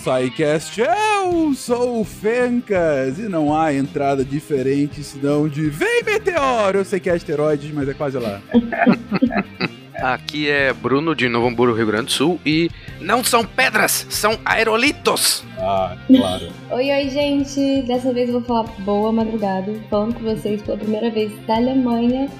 [0.00, 0.80] SciCast.
[0.80, 6.78] Eu sou o Fencas e não há entrada diferente senão de Vem Meteoro!
[6.78, 8.40] Eu sei que é asteroides, mas é quase lá.
[10.02, 14.38] Aqui é Bruno de Novo Hamburgo, Rio Grande do Sul e não são pedras, são
[14.46, 15.44] aerolitos.
[15.58, 16.48] Ah, claro.
[16.72, 17.82] Oi, oi, gente!
[17.82, 22.30] Dessa vez eu vou falar boa madrugada, falando com vocês pela primeira vez da Alemanha.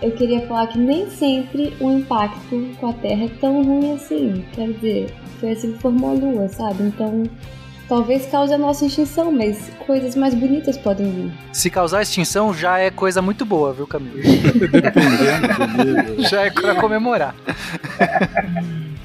[0.00, 4.42] Eu queria falar que nem sempre o impacto com a Terra é tão ruim assim.
[4.54, 6.82] Quer dizer, foi assim que formou a Lua, sabe?
[6.84, 7.24] Então,
[7.88, 11.32] talvez cause a nossa extinção, mas coisas mais bonitas podem vir.
[11.52, 14.16] Se causar extinção, já é coisa muito boa, viu, Camilo?
[16.30, 17.34] já é pra comemorar.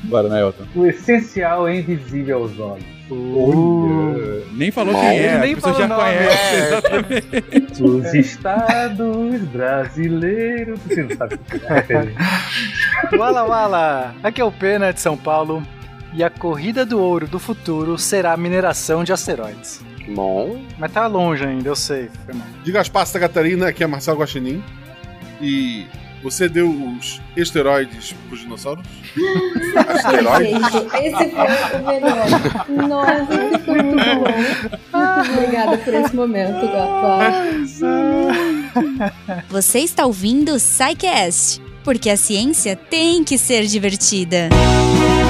[0.04, 0.64] Bora, né, Elton?
[0.76, 2.96] O essencial é invisível aos olhos.
[3.10, 6.56] Uh, nem falou quem é, nem a pessoa já falou nome, conhece.
[6.56, 6.68] é.
[6.68, 7.84] Exatamente.
[7.84, 10.80] Os estados brasileiros.
[10.80, 11.56] Você não sabe o que
[11.94, 13.18] é.
[13.18, 14.16] Wala Wala!
[14.24, 15.62] Aqui é o Pena de São Paulo.
[16.16, 19.82] E a corrida do ouro do futuro será a mineração de asteroides.
[20.08, 22.10] Bom, Mas tá longe ainda, eu sei.
[22.26, 22.48] Foi mal.
[22.64, 24.64] De Gaspar Santa Catarina, aqui é Marcelo Guaxinim.
[25.42, 25.86] E
[26.24, 28.86] você deu os esteroides pros dinossauros?
[29.90, 30.56] Asteroides?
[30.94, 32.88] Esse foi o melhor.
[32.88, 34.24] Nossa, esse foi muito bom.
[34.98, 37.44] Muito obrigada por esse momento, Gata.
[39.50, 44.48] Você está ouvindo o SciCast, porque a ciência tem que ser divertida.
[44.52, 45.25] E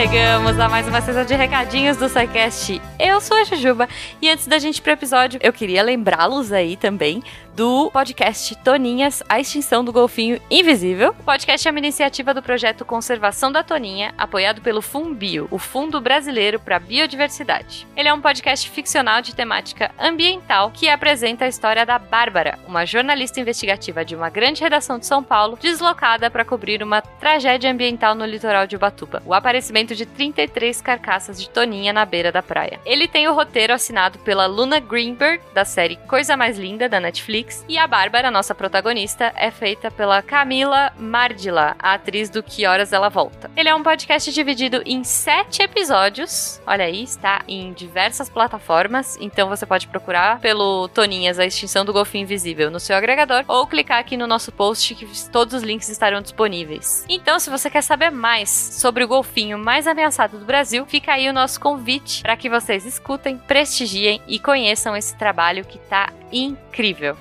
[0.00, 2.80] chegamos a mais uma sessão de recadinhos do SciCast.
[2.98, 3.86] Eu sou a Jujuba
[4.22, 7.22] e antes da gente ir pro episódio, eu queria lembrá-los aí também
[7.54, 11.14] do podcast Toninhas, a extinção do golfinho invisível.
[11.18, 16.00] O podcast é uma iniciativa do projeto Conservação da Toninha, apoiado pelo Fumbio, o Fundo
[16.00, 17.86] Brasileiro para a Biodiversidade.
[17.96, 22.86] Ele é um podcast ficcional de temática ambiental que apresenta a história da Bárbara, uma
[22.86, 28.14] jornalista investigativa de uma grande redação de São Paulo, deslocada para cobrir uma tragédia ambiental
[28.14, 29.22] no litoral de Ubatuba.
[29.26, 32.80] O aparecimento de 33 carcaças de Toninha na beira da praia.
[32.84, 37.39] Ele tem o roteiro assinado pela Luna Greenberg, da série Coisa Mais Linda, da Netflix,
[37.68, 42.92] e a Bárbara, nossa protagonista, é feita pela Camila Mardila, a atriz do Que Horas
[42.92, 43.50] Ela Volta.
[43.56, 46.60] Ele é um podcast dividido em sete episódios.
[46.66, 51.92] Olha aí, está em diversas plataformas, então você pode procurar pelo Toninhas, a extinção do
[51.92, 55.88] golfinho invisível no seu agregador, ou clicar aqui no nosso post que todos os links
[55.88, 57.04] estarão disponíveis.
[57.08, 61.28] Então, se você quer saber mais sobre o golfinho mais ameaçado do Brasil, fica aí
[61.28, 67.16] o nosso convite para que vocês escutem, prestigiem e conheçam esse trabalho que tá incrível.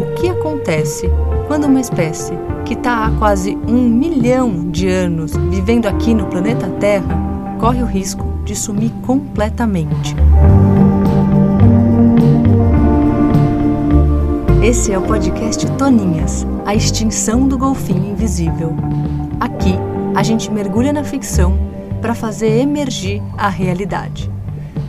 [0.00, 1.10] O que acontece
[1.46, 6.68] quando uma espécie que está há quase um milhão de anos vivendo aqui no planeta
[6.80, 10.14] Terra corre o risco de sumir completamente?
[14.62, 18.74] Esse é o podcast Toninhas, a extinção do golfinho invisível.
[19.40, 19.74] Aqui,
[20.14, 21.56] a gente mergulha na ficção
[22.02, 24.30] para fazer emergir a realidade.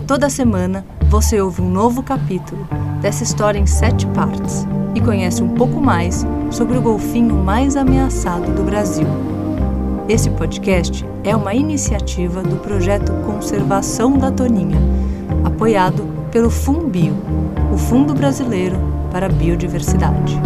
[0.09, 2.67] Toda semana, você ouve um novo capítulo
[2.99, 4.65] dessa história em sete partes
[4.95, 9.05] e conhece um pouco mais sobre o golfinho mais ameaçado do Brasil.
[10.07, 14.79] Esse podcast é uma iniciativa do projeto Conservação da Toninha,
[15.45, 17.15] apoiado pelo Fumbio,
[17.71, 18.77] o Fundo Brasileiro
[19.11, 20.41] para a Biodiversidade.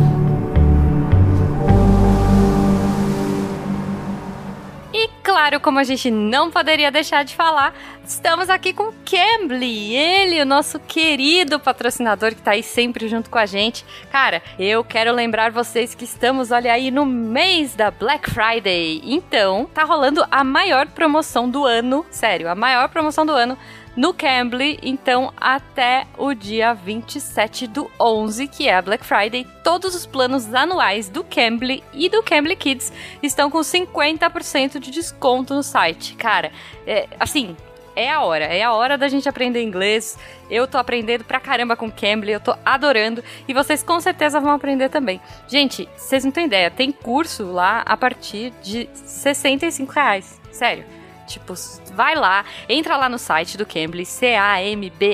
[5.43, 10.41] Claro, como a gente não poderia deixar de falar, estamos aqui com o Cambly, ele,
[10.41, 13.85] o nosso querido patrocinador que tá aí sempre junto com a gente.
[14.09, 19.01] Cara, eu quero lembrar vocês que estamos, olha aí, no mês da Black Friday.
[19.03, 23.57] Então, tá rolando a maior promoção do ano, sério, a maior promoção do ano
[23.95, 29.93] no Cambly, então até o dia 27 do 11, que é a Black Friday, todos
[29.93, 32.91] os planos anuais do Cambly e do Cambly Kids
[33.21, 36.15] estão com 50% de desconto no site.
[36.15, 36.51] Cara,
[36.87, 37.55] é, assim,
[37.95, 40.17] é a hora, é a hora da gente aprender inglês.
[40.49, 44.51] Eu tô aprendendo pra caramba com Cambly, eu tô adorando e vocês com certeza vão
[44.51, 45.21] aprender também.
[45.47, 50.41] Gente, vocês não têm ideia, tem curso lá a partir de 65 reais.
[50.51, 51.02] Sério.
[51.33, 51.53] Tipo,
[51.93, 55.07] vai lá, entra lá no site do Cambly, C-A-M-B-L-Y.com.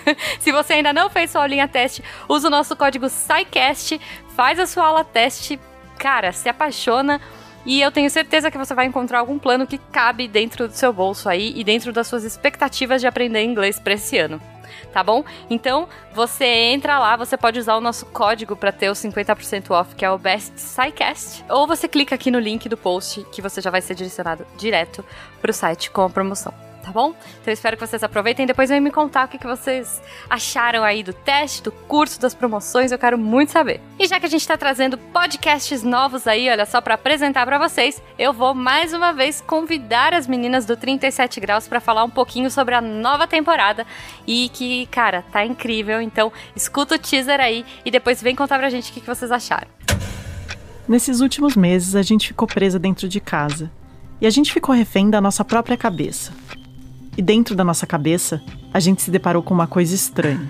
[0.38, 3.98] Se você ainda não fez sua aulinha teste, usa o nosso código SciCast,
[4.36, 5.58] faz a sua aula teste,
[5.98, 7.18] cara, se apaixona.
[7.64, 10.92] E eu tenho certeza que você vai encontrar algum plano que cabe dentro do seu
[10.92, 14.40] bolso aí e dentro das suas expectativas de aprender inglês para esse ano.
[14.92, 15.24] Tá bom?
[15.48, 19.94] Então, você entra lá, você pode usar o nosso código para ter o 50% off,
[19.94, 23.60] que é o Best SciCast, ou você clica aqui no link do post que você
[23.60, 25.04] já vai ser direcionado direto
[25.40, 26.67] pro site com a promoção.
[26.88, 27.10] Tá bom?
[27.10, 30.82] Então eu espero que vocês aproveitem depois vem me contar o que, que vocês acharam
[30.82, 33.80] aí do teste, do curso, das promoções, eu quero muito saber.
[33.98, 37.58] E já que a gente tá trazendo podcasts novos aí, olha só, para apresentar para
[37.58, 42.10] vocês, eu vou mais uma vez convidar as meninas do 37 Graus para falar um
[42.10, 43.86] pouquinho sobre a nova temporada
[44.26, 46.00] e que, cara, tá incrível.
[46.00, 49.30] Então escuta o teaser aí e depois vem contar pra gente o que, que vocês
[49.30, 49.68] acharam.
[50.88, 53.70] Nesses últimos meses, a gente ficou presa dentro de casa.
[54.20, 56.32] E a gente ficou refém da nossa própria cabeça.
[57.18, 58.40] E dentro da nossa cabeça,
[58.72, 60.40] a gente se deparou com uma coisa estranha.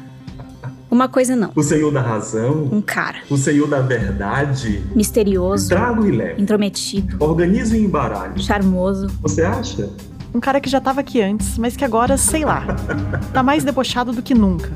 [0.90, 1.50] Uma coisa não.
[1.56, 2.68] O Senhor da Razão.
[2.70, 3.20] Um cara.
[3.30, 4.84] O Senhor da Verdade.
[4.94, 5.70] Misterioso.
[5.70, 6.42] Trago e leve.
[6.42, 7.16] Intrometido.
[7.24, 8.38] Organizo e embaralho.
[8.38, 9.06] Charmoso.
[9.22, 9.88] Você acha?
[10.34, 12.66] Um cara que já tava aqui antes, mas que agora, sei lá,
[13.32, 14.70] tá mais debochado do que nunca.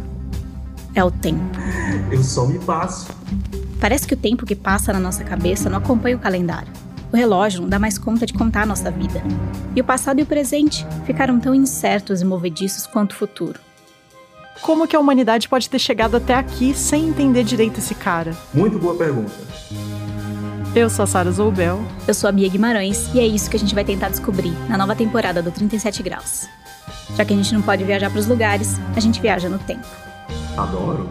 [0.94, 1.44] É o tempo.
[2.10, 3.10] Eu só me passo.
[3.78, 6.72] Parece que o tempo que passa na nossa cabeça não acompanha o calendário.
[7.12, 9.22] O relógio não dá mais conta de contar a nossa vida.
[9.76, 13.60] E o passado e o presente ficaram tão incertos e movediços quanto o futuro.
[14.62, 18.34] Como que a humanidade pode ter chegado até aqui sem entender direito esse cara?
[18.54, 19.32] Muito boa pergunta.
[20.74, 21.84] Eu sou a Sara Zoubel.
[22.08, 24.78] Eu sou a Bia Guimarães e é isso que a gente vai tentar descobrir na
[24.78, 26.48] nova temporada do 37 Graus.
[27.14, 29.86] Já que a gente não pode viajar para os lugares, a gente viaja no tempo.
[30.56, 31.08] Adoro.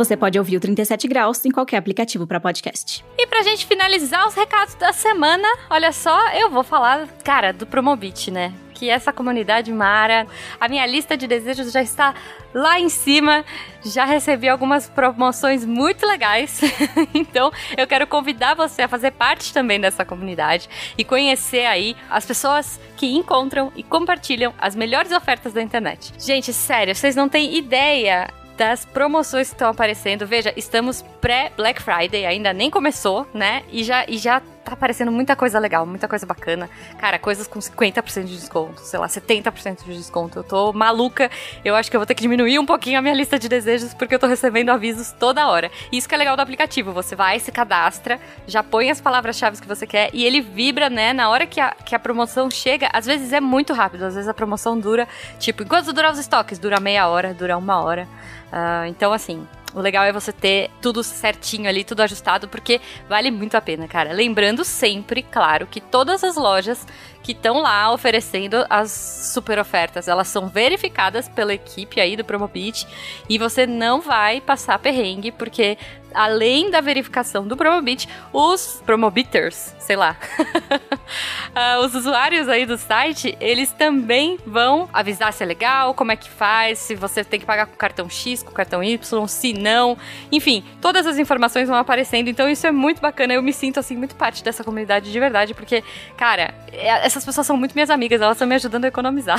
[0.00, 3.04] Você pode ouvir o 37 Graus em qualquer aplicativo para podcast.
[3.18, 7.66] E pra gente finalizar os recados da semana, olha só, eu vou falar, cara, do
[7.66, 8.54] Promobit, né?
[8.72, 10.26] Que essa comunidade Mara,
[10.58, 12.14] a minha lista de desejos já está
[12.54, 13.44] lá em cima.
[13.84, 16.62] Já recebi algumas promoções muito legais.
[17.12, 20.66] então, eu quero convidar você a fazer parte também dessa comunidade
[20.96, 26.14] e conhecer aí as pessoas que encontram e compartilham as melhores ofertas da internet.
[26.18, 28.30] Gente, sério, vocês não têm ideia
[28.60, 30.26] das promoções que estão aparecendo.
[30.26, 33.62] Veja, estamos pré-Black Friday, ainda nem começou, né?
[33.72, 36.70] E já, e já tá aparecendo muita coisa legal, muita coisa bacana.
[36.98, 40.38] Cara, coisas com 50% de desconto, sei lá, 70% de desconto.
[40.38, 41.30] Eu tô maluca.
[41.64, 43.92] Eu acho que eu vou ter que diminuir um pouquinho a minha lista de desejos
[43.94, 45.70] porque eu tô recebendo avisos toda hora.
[45.90, 46.92] Isso que é legal do aplicativo.
[46.92, 51.12] Você vai, se cadastra, já põe as palavras-chave que você quer e ele vibra, né?
[51.12, 54.28] Na hora que a, que a promoção chega, às vezes é muito rápido, às vezes
[54.28, 55.08] a promoção dura,
[55.38, 56.58] tipo, enquanto durar os estoques?
[56.58, 58.06] Dura meia hora, dura uma hora.
[58.52, 63.30] Uh, então, assim, o legal é você ter tudo certinho ali, tudo ajustado, porque vale
[63.30, 64.12] muito a pena, cara.
[64.12, 66.86] Lembrando sempre, claro, que todas as lojas
[67.22, 72.86] que estão lá oferecendo as super ofertas, elas são verificadas pela equipe aí do Promobit
[73.28, 75.76] e você não vai passar perrengue, porque
[76.14, 83.36] além da verificação do Promobit, os Promobiters, sei lá, uh, os usuários aí do site,
[83.40, 87.46] eles também vão avisar se é legal, como é que faz, se você tem que
[87.46, 89.96] pagar com cartão X, com cartão Y, se não,
[90.30, 93.96] enfim, todas as informações vão aparecendo, então isso é muito bacana, eu me sinto assim
[93.96, 95.82] muito parte dessa comunidade de verdade, porque,
[96.16, 99.38] cara, é, essas pessoas são muito minhas amigas, elas estão me ajudando a economizar.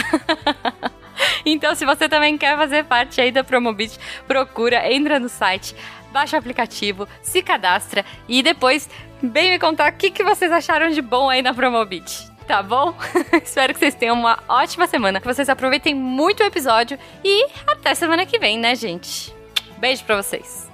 [1.46, 3.98] então, se você também quer fazer parte aí da Promobit,
[4.28, 5.76] procura, entra no site,
[6.12, 8.90] baixa o aplicativo, se cadastra e depois
[9.22, 12.30] vem me contar o que, que vocês acharam de bom aí na Promobit.
[12.48, 12.94] Tá bom?
[13.44, 17.94] Espero que vocês tenham uma ótima semana, que vocês aproveitem muito o episódio e até
[17.96, 19.34] semana que vem, né, gente?
[19.78, 20.70] Beijo pra vocês.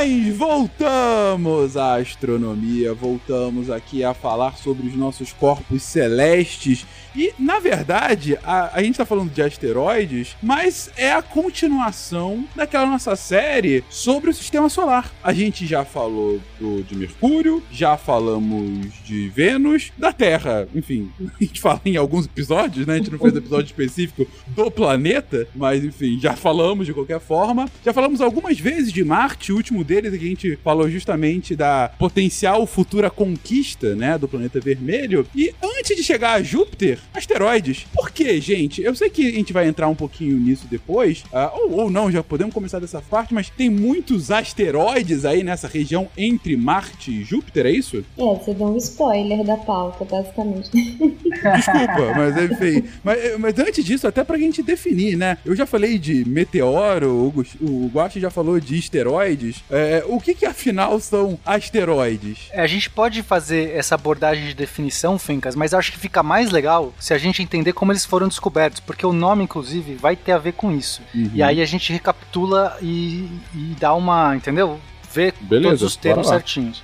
[0.00, 6.86] Queridões, voltamos à astronomia, voltamos aqui a falar sobre os nossos corpos celestes.
[7.14, 12.86] E, na verdade, a, a gente tá falando de asteroides, mas é a continuação daquela
[12.86, 15.12] nossa série sobre o sistema solar.
[15.22, 20.68] A gente já falou do, de Mercúrio, já falamos de Vênus, da Terra.
[20.74, 22.94] Enfim, a gente fala em alguns episódios, né?
[22.94, 27.68] A gente não fez episódio específico do planeta, mas enfim, já falamos de qualquer forma.
[27.84, 31.56] Já falamos algumas vezes de Marte, o último deles é que a gente falou justamente
[31.56, 35.26] da potencial futura conquista, né, do planeta vermelho.
[35.34, 37.86] E antes de chegar a Júpiter, asteroides.
[37.94, 38.82] Por quê, gente?
[38.82, 42.10] Eu sei que a gente vai entrar um pouquinho nisso depois, uh, ou, ou não,
[42.10, 47.24] já podemos começar dessa parte, mas tem muitos asteroides aí nessa região entre Marte e
[47.24, 48.04] Júpiter, é isso?
[48.18, 50.70] É, você deu um spoiler da pauta, basicamente.
[50.70, 52.88] Desculpa, mas enfim.
[53.02, 55.38] Mas, mas antes disso, até pra gente definir, né?
[55.44, 59.62] Eu já falei de meteoro, o, Guache já falou de esteroides.
[59.70, 62.48] É, o que que afinal são asteroides?
[62.50, 66.50] É, a gente pode fazer essa abordagem de definição, Fencas, mas acho que fica mais
[66.50, 70.32] legal se a gente entender como eles foram descobertos, porque o nome, inclusive, vai ter
[70.32, 71.02] a ver com isso.
[71.14, 71.30] Uhum.
[71.34, 74.80] E aí a gente recapitula e, e dá uma, entendeu?
[75.12, 76.82] ver Beleza, todos os termos certinhos.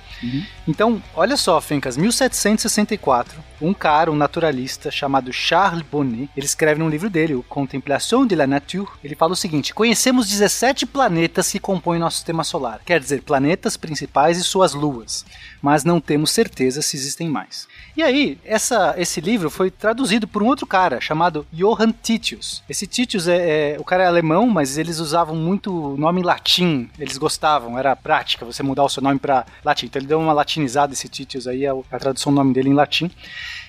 [0.67, 6.89] Então, olha só, Fencas, 1764, um cara, um naturalista chamado Charles Bonnet, ele escreve num
[6.89, 11.59] livro dele, o Contemplation de la Nature, ele fala o seguinte: Conhecemos 17 planetas que
[11.59, 15.23] compõem nosso sistema solar, quer dizer, planetas principais e suas luas,
[15.61, 17.67] mas não temos certeza se existem mais.
[17.97, 22.61] E aí, essa, esse livro foi traduzido por um outro cara chamado Johann Titius.
[22.69, 26.91] Esse Titius é, é- o cara é alemão, mas eles usavam muito nome latim.
[26.99, 29.87] Eles gostavam, era prática você mudar o seu nome para latim.
[29.87, 32.69] Então ele deu uma latinizada esse Titius aí, é o- a tradução do nome dele
[32.69, 33.09] em latim.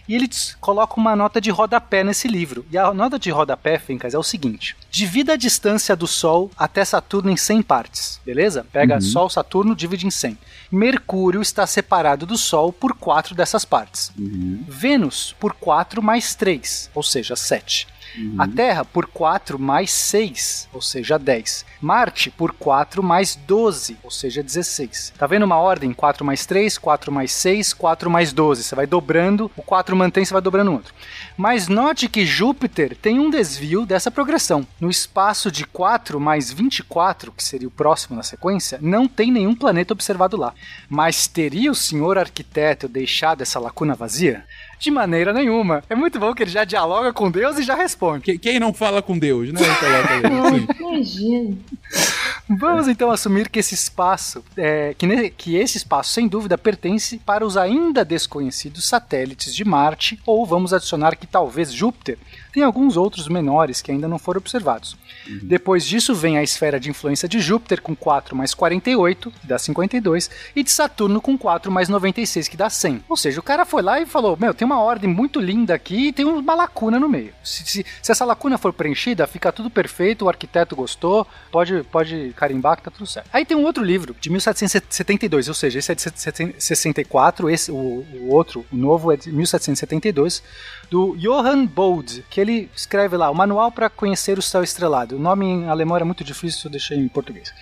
[0.09, 0.29] E ele
[0.61, 2.65] coloca uma nota de rodapé nesse livro.
[2.71, 6.85] E a nota de rodapé, Fencas, é o seguinte: divida a distância do Sol até
[6.85, 8.67] Saturno em 100 partes, beleza?
[8.73, 9.01] Pega Uhum.
[9.03, 10.39] Sol, Saturno, divide em 100.
[10.73, 14.11] Mercúrio está separado do Sol por quatro dessas partes.
[14.67, 17.87] Vênus por 4 mais 3, ou seja, 7.
[18.39, 21.65] A Terra por 4 mais 6, ou seja, 10.
[21.81, 25.13] Marte por 4 mais 12, ou seja, 16.
[25.19, 25.93] Tá vendo uma ordem?
[25.93, 28.63] 4 mais 3, 4 mais 6, 4 mais 12.
[28.63, 30.95] Você vai dobrando, o 4 mantém, você vai dobrando o outro.
[31.37, 34.67] Mas note que Júpiter tem um desvio dessa progressão.
[34.81, 39.55] No espaço de 4 mais 24, que seria o próximo na sequência, não tem nenhum
[39.55, 40.53] planeta observado lá.
[40.89, 44.45] Mas teria o senhor arquiteto deixado essa lacuna vazia?
[44.79, 45.83] De maneira nenhuma.
[45.91, 48.23] É muito bom que ele já dialoga com Deus e já responde.
[48.25, 49.61] Que- Quem não fala com Deus, né?
[50.81, 51.57] Imagina.
[52.49, 57.19] Vamos então assumir que esse espaço, é, que, ne- que esse espaço, sem dúvida, pertence
[57.19, 62.17] para os ainda desconhecidos satélites de Marte, ou vamos adicionar que talvez Júpiter
[62.53, 64.97] tenha alguns outros menores que ainda não foram observados.
[65.43, 69.59] Depois disso vem a esfera de influência de Júpiter com 4 mais 48, que dá
[69.59, 73.05] 52, e de Saturno com 4 mais 96, que dá 100.
[73.09, 76.09] Ou seja, o cara foi lá e falou: Meu, tem uma ordem muito linda aqui
[76.09, 77.33] e tem uma lacuna no meio.
[77.43, 82.33] Se, se- se essa lacuna for preenchida, fica tudo perfeito, o arquiteto gostou, pode, pode
[82.37, 83.29] carimbar que tá tudo certo.
[83.33, 86.03] Aí tem um outro livro, de 1772, ou seja, esse é de
[86.59, 90.43] 64, esse, o, o outro, o novo, é de 1772,
[90.91, 95.18] do Johann Bode, que ele escreve lá, o Manual para Conhecer o Céu Estrelado.
[95.19, 97.53] O nome em alemão era muito difícil, eu deixei em português.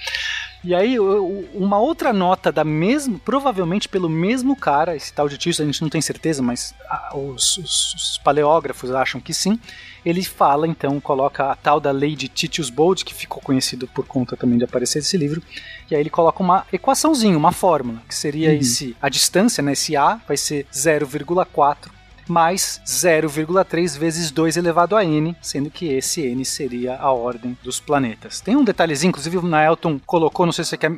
[0.63, 5.61] E aí, uma outra nota da mesmo, provavelmente pelo mesmo cara, esse tal de Titius,
[5.61, 9.59] a gente não tem certeza, mas ah, os, os- os paleógrafos acham que sim.
[10.05, 14.07] Ele fala, então, coloca a tal da lei de Titius Bode, que ficou conhecido por
[14.07, 15.43] conta também de aparecer esse livro.
[15.91, 18.57] E aí ele coloca uma equaçãozinha, uma fórmula, que seria Uhum.
[18.57, 21.91] esse, a distância, né, esse A vai ser 0,4
[22.29, 27.81] mais 0,3 vezes 2 elevado a n, sendo que esse n seria a ordem dos
[27.81, 28.41] planetas.
[28.41, 30.93] Tem um detalhezinho, inclusive o Naelton colocou, não sei se você quer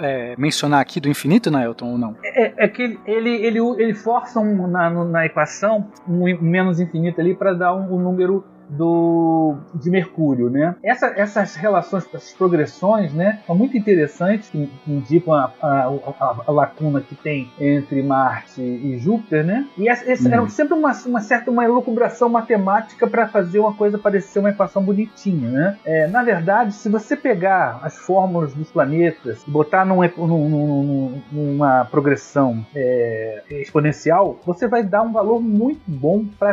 [0.00, 2.16] é, mencionar aqui do infinito, Naelton, ou não.
[2.24, 7.34] É, é que ele, ele, ele, força um, na, na equação um menos infinito ali
[7.34, 8.44] para dar um, um número
[8.76, 10.74] do de Mercúrio, né?
[10.82, 15.68] Essa, essas relações, essas progressões, né, são muito interessantes, que indicam a, a,
[16.20, 19.66] a- a lacuna que tem entre Marte e Júpiter, né?
[19.76, 20.32] E essa, essa Uhum.
[20.34, 24.82] era sempre uma, uma certa uma elucubração matemática para fazer uma coisa parecer uma equação
[24.82, 25.76] bonitinha, né?
[25.84, 30.82] É, na verdade, se você pegar as fórmulas dos planetas e botar num, num- num-
[30.82, 36.52] num- numa progressão é, exponencial, você vai dar um valor muito bom para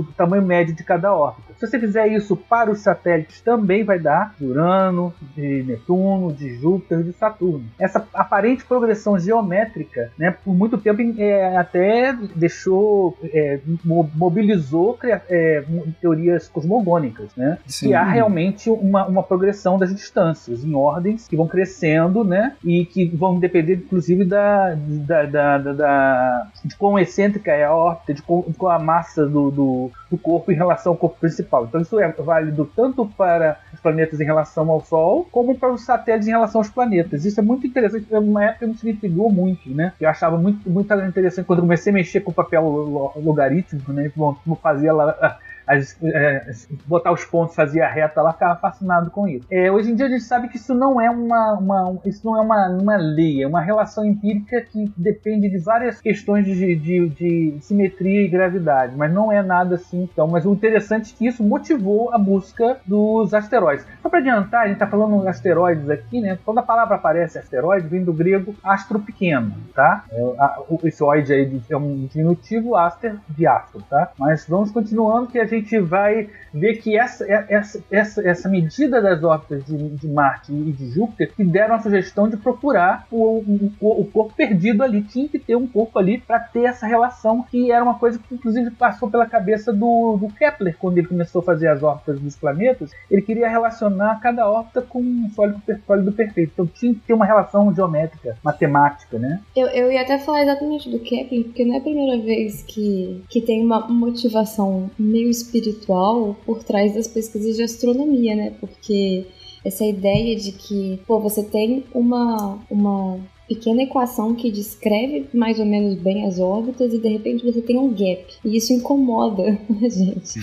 [0.00, 1.48] o tamanho médio de cada órbita.
[1.58, 6.54] Se você fizer isso para os satélites, também vai dar de Urano, de Netuno, de
[6.56, 7.64] Júpiter, de Saturno.
[7.78, 15.64] Essa aparente progressão geométrica, né, por muito tempo é, até deixou, é, mo- mobilizou é,
[16.00, 17.58] teorias cosmogônicas, né?
[17.66, 17.88] Sim.
[17.88, 22.54] Que há realmente uma, uma progressão das distâncias em ordens que vão crescendo, né?
[22.64, 27.74] E que vão depender, inclusive, da, da, da, da- da- de quão excêntrica é a
[27.74, 31.18] órbita, de qual, de qual a massa do, do, do corpo em relação ao corpo
[31.20, 31.64] principal.
[31.64, 35.84] Então isso é válido tanto para os planetas em relação ao Sol, como para os
[35.84, 37.24] satélites em relação aos planetas.
[37.24, 39.92] Isso é muito interessante, é uma época que me intrigou muito, né?
[40.00, 44.10] Eu achava muito, muito interessante quando comecei a mexer com o papel lo- logarítmico, né?
[44.14, 45.38] Como fazia lá
[45.68, 46.50] as- é,
[46.86, 49.46] botar os pontos, fazia reta lá, ficava fascinado com isso.
[49.50, 52.36] É, hoje em dia a gente sabe que isso não é uma, uma- isso não
[52.36, 57.08] é uma, uma lei, é uma relação empírica que depende de várias questões de, de-
[57.08, 60.26] de simetria e gravidade, mas não é nada assim então.
[60.28, 63.86] Mas o interessante é que isso motivou a busca dos asteroides.
[64.02, 66.38] Só para adiantar, a gente está falando de asteroides aqui, né?
[66.44, 70.04] Quando a palavra aparece asteroide, vem do grego astro pequeno, tá?
[70.12, 74.10] É, esse oide aí é um diminutivo, aster de astro, tá?
[74.18, 79.00] Mas vamos continuando que a gente gente vai ver que essa, essa, essa, essa medida
[79.00, 83.42] das órbitas de, de Marte e de Júpiter que deram a sugestão de procurar o,
[83.80, 85.02] o, o corpo perdido ali.
[85.02, 88.34] Tinha que ter um corpo ali para ter essa relação, que era uma coisa que
[88.34, 92.36] inclusive passou pela cabeça do, do Kepler quando ele começou a fazer as órbitas dos
[92.36, 92.90] planetas.
[93.10, 96.52] Ele queria relacionar cada órbita com um sólido, sólido perfeito.
[96.52, 99.40] Então tinha que ter uma relação geométrica, matemática, né?
[99.54, 103.22] Eu, eu ia até falar exatamente do Kepler, porque não é a primeira vez que,
[103.28, 108.54] que tem uma motivação meio espiritual por trás das pesquisas de astronomia, né?
[108.60, 109.26] Porque
[109.64, 115.64] essa ideia de que, pô, você tem uma, uma pequena equação que descreve mais ou
[115.64, 118.24] menos bem as órbitas e de repente você tem um gap.
[118.44, 119.42] E isso incomoda
[119.82, 120.38] a gente.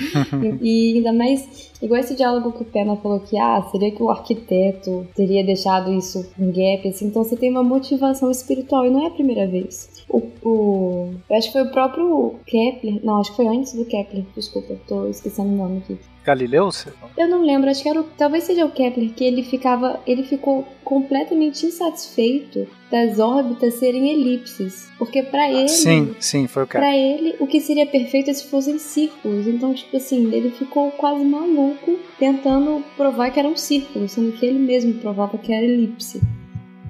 [0.62, 4.02] e, e ainda mais, igual esse diálogo que o Pena falou que, ah, seria que
[4.02, 7.08] o arquiteto teria deixado isso um gap, assim.
[7.08, 10.04] Então você tem uma motivação espiritual e não é a primeira vez.
[10.10, 13.86] O, o, eu acho que foi o próprio Kepler, não, acho que foi antes do
[13.86, 15.98] Kepler, desculpa, tô esquecendo o nome aqui.
[16.26, 16.70] Galileu?
[17.16, 20.24] Eu não lembro, acho que era o, talvez seja o Kepler que ele ficava, ele
[20.24, 26.84] ficou completamente insatisfeito das órbitas serem elipses, porque para ele, sim, sim, foi o Kepler.
[26.84, 29.48] Para ele, o que seria perfeito é se fossem círculos.
[29.48, 34.46] Então, tipo assim, ele ficou quase maluco tentando provar que era um círculo, sendo que
[34.46, 36.22] ele mesmo provava que era elipse.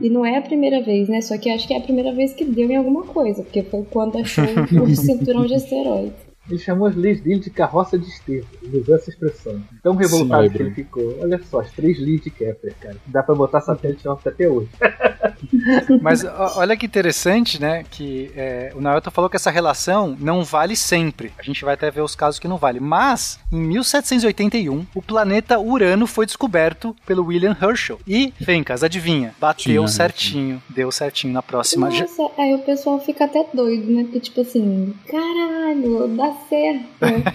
[0.02, 1.22] E não é a primeira vez, né?
[1.22, 3.84] Só que acho que é a primeira vez que deu em alguma coisa, porque foi
[3.90, 4.44] quando achou
[4.82, 6.25] o cinturão de asteroides.
[6.50, 8.48] Ele chamou as leis dele de carroça de esterco.
[8.62, 9.62] Ele usou essa expressão.
[9.82, 11.18] Tão revoltado Sim, que ele ficou.
[11.22, 12.98] Olha só, as três leads de Kepler, cara.
[13.08, 14.70] Dá pra botar satélite órbita até hoje.
[16.02, 16.24] Mas
[16.56, 17.84] olha que interessante, né?
[17.90, 21.32] Que é, o Naoto falou que essa relação não vale sempre.
[21.38, 22.80] A gente vai até ver os casos que não vale.
[22.80, 28.00] Mas, em 1781, o planeta Urano foi descoberto pelo William Herschel.
[28.08, 29.34] E, Fencas, adivinha?
[29.40, 30.64] Bateu Tinha, certinho.
[30.70, 31.90] Deu certinho na próxima.
[31.90, 34.04] Nossa, aí o pessoal fica até doido, né?
[34.04, 36.86] Porque, tipo assim, caralho, dá certo.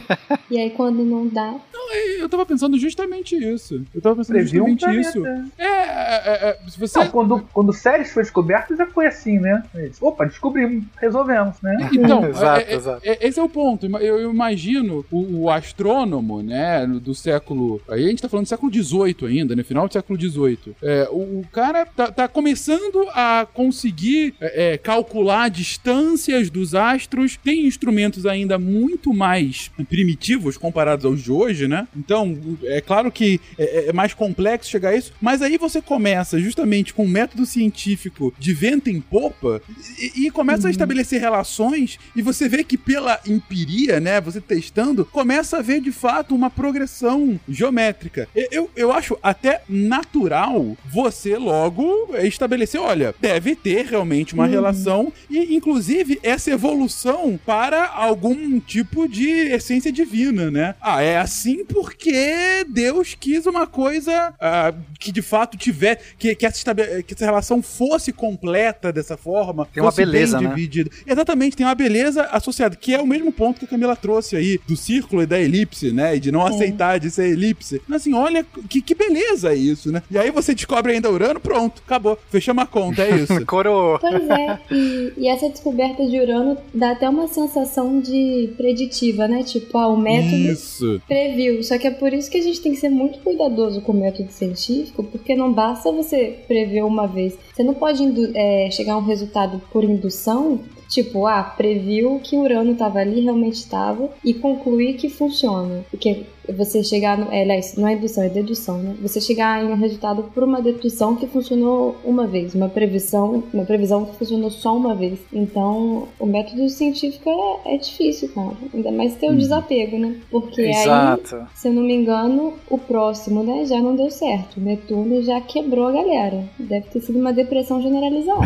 [0.51, 1.55] e aí quando não dá.
[1.73, 3.85] Não, eu tava pensando justamente isso.
[3.95, 5.27] Eu tava pensando Previu justamente um isso.
[5.59, 6.99] É, é, é, se você.
[6.99, 9.63] Não, quando, quando o Ceres foi descoberto, já foi assim, né?
[10.01, 11.89] Opa, descobrimos, resolvemos, né?
[11.93, 13.01] Então, exato, é, exato.
[13.05, 13.87] É, esse é o ponto.
[13.87, 17.81] Eu, eu imagino o, o, astrônomo, né, do século.
[17.89, 19.63] Aí a gente tá falando do século XVIII ainda, né?
[19.63, 20.75] Final do século XVIII.
[20.83, 27.67] É, o, o, cara tá, tá, começando a conseguir é, calcular distâncias dos astros, tem
[27.67, 31.87] instrumentos ainda muito mais primitivos comparados aos de hoje, né?
[31.97, 36.39] Então, é claro que é, é mais complexo chegar a isso, mas aí você começa
[36.39, 39.61] justamente com um método científico de vento em popa
[39.99, 40.69] e, e começa uhum.
[40.69, 45.81] a estabelecer relações e você vê que pela empiria, né, você testando, começa a ver
[45.81, 48.29] de fato uma progressão geométrica.
[48.51, 54.51] Eu, eu acho até natural você logo estabelecer, olha, deve ter realmente uma uhum.
[54.51, 60.75] relação e inclusive essa evolução para algum tipo de essência divina, né?
[60.81, 66.47] Ah, é assim porque Deus quis uma coisa uh, que de fato tiver, que, que,
[66.47, 66.75] essa,
[67.07, 69.67] que essa relação fosse completa dessa forma.
[69.73, 70.49] Tem uma beleza, né?
[70.49, 70.91] dividida.
[71.07, 74.61] Exatamente, tem uma beleza associada, que é o mesmo ponto que a Camila trouxe aí,
[74.67, 76.17] do círculo e da elipse, né?
[76.17, 77.81] E de não aceitar de ser elipse.
[77.87, 80.03] Mas assim, olha que, que beleza isso, né?
[80.11, 82.19] E aí você descobre ainda Urano, pronto, acabou.
[82.31, 83.45] Fechamos a conta, é isso.
[83.47, 83.99] Coroa.
[83.99, 89.43] Pois é, e, e essa descoberta de Urano dá até uma sensação de preditiva, né?
[89.43, 91.03] Tipo, ah, o método isso.
[91.07, 91.63] previu.
[91.63, 93.97] Só que é por isso que a gente tem que ser muito cuidadoso com o
[93.97, 97.37] método científico, porque não basta você prever uma vez.
[97.53, 98.03] Você não pode
[98.35, 103.55] é, chegar a um resultado por indução Tipo, ah, previu que Urano estava ali, realmente
[103.55, 105.85] estava, e concluir que funciona.
[105.89, 107.33] Porque você chegar no.
[107.33, 108.97] É, aliás, não é indução, é dedução, né?
[109.01, 113.65] Você chegar em um resultado por uma dedução que funcionou uma vez, uma previsão, uma
[113.65, 115.21] previsão que funcionou só uma vez.
[115.33, 117.31] Então, o método científico
[117.65, 118.57] é, é difícil, cara.
[118.73, 119.37] Ainda mais ter o uhum.
[119.37, 120.17] desapego, né?
[120.31, 121.37] Porque Exato.
[121.37, 124.59] aí, se eu não me engano, o próximo, né, já não deu certo.
[124.59, 126.45] O Netuno já quebrou a galera.
[126.59, 128.41] Deve ter sido uma depressão generalizada.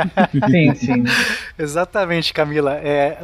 [0.50, 1.04] sim, sim.
[1.58, 2.74] Exatamente, Camila.
[2.82, 3.18] É,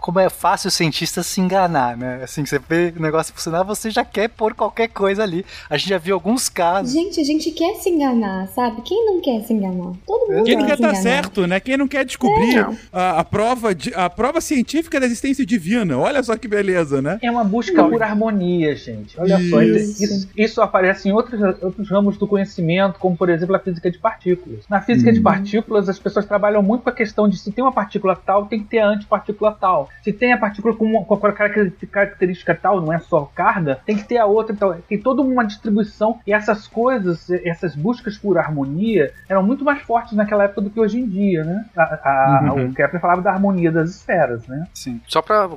[0.00, 2.20] como é fácil o cientista se enganar, né?
[2.22, 5.44] Assim, você vê o negócio funcionar você já quer pôr qualquer coisa ali.
[5.68, 6.92] A gente já viu alguns casos.
[6.92, 8.82] Gente, a gente quer se enganar, sabe?
[8.82, 9.92] Quem não quer se enganar?
[10.06, 11.60] Todo mundo Quem não quer estar tá certo, né?
[11.60, 12.66] Quem não quer descobrir é.
[12.92, 15.44] a, a, prova de, a prova científica da existência
[15.80, 17.18] Olha só que beleza, né?
[17.22, 19.18] É uma busca por harmonia gente.
[19.20, 20.04] Olha só, Isso.
[20.04, 23.98] isso, isso aparece em outros, outros ramos do conhecimento, como por exemplo a física de
[23.98, 24.60] partículas.
[24.68, 25.24] Na física de Uhum.
[25.24, 28.60] partículas, as pessoas trabalham muito com a questão de se tem uma partícula tal, tem
[28.60, 29.88] que ter a antipartícula tal.
[30.02, 33.78] Se tem a partícula com, uma, com a característica- característica tal, não é só carga,
[33.86, 34.52] tem que ter a outra.
[34.54, 39.82] Então, tem toda uma distribuição e essas coisas, essas buscas por harmonia, eram muito mais
[39.82, 41.64] fortes naquela época do que hoje em dia, né?
[41.76, 42.66] A, a- Uhum.
[42.70, 44.66] O Kepler falava da harmonia das esferas, né?
[44.74, 45.00] Sim.
[45.06, 45.48] Só pra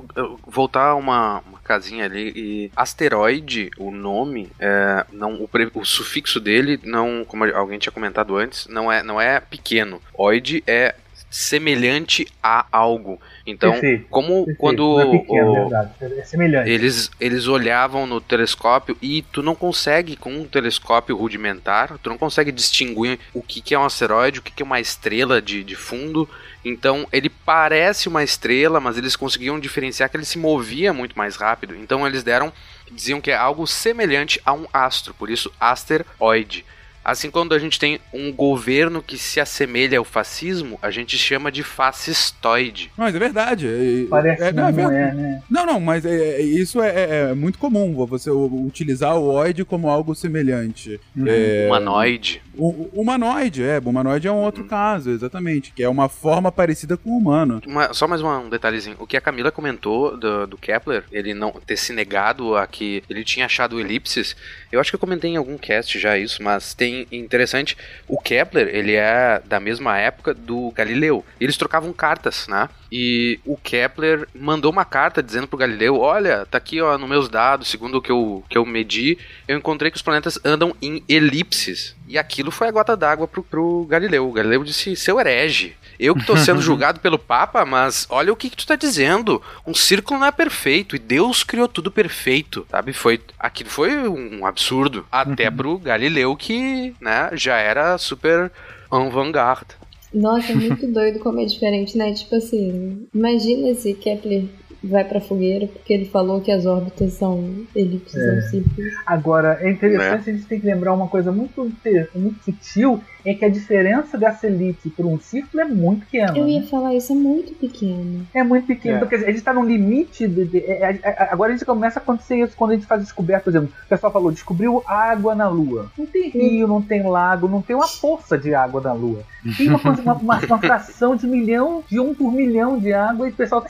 [0.46, 6.40] voltar uma, uma casinha ali, e asteroide, o nome, é, não, o, pre- o sufixo
[6.40, 10.00] dele, não, como alguém tinha comentado antes, não é, não é pequeno.
[10.14, 10.94] Oide é
[11.30, 13.20] semelhante a algo.
[13.46, 14.58] Então, Perfeito, como perfeito.
[14.58, 16.68] quando é pequeno, o- verdade, é semelhante.
[16.68, 22.18] eles, eles olhavam no telescópio e tu não consegue, com um telescópio rudimentar, tu não
[22.18, 25.62] consegue distinguir o que, que é um asteroide, o que, que é uma estrela de,
[25.62, 26.28] de fundo.
[26.64, 31.36] Então ele parece uma estrela, mas eles conseguiam diferenciar que ele se movia muito mais
[31.36, 31.76] rápido.
[31.76, 32.52] Então eles deram,
[32.90, 36.64] diziam que é algo semelhante a um astro, por isso asteroide.
[37.08, 41.52] Assim, quando a gente tem um governo que se assemelha ao fascismo, a gente chama
[41.52, 42.90] de fascistoide.
[42.96, 43.68] Mas é verdade.
[43.68, 45.42] é- Parece é, que não, é não é, né?
[45.48, 49.64] Não, não, mas é- é- isso é, é- é muito comum, você utilizar o oide
[49.64, 50.98] como algo semelhante.
[51.26, 52.42] É, Humanoide.
[52.56, 56.96] o, humanoide, é, o humanoide é um outro caso, exatamente, que é uma forma parecida
[56.96, 57.62] com o humano.
[57.66, 58.96] Uma- só mais uma- um detalhezinho.
[58.98, 63.02] O que a Camila comentou do, do Kepler, ele não ter se negado a que
[63.08, 64.34] ele tinha achado elipses,
[64.72, 68.68] eu acho que eu comentei em algum cast já isso, mas tem interessante, o Kepler,
[68.74, 71.24] ele é da mesma época do Galileu.
[71.40, 72.68] Eles trocavam cartas, né?
[72.90, 77.28] E o Kepler mandou uma carta dizendo pro Galileu, olha, tá aqui ó, nos meus
[77.28, 79.18] dados, segundo o que eu, que eu medi,
[79.48, 81.96] eu encontrei que os planetas andam em elipses.
[82.08, 84.28] E aquilo foi a gota d'água pro, pro Galileu.
[84.28, 88.36] O Galileu disse, seu herege, eu que tô sendo julgado pelo Papa, mas olha o
[88.36, 89.42] que, que tu tá dizendo.
[89.66, 92.92] Um círculo não é perfeito e Deus criou tudo perfeito, sabe?
[92.92, 98.50] Foi aquilo foi um absurdo até pro Galileu que, né, já era super
[98.90, 99.75] avant-garde.
[100.16, 102.12] Nossa, é muito doido como é diferente, né?
[102.14, 104.44] Tipo assim, imagina se Kepler
[104.82, 108.40] vai pra fogueira porque ele falou que as órbitas são elipses, É.
[108.40, 108.92] são círculos.
[109.04, 111.70] Agora, é interessante, a gente tem que lembrar uma coisa muito,
[112.14, 116.36] muito sutil, é que a diferença dessa elipse por um círculo é muito pequena.
[116.38, 116.66] Eu ia né?
[116.66, 118.26] falar isso, é muito pequeno.
[118.32, 118.94] É muito pequeno.
[118.94, 118.96] É.
[118.98, 120.26] Então, quer dizer, a gente está num limite.
[120.28, 122.86] De, de- é, é, é, agora a gente começa a acontecer isso quando a gente
[122.86, 123.44] faz descoberta.
[123.44, 125.90] Por exemplo, o pessoal falou: descobriu água na Lua.
[125.98, 129.22] Não tem rio, não tem lago, não tem uma poça de água na Lua.
[129.56, 133.26] Tem uma, coisa- uma, uma- uma fração de milhão, de um por milhão de água,
[133.28, 133.64] e o pessoal.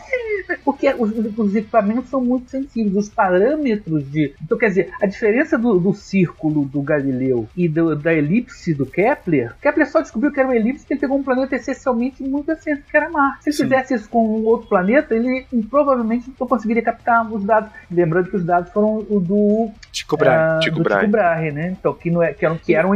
[0.48, 4.32] "É, Porque os, os equipamentos são muito sensíveis, os parâmetros de.
[4.42, 8.86] Então, quer dizer, a diferença do, do círculo do Galileu e do- da elipse do
[8.86, 12.50] Kepler, Kepler só descobriu que era uma elipse porque ele pegou um planeta essencialmente muito
[12.50, 13.44] excêntrico, que era Marte.
[13.44, 13.62] Se ele Sim.
[13.64, 17.70] fizesse isso com um outro planeta, ele provavelmente não conseguiria captar os dados.
[17.90, 20.36] Lembrando que os dados foram o do Tycho Brahe.
[20.56, 21.00] ah, Tycho do Brahe.
[21.00, 21.74] Tycho Brahe, né?
[21.78, 22.94] Então, que, não é, que, era, que era um,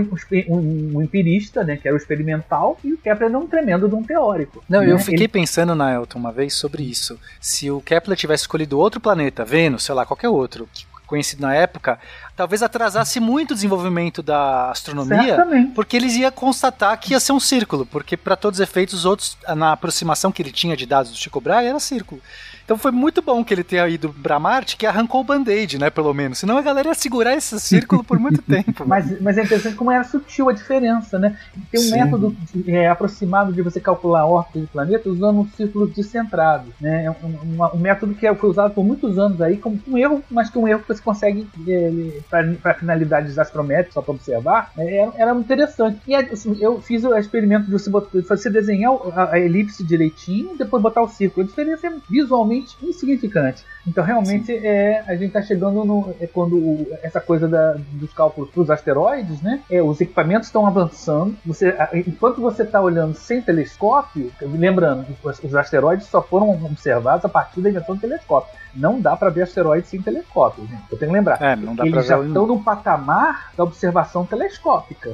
[0.48, 1.76] um- um empirista, né?
[1.76, 4.62] Que era o experimental, e o Kepler era um tremendo de um teórico.
[4.68, 4.92] Não, né?
[4.92, 7.18] eu fiquei Ele- pensando, Naelton, uma vez sobre isso.
[7.40, 11.52] Se o Kepler tivesse escolhido outro planeta, Vênus, sei lá, qualquer outro, que- conhecido na
[11.52, 11.98] época,
[12.36, 15.72] talvez atrasasse muito o desenvolvimento da astronomia, Certamente.
[15.72, 19.04] porque eles iam constatar que ia ser um círculo, porque para todos os efeitos, os
[19.04, 22.22] outros, na aproximação que ele tinha de dados do Chico Brahe, era círculo.
[22.70, 25.90] Então foi muito bom que ele tenha ido pra Marte, que arrancou o band-aid, né,
[25.90, 26.38] pelo menos.
[26.38, 28.84] Senão a galera ia segurar esse círculo por muito tempo.
[28.86, 31.36] Mas, mas é interessante como era sutil a diferença, né?
[31.68, 31.90] Tem um Sim.
[31.90, 32.36] método
[32.68, 37.06] é, aproximado de você calcular a órbita de planetas usando círculos descentrados, né?
[37.06, 40.22] É um, uma- um método que foi usado por muitos anos aí como um erro,
[40.30, 41.48] mas que um erro que você consegue
[42.62, 45.10] para finalidades astrométricas, só para observar, né?
[45.16, 45.98] era, interessante.
[46.06, 50.56] E assim, eu fiz o experimento de você, botar- você desenhar a, a elipse direitinho,
[50.56, 51.44] depois botar o círculo.
[51.44, 53.64] A diferença é visualmente insignificante.
[53.86, 56.14] Então, realmente, é, a gente está chegando no.
[56.20, 59.60] É quando o- essa coisa da- dos cálculos para os asteroides, né?
[59.70, 61.34] É, os equipamentos estão avançando.
[61.46, 61.74] Você,
[62.06, 67.60] enquanto você está olhando sem telescópio, lembrando, os, os asteroides só foram observados a partir
[67.62, 68.50] da invenção do telescópio.
[68.74, 70.82] Não dá para ver asteroides sem telescópio, gente.
[70.90, 71.40] Eu tenho que lembrar.
[71.42, 75.10] É, não dá Eles já estão no patamar da observação telescópica.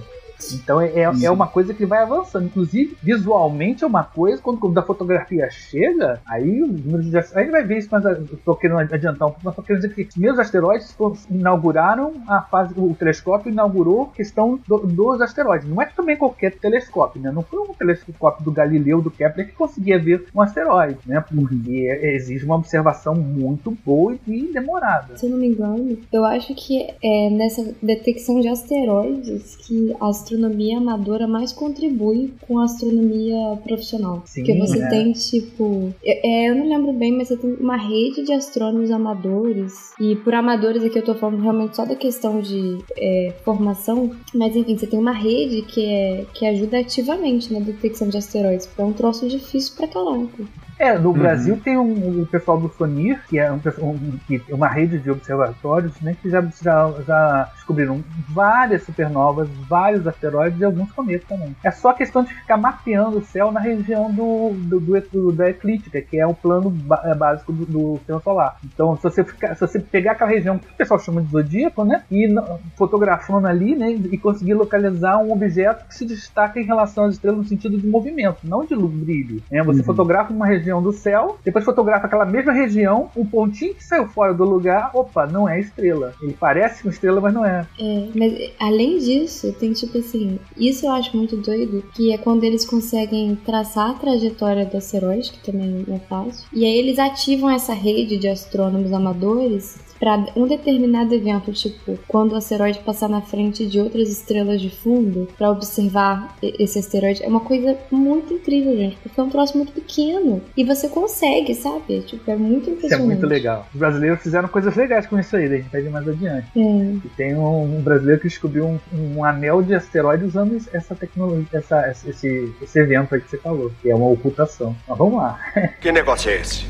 [0.55, 2.47] Então é, é, é uma coisa que vai avançando.
[2.47, 7.79] Inclusive, visualmente é uma coisa, quando, quando a fotografia chega, aí a gente vai ver
[7.79, 10.39] isso, mas eu tô querendo adiantar um pouco, mas tô querendo dizer que os meus
[10.39, 10.95] asteroides
[11.31, 15.69] inauguraram a fase, o telescópio inaugurou a questão do- dos asteroides.
[15.69, 17.31] Não é também qualquer telescópio, né?
[17.31, 21.21] Não foi um telescópio do Galileu, do Kepler, que conseguia ver um asteroide, né?
[21.27, 25.17] Porque exige uma observação muito boa e demorada.
[25.17, 30.23] Se eu não me engano, eu acho que é nessa detecção de asteroides que as
[30.27, 34.23] astronomia amadora mais contribui com a astronomia profissional.
[34.25, 34.89] Sim, Porque você é.
[34.89, 35.95] tem, tipo.
[36.05, 39.93] é, eu não lembro bem, mas você tem uma rede de astrônomos amadores.
[40.01, 44.11] E por amadores aqui eu tô falando realmente só da questão de é, formação.
[44.35, 48.67] Mas enfim, você tem uma rede que, é, que ajuda ativamente na detecção de asteroides.
[48.67, 50.45] porque É um troço difícil pra caraca.
[50.79, 51.15] É, no Uhum.
[51.15, 54.99] Brasil tem um, o pessoal do FONIR, que é um, um- que é uma rede
[54.99, 61.27] de observatórios, né, que já, já, já descobriram várias supernovas, vários asteroides e alguns cometas
[61.27, 61.57] também.
[61.65, 65.49] É só questão de ficar mapeando o céu na região do, do, do- do- da
[65.49, 68.57] eclíptica, que é o plano é, básico do, do sistema solar.
[68.65, 71.85] Então, se você, ficar, se você pegar aquela região que o pessoal chama de zodíaco,
[71.85, 72.29] né, e
[72.77, 77.39] fotografando ali, né, e conseguir localizar um objeto que se destaca em relação às estrelas
[77.39, 79.43] no sentido de movimento, não de brilho.
[79.51, 79.63] Né?
[79.63, 79.85] Você Uhum.
[79.87, 84.35] fotografa uma região do céu, depois fotografa aquela mesma região, um pontinho que saiu fora
[84.35, 86.15] do lugar, opa, não é estrela.
[86.21, 87.67] Ele parece uma estrela, mas não é.
[87.79, 92.45] É, mas além disso, tem tipo assim, isso eu acho muito doido, que é quando
[92.45, 97.51] eles conseguem traçar a trajetória do asteroide, que também é fácil, e aí eles ativam
[97.51, 103.21] essa rede de astrônomos amadores para um determinado evento, tipo, quando o asteroide passar na
[103.21, 108.77] frente de outras estrelas de fundo, para observar esse asteroide, é uma coisa muito incrível,
[108.77, 112.01] gente, porque é um troço muito pequeno e você consegue, sabe?
[112.03, 113.07] Tipo, é muito Isso é impressionante.
[113.07, 113.67] muito legal.
[113.73, 116.47] Os brasileiros fizeram coisas legais com isso aí, a gente vai ver mais adiante.
[116.57, 116.61] É.
[116.61, 121.47] E tem um, um brasileiro que descobriu um, um anel de asteroide usando essa tecnologia,
[121.53, 124.77] essa, esse, esse evento aí que você falou, que é uma ocultação.
[124.87, 125.39] Mas vamos lá.
[125.81, 126.67] Que negócio é esse?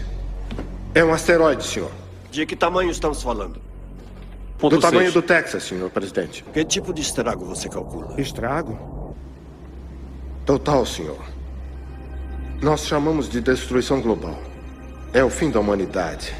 [0.95, 1.91] É um asteroide, senhor.
[2.37, 3.59] De que tamanho estamos falando?
[4.59, 6.45] do tamanho do Texas, senhor presidente.
[6.53, 8.21] Que tipo de estrago você calcula?
[8.21, 9.15] Estrago?
[10.45, 11.19] Total, senhor.
[12.61, 14.39] Nós chamamos de destruição global.
[15.15, 16.35] É o fim da humanidade.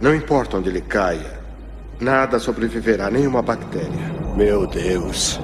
[0.00, 1.40] Não importa onde ele caia,
[2.00, 4.12] nada sobreviverá, nenhuma bactéria.
[4.36, 5.38] Meu Deus.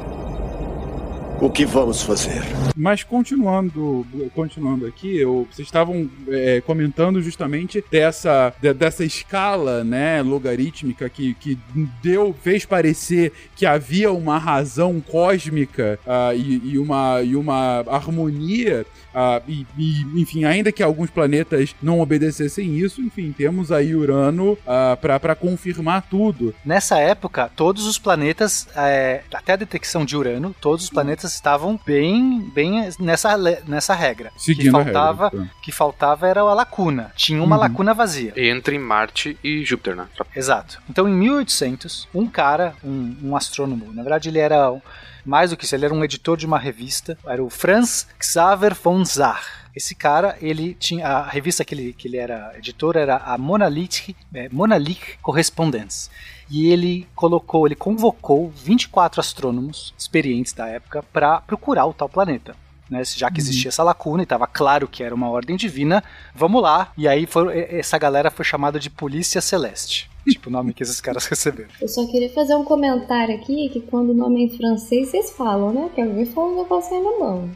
[1.38, 2.42] O que vamos fazer?
[2.74, 10.22] Mas continuando, continuando aqui, eu- vocês estavam é, comentando justamente dessa, de- dessa escala, né,
[10.22, 11.58] logarítmica que, que
[12.02, 18.86] deu, fez parecer que havia uma razão cósmica ah, e, e uma, e uma harmonia,
[19.18, 24.58] ah, e, e, enfim, ainda que alguns planetas não obedecessem isso, enfim, temos aí Urano
[24.66, 26.54] ah, pra para confirmar tudo.
[26.64, 31.80] Nessa época, todos os planetas, é, até a detecção de Urano, todos os planetas estavam
[31.86, 34.30] bem, bem nessa, nessa regra.
[34.36, 35.46] Seguindo que a regra, faltava, tá.
[35.62, 37.10] que faltava era a lacuna.
[37.16, 37.62] Tinha uma Uhum.
[37.62, 38.34] lacuna vazia.
[38.36, 40.06] Entre Marte e Júpiter, né?
[40.36, 40.82] Exato.
[40.90, 44.80] Então, em 1800, um cara, um, um astrônomo, na verdade ele era um-
[45.26, 48.74] mais do que isso, ele era um editor de uma revista, era o Franz Xaver
[48.74, 49.44] von Zach.
[49.74, 54.16] Esse cara, ele tinha a revista que ele, que ele era editor era a Monolith,
[54.32, 56.08] é, Monolith Correspondence.
[56.48, 62.56] E ele colocou, ele convocou 24 astrônomos experientes da época para procurar o tal planeta.
[62.88, 66.62] Né, já que existia essa lacuna e estava claro que era uma ordem divina, vamos
[66.62, 66.92] lá.
[66.96, 70.08] E aí foi, essa galera foi chamada de Polícia Celeste.
[70.28, 71.68] Tipo o nome que esses caras receberam.
[71.80, 75.30] Eu só queria fazer um comentário aqui que quando o nome é em francês vocês
[75.30, 75.88] falam, né?
[75.94, 77.50] Que alguém fala um negócio aí na mão.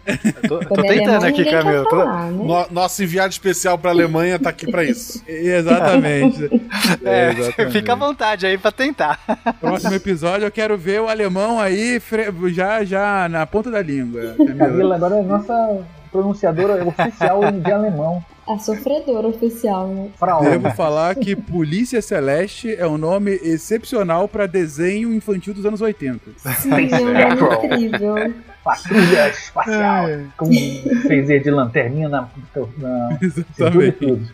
[0.48, 1.84] Tô, tô é tentando alemão, aqui, quer Camilo.
[1.86, 2.30] Tô- né?
[2.32, 5.22] No- nosso enviado especial pra Alemanha tá aqui pra isso.
[5.26, 6.50] Exatamente.
[7.04, 7.72] É, exatamente.
[7.72, 9.20] fica à vontade aí pra tentar.
[9.60, 14.34] Próximo episódio eu quero ver o alemão aí fre- já, já na ponta da língua.
[14.58, 15.80] Camila agora é a nossa
[16.12, 18.24] pronunciadora oficial de alemão.
[18.52, 20.10] A sofredora oficial, né?
[20.42, 26.20] Devo falar que Polícia Celeste é um nome excepcional para desenho infantil dos anos 80.
[26.56, 28.34] Sim, é um nome incrível.
[28.64, 30.06] Patrulha espacial.
[30.36, 30.50] Com
[31.06, 32.28] fez de lanterninha na,
[32.78, 34.28] na cintura e tudo.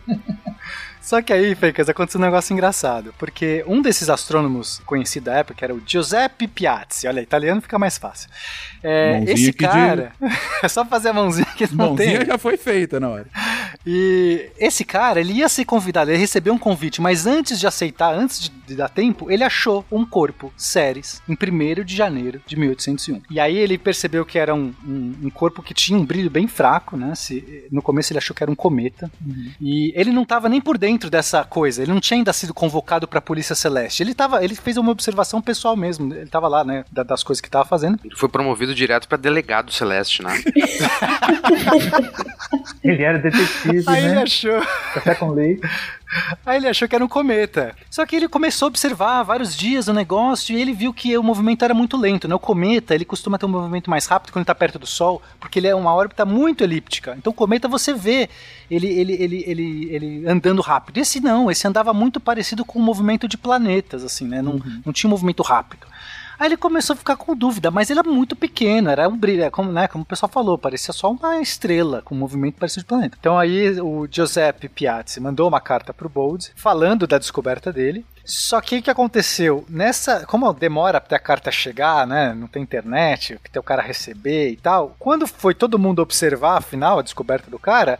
[1.01, 5.63] Só que aí, Fencas, aconteceu um negócio engraçado, porque um desses astrônomos conhecido da época
[5.63, 7.07] era o Giuseppe Piazzi.
[7.07, 8.29] Olha, italiano fica mais fácil.
[8.83, 10.11] É, Mãozinha esse aqui de- cara.
[10.61, 12.27] é só fazer a mãozinha que não Mãozinha tem.
[12.27, 13.25] já foi feita na hora.
[13.89, 18.13] E esse cara, ele ia ser convidado, ele recebeu um convite, mas antes de aceitar,
[18.13, 22.57] antes de, de dar tempo, ele achou um corpo, Ceres, em 1 de janeiro de
[22.57, 23.21] 1801.
[23.31, 26.47] E aí ele percebeu que era um, um, um corpo que tinha um brilho bem
[26.47, 27.15] fraco, né?
[27.15, 29.09] Se- no começo ele achou que era um cometa.
[29.61, 33.07] E ele não estava nem por dentro dessa coisa, ele não tinha ainda sido convocado
[33.07, 34.03] para a Polícia Celeste.
[34.03, 37.39] Ele tava, ele fez uma observação pessoal mesmo, ele estava lá, né, da- das coisas
[37.39, 37.97] que estava fazendo.
[38.03, 40.43] Ele foi promovido direto pra delegado celeste, né?
[42.83, 44.11] Ele era detetive, Aí né?
[44.11, 44.61] ele achou.
[44.93, 45.61] Café com leite.
[46.45, 47.75] Aí ele achou que era um cometa.
[47.89, 51.23] Só que ele começou a observar vários dias o negócio e ele viu que o
[51.23, 52.35] movimento era muito lento, né?
[52.35, 55.59] O cometa, ele costuma ter um movimento mais rápido quando está perto do Sol, porque
[55.59, 57.15] ele é uma órbita muito elíptica.
[57.17, 58.29] Então o cometa você vê
[58.71, 60.97] ele, ele, ele, ele, ele andando rápido.
[60.97, 64.41] Esse não, esse andava muito parecido com o movimento de planetas, assim, né?
[64.41, 65.85] Não, não tinha um movimento rápido.
[66.39, 69.43] Aí ele começou a ficar com dúvida, mas ele é muito pequeno, era um brilho,
[69.43, 72.81] é como, né, como o pessoal falou, parecia só uma estrela com um movimento parecido
[72.81, 73.17] de planeta.
[73.19, 78.05] Então aí o Giuseppe Piazzi mandou uma carta pro Bold falando da descoberta dele.
[78.23, 79.65] Só que o que aconteceu?
[79.69, 80.25] Nessa.
[80.25, 82.33] Como demora até a carta chegar, né?
[82.33, 84.97] Não tem internet, tem o cara receber e tal.
[84.99, 87.97] Quando foi todo mundo observar, afinal, a descoberta do cara,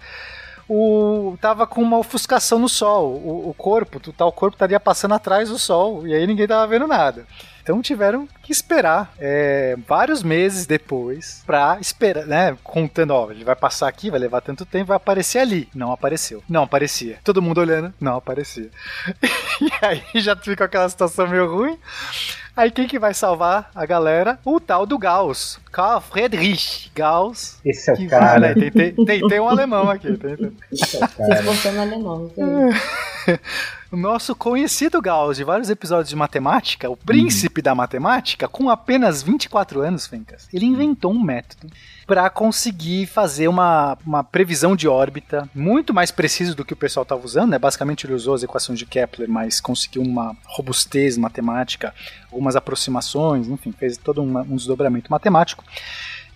[0.68, 3.14] o tava com uma ofuscação no sol.
[3.14, 6.06] O, o corpo, o tal corpo estaria passando atrás do sol.
[6.06, 7.26] E aí ninguém tava vendo nada.
[7.68, 12.58] Então tiveram que esperar é, vários meses depois pra esperar, né?
[12.64, 15.68] Contando, ó, ele vai passar aqui, vai levar tanto tempo, vai aparecer ali.
[15.76, 16.42] Não apareceu.
[16.48, 17.18] Não aparecia.
[17.26, 18.70] Todo mundo olhando, não aparecia.
[19.60, 21.78] e aí já fica aquela situação meio ruim.
[22.56, 24.40] Aí quem que vai salvar a galera?
[24.46, 25.60] O tal do Gauss.
[25.70, 27.60] Karl Friedrich Gauss.
[27.66, 28.34] Esse é o que, cara.
[28.36, 30.16] Olha, tem, tem, tem, tem um alemão aqui.
[30.16, 30.58] Tem, tem.
[30.72, 31.40] Esse é o cara.
[31.40, 32.32] esforçou no alemão.
[33.90, 39.24] O nosso conhecido Gauss de vários episódios de matemática, o príncipe da matemática, com apenas
[39.24, 41.72] 24 anos, Fencas, ele inventou um método
[42.06, 47.04] para conseguir fazer uma, uma previsão de órbita muito mais preciso do que o pessoal
[47.04, 47.60] estava usando, né?
[47.60, 51.94] Basicamente ele usou as equações de Kepler, mas conseguiu uma robustez matemática,
[52.30, 55.64] algumas aproximações, enfim, fez todo uma- um desdobramento matemático.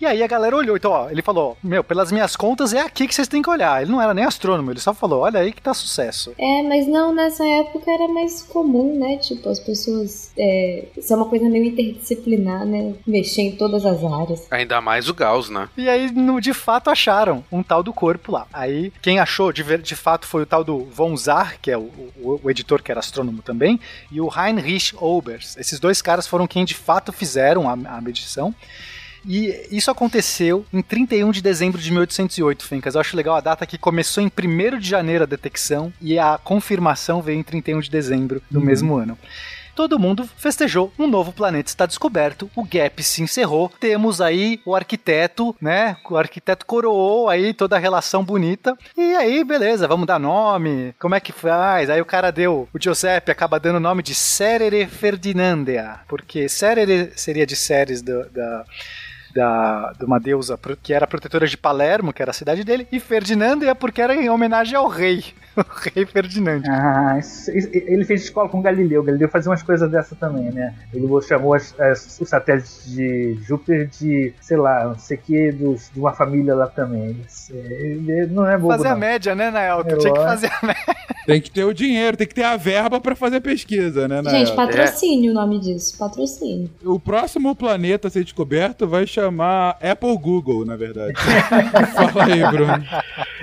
[0.02, 3.06] E aí a galera olhou, então, ó, ele falou: Meu, pelas minhas contas é aqui
[3.06, 3.80] que vocês têm que olhar.
[3.82, 6.32] Ele não era nem astrônomo, ele só falou: Olha aí que tá sucesso.
[6.36, 9.18] É, mas não, nessa época era mais comum, né?
[9.18, 10.32] Tipo, as pessoas.
[10.36, 12.94] É, isso é uma coisa meio interdisciplinar, né?
[13.06, 14.44] Mexer em todas as áreas.
[14.50, 15.68] Ainda mais o Gauss, né?
[15.76, 18.48] E aí, no, de fato, acharam um tal do corpo lá.
[18.52, 21.78] Aí, quem achou de, ver- de fato foi o tal do Von Zar, que é
[21.78, 21.82] o,
[22.20, 23.78] o- o editor que era astrônomo também,
[24.10, 25.56] e o Heinrich Obers.
[25.56, 28.52] Esses dois caras foram quem de fato fizeram a, a medição.
[29.24, 32.94] E isso aconteceu em 31 de dezembro de 1808, Fencas.
[32.94, 36.38] Eu acho legal a data que começou em 1 de janeiro a detecção e a
[36.42, 39.16] confirmação veio em 31 de dezembro do mesmo ano.
[39.74, 44.74] Todo mundo festejou, um novo planeta está descoberto, o gap se encerrou, temos aí o
[44.76, 45.96] arquiteto, né?
[46.10, 48.76] O arquiteto coroou aí toda a relação bonita.
[48.94, 50.94] E aí, beleza, vamos dar nome.
[50.98, 51.88] Como é que faz?
[51.88, 57.10] Aí o cara deu, o Giuseppe acaba dando o nome de Serere Ferdinandia, porque Serere
[57.16, 58.66] seria de Ceres do- da
[59.34, 62.98] da, de uma deusa que era protetora de Palermo, que era a cidade dele, e
[63.00, 65.24] Ferdinandia porque era em homenagem ao rei,
[65.56, 65.62] o
[65.94, 66.62] rei Ferdinand.
[66.68, 67.18] Ah,
[67.72, 69.02] ele fez escola com Galileu.
[69.02, 70.74] Galileu fazia umas coisas dessa também, né?
[70.92, 75.52] Ele chamou as- as- os satélites de Júpiter de, sei lá, não sei o que,
[75.52, 77.16] dos, de uma família lá também.
[77.50, 79.80] Ele, ele não é bobo, Fazer a média, né, Nael?
[79.80, 80.96] É tinha que fazer a média.
[81.26, 84.22] Tem que ter o dinheiro, tem que ter a verba pra fazer pesquisa, né?
[84.28, 85.96] Gente, patrocínio o nome disso.
[85.96, 86.70] Patrocínio.
[86.84, 91.12] O próximo planeta a ser descoberto vai chamar Apple Google, na verdade.
[91.94, 92.84] Fala aí, Bruno.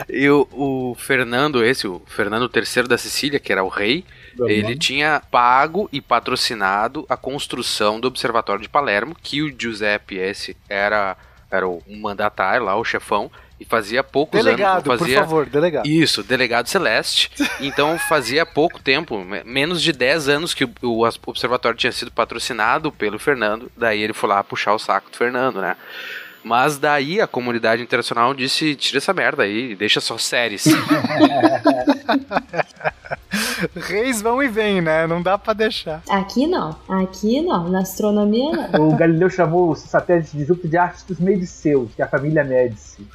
[0.10, 4.04] E o, o Fernando, esse, o Fernando III da Sicília, que era o rei,
[4.48, 10.56] ele tinha pago e patrocinado a construção do Observatório de Palermo, que o Giuseppe esse
[10.68, 11.18] era,
[11.52, 14.84] era o mandatário lá, o chefão, e fazia poucos Delegado, anos.
[14.84, 15.86] por Fazia, favor, delegado.
[15.88, 17.30] Isso, delegado celeste.
[17.60, 22.92] Então fazia pouco tempo, me- menos de 10 anos que o, observatório tinha sido patrocinado
[22.92, 23.70] pelo Fernando.
[23.76, 25.76] Daí ele foi lá puxar o saco do Fernando, né?
[26.44, 30.66] Mas daí a comunidade internacional disse: tira essa merda aí, deixa só séries.
[33.76, 35.06] Reis vão e vêm, né?
[35.06, 36.02] Não dá pra deixar.
[36.10, 36.76] Aqui não.
[36.88, 37.70] Aqui não.
[37.70, 38.90] Na astronomia não.
[38.90, 43.06] O Galileu chamou os satélites de Júpiter de Astros Mediceus, que é a família Médici.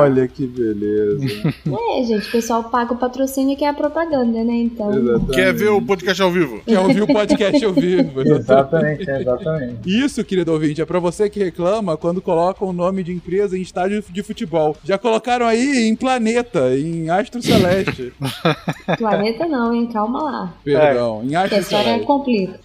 [0.00, 1.50] Olha que beleza.
[1.92, 4.54] É, gente, o pessoal paga o patrocínio que é a propaganda, né?
[4.54, 4.90] Então.
[5.32, 6.60] Quer ver o podcast ao vivo?
[6.64, 8.20] Quer ouvir o podcast ao vivo.
[8.22, 9.76] Exatamente, exatamente.
[9.86, 12.22] Isso, querido ouvinte, é pra você que reclama quando
[12.54, 14.76] colocam o nome de empresa em estádio de futebol.
[14.84, 18.12] Já colocaram aí em planeta, em astro celeste.
[18.98, 19.88] Planeta não, hein?
[19.92, 20.54] Calma lá.
[20.64, 22.06] Perdão, em Que a astro história celeste.
[22.06, 22.60] complica.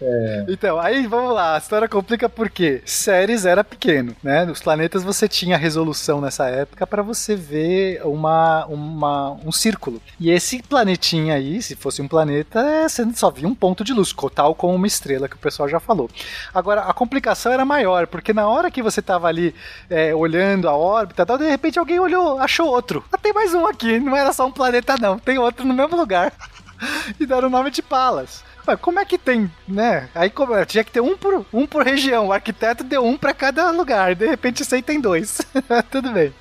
[0.48, 4.46] Então, aí vamos lá, a história complica porque Ceres era pequeno, né?
[4.46, 10.02] Nos planetas você tinha resolução nessa época para você ver uma, uma, um círculo.
[10.20, 13.94] E esse planetinha aí, se fosse um planeta, é, você só via um ponto de
[13.94, 16.10] luz, tal como uma estrela que o pessoal já falou.
[16.54, 19.54] Agora, a complicação era maior, porque na hora que você tava ali
[19.90, 23.04] é, olhando a órbita, tal, de repente alguém olhou, achou outro.
[23.12, 25.96] Ah, tem mais um aqui, não era só um planeta não, tem outro no mesmo
[25.96, 26.34] lugar.
[27.20, 28.44] e deram o nome de Palas.
[28.68, 30.10] Ué, como é que tem, né?
[30.16, 32.28] Aí como, tinha que ter um por, um por região.
[32.28, 34.16] O arquiteto deu um pra cada lugar.
[34.16, 35.40] De repente isso aí tem dois.
[35.92, 36.34] Tudo bem.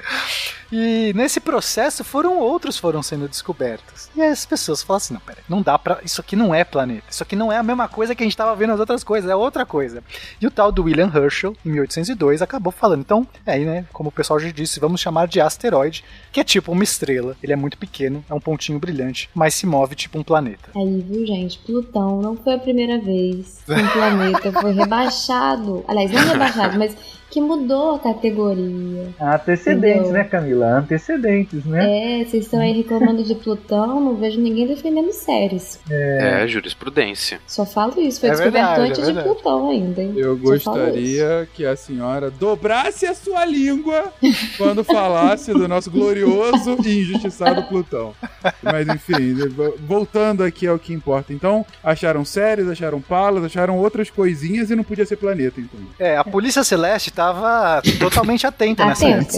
[0.76, 4.10] E nesse processo foram outros foram sendo descobertos.
[4.16, 6.00] E as pessoas falam assim: não, pera, não dá pra.
[6.04, 7.06] Isso aqui não é planeta.
[7.08, 9.30] Isso aqui não é a mesma coisa que a gente tava vendo nas outras coisas,
[9.30, 10.02] é outra coisa.
[10.40, 13.02] E o tal do William Herschel, em 1802, acabou falando.
[13.02, 16.44] Então, é aí, né, como o pessoal já disse, vamos chamar de asteroide, que é
[16.44, 17.36] tipo uma estrela.
[17.40, 20.70] Ele é muito pequeno, é um pontinho brilhante, mas se move tipo um planeta.
[20.74, 21.56] Aí, viu, gente?
[21.60, 25.84] Plutão Não, não foi a primeira vez que um planeta foi rebaixado.
[25.86, 26.96] Aliás, não rebaixado, mas
[27.34, 29.08] que mudou a categoria.
[29.20, 30.12] Antecedentes, Entendeu?
[30.12, 30.78] né, Camila?
[30.78, 32.20] Antecedentes, né?
[32.20, 35.80] É, vocês estão aí reclamando de Plutão, não vejo ninguém defendendo séries.
[35.90, 37.40] É, jurisprudência.
[37.44, 39.28] Só falo isso, foi É descoberto verdade, é antes de verdade.
[39.28, 40.12] Plutão ainda, hein?
[40.16, 44.12] Eu Só gostaria que a senhora dobrasse a sua língua
[44.56, 48.14] quando falasse do nosso glorioso e injustiçado Plutão.
[48.62, 49.34] Mas enfim,
[49.80, 51.32] voltando aqui ao que importa.
[51.32, 55.80] Então, acharam séries, acharam palas, acharam outras coisinhas e não podia ser planeta, então.
[55.98, 59.32] É, a Polícia Celeste tava totalmente atenta nessa época.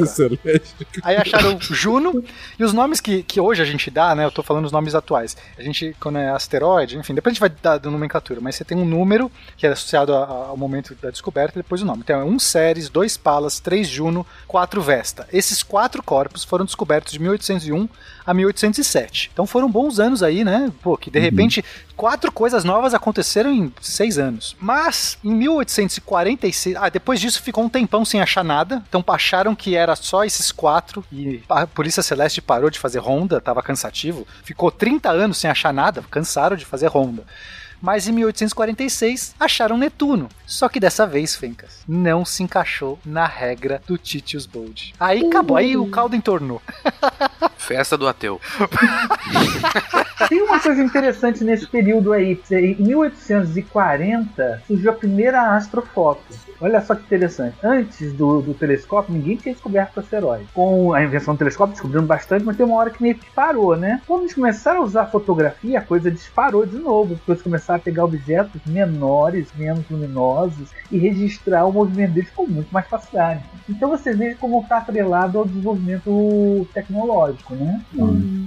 [1.02, 2.24] Aí acharam Juno,
[2.58, 4.24] e os nomes que, que hoje a gente dá, né?
[4.24, 5.36] Eu tô falando os nomes atuais.
[5.58, 8.64] A gente, quando é asteroide, enfim, depois a gente vai dar da nomenclatura, mas você
[8.64, 11.84] tem um número que é associado a- a- ao momento da descoberta e depois o
[11.84, 12.00] nome.
[12.04, 15.26] Então é um Ceres, dois Palas, três Juno, quatro Vesta.
[15.32, 17.88] Esses quatro corpos foram descobertos de 1801
[18.26, 19.30] a 1807.
[19.32, 20.72] Então foram bons anos aí, né?
[20.82, 21.64] Pô, que de repente
[21.96, 24.56] quatro coisas novas aconteceram em seis anos.
[24.60, 28.82] Mas em 1846, ah, depois disso ficou um tempão sem achar nada.
[28.88, 33.40] Então acharam que era só esses quatro e a Polícia Celeste parou de fazer ronda,
[33.40, 34.26] tava cansativo.
[34.42, 37.24] Ficou 30 anos sem achar nada, cansaram de fazer ronda.
[37.80, 40.28] Mas em 1846 acharam Netuno.
[40.46, 44.94] Só que dessa vez, Fencas, não se encaixou na regra do Titius Bold.
[44.98, 46.62] Aí acabou, aí o caldo entornou.
[47.58, 48.40] Festa do ateu.
[50.28, 52.40] Tem uma coisa interessante nesse período aí.
[52.50, 56.46] Em 1840 surgiu a primeira astrofoto.
[56.60, 57.56] Olha só que interessante.
[57.62, 60.46] Antes do, do telescópio, ninguém tinha descoberto asteroide.
[60.54, 63.76] Com a invenção do telescópio, descobrindo bastante, mas tem uma hora que meio que parou,
[63.76, 64.00] né?
[64.06, 67.14] Quando eles começaram a usar fotografia, a coisa disparou de novo.
[67.14, 72.46] As coisas começaram a pegar objetos menores, menos luminosos, e registrar o movimento deles com
[72.46, 73.42] muito mais facilidade.
[73.68, 77.82] Então você vê como está atrelado ao desenvolvimento tecnológico, né?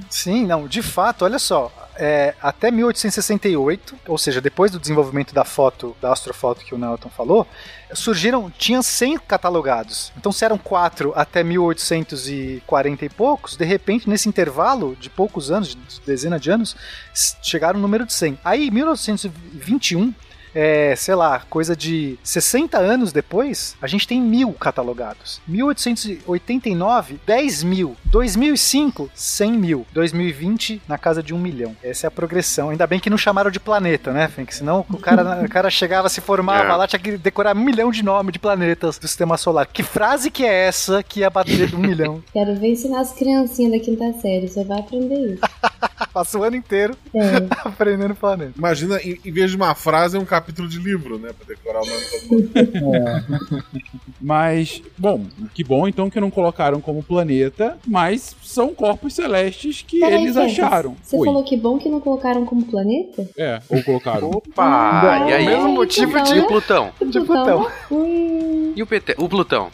[0.10, 5.44] Sim, não, de fato, olha só, é, até 1868, ou seja, depois do desenvolvimento da
[5.44, 7.46] foto, da astrofoto que o Nelton falou,
[7.94, 10.14] surgiram, tinha 100 catalogados.
[10.18, 15.76] Então, se eram quatro até 1840 e poucos, de repente, nesse intervalo de poucos anos,
[15.76, 16.74] de dezena de anos,
[17.44, 18.40] chegaram no número de 100.
[18.46, 20.14] Aí, em 1921,
[20.54, 25.42] é, sei lá, coisa de 60 anos depois, a gente tem mil catalogados.
[25.48, 27.96] 1889, 10 mil.
[28.06, 29.86] 2005, 100 mil.
[29.94, 31.76] 2020, na casa de um milhão.
[31.84, 32.70] Essa é a progressão.
[32.70, 34.54] Ainda bem que não chamaram de planeta, né, Fink?
[34.54, 36.76] Senão o cara, o cara chegava, se formava É.
[36.76, 39.66] lá, tinha que decorar um milhão de nomes de planetas do sistema solar.
[39.68, 42.24] Que frase que é essa que ia bater de um milhão?
[42.34, 45.42] Quero ver ensinar as criancinhas da quinta série, você vai aprender isso.
[46.14, 47.48] Passa o ano inteiro É.
[47.68, 48.54] aprendendo planeta.
[48.58, 51.32] Imagina, em, em vez de uma frase, é um capítulo de livro, né?
[51.38, 52.10] Pra decorar o nome de
[52.52, 53.70] todo mundo.
[54.22, 60.00] Mas, bom, que bom então que não colocaram como planeta, mas são corpos celestes que
[60.00, 60.96] Peraí, eles Fencas, acharam.
[61.04, 61.26] Você Oi.
[61.26, 63.28] falou que bom que não colocaram como planeta?
[63.38, 64.30] É, ou colocaram.
[64.30, 65.26] Opa!
[65.30, 65.46] e aí?
[65.46, 66.92] Mesmo motivo motivo de de- o Plutão.
[67.06, 67.68] De Plutão.
[68.76, 69.16] E o PT?
[69.18, 69.70] O Plutão.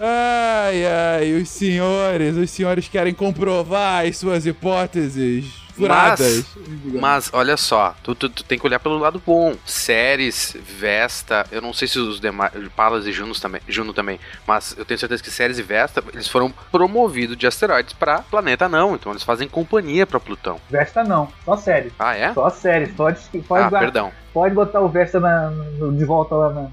[0.00, 5.46] Ai, ai, os senhores, os senhores querem comprovar as suas hipóteses
[5.78, 6.44] furadas.
[6.56, 9.54] Mas, mas olha só, tu, tu- tu tem que olhar pelo lado bom.
[9.64, 12.52] Ceres, Vesta, eu não sei se os demais.
[12.76, 16.28] Palas e Junos também, Juno também, mas eu tenho certeza que Ceres e Vesta eles
[16.28, 18.94] foram promovidos de asteroides pra planeta não.
[18.94, 20.60] Então eles fazem companhia pra Plutão.
[20.70, 21.92] Vesta não, só série.
[21.98, 22.32] Ah, é?
[22.34, 24.12] Só série, pode, pode, Ah, guardar- perdão.
[24.32, 26.68] pode botar o Vesta na- no- de volta lá na.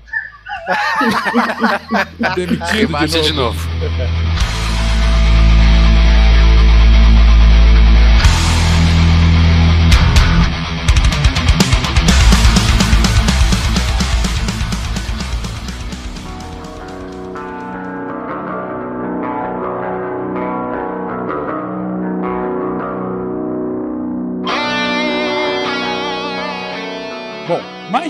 [2.35, 3.59] Demitido Rebate de novo.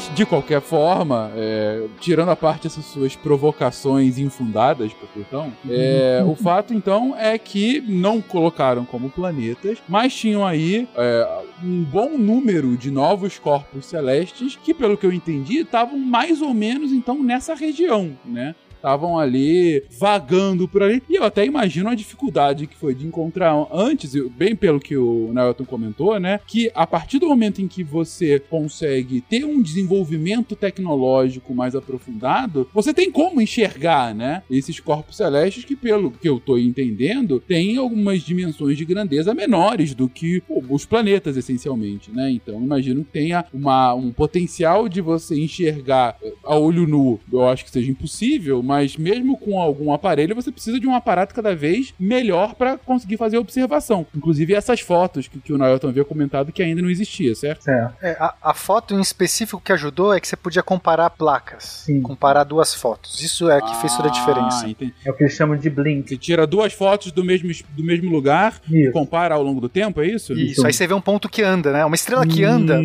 [0.06, 6.24] Mas de qualquer forma, é, tirando a parte dessas suas provocações infundadas para Plutão, é,
[6.26, 12.18] o fato então é que não colocaram como planetas, mas tinham aí é, um bom
[12.18, 17.22] número de novos corpos celestes que, pelo que eu entendi, estavam mais ou menos então
[17.24, 18.56] nessa região, né?
[18.86, 21.02] Estavam ali vagando por ali.
[21.10, 25.32] E eu até imagino a dificuldade que foi de encontrar antes, bem pelo que o
[25.34, 26.40] Nelton comentou, né?
[26.46, 32.70] Que a partir do momento em que você consegue ter um desenvolvimento tecnológico mais aprofundado,
[32.72, 34.44] você tem como enxergar, né?
[34.50, 39.96] Esses corpos celestes que, pelo que eu tô entendendo, têm algumas dimensões de grandeza menores
[39.96, 42.30] do que pô, os planetas, essencialmente, né?
[42.30, 47.48] Então imagino que tenha uma, um potencial de você enxergar eh, a olho nu, eu
[47.48, 51.34] acho que seja impossível, mas mas mesmo com algum aparelho, você precisa de um aparato
[51.34, 54.06] cada vez melhor para conseguir fazer a observação.
[54.14, 57.70] Inclusive essas fotos que, que o Naelton havia comentado que ainda não existia, certo?
[57.70, 61.86] É, a, a foto em específico que ajudou é que você podia comparar placas.
[62.04, 63.22] Comparar duas fotos.
[63.22, 64.66] Isso é que fez toda a diferença.
[64.66, 64.94] Ah, entendi.
[65.06, 66.10] É o que eles chamam de blink.
[66.10, 70.02] Você tira duas fotos do mesmo, do mesmo lugar e compara ao longo do tempo,
[70.02, 70.34] é isso?
[70.34, 71.86] Isso, aí você vê um ponto que anda, né?
[71.86, 72.82] Uma estrela que anda.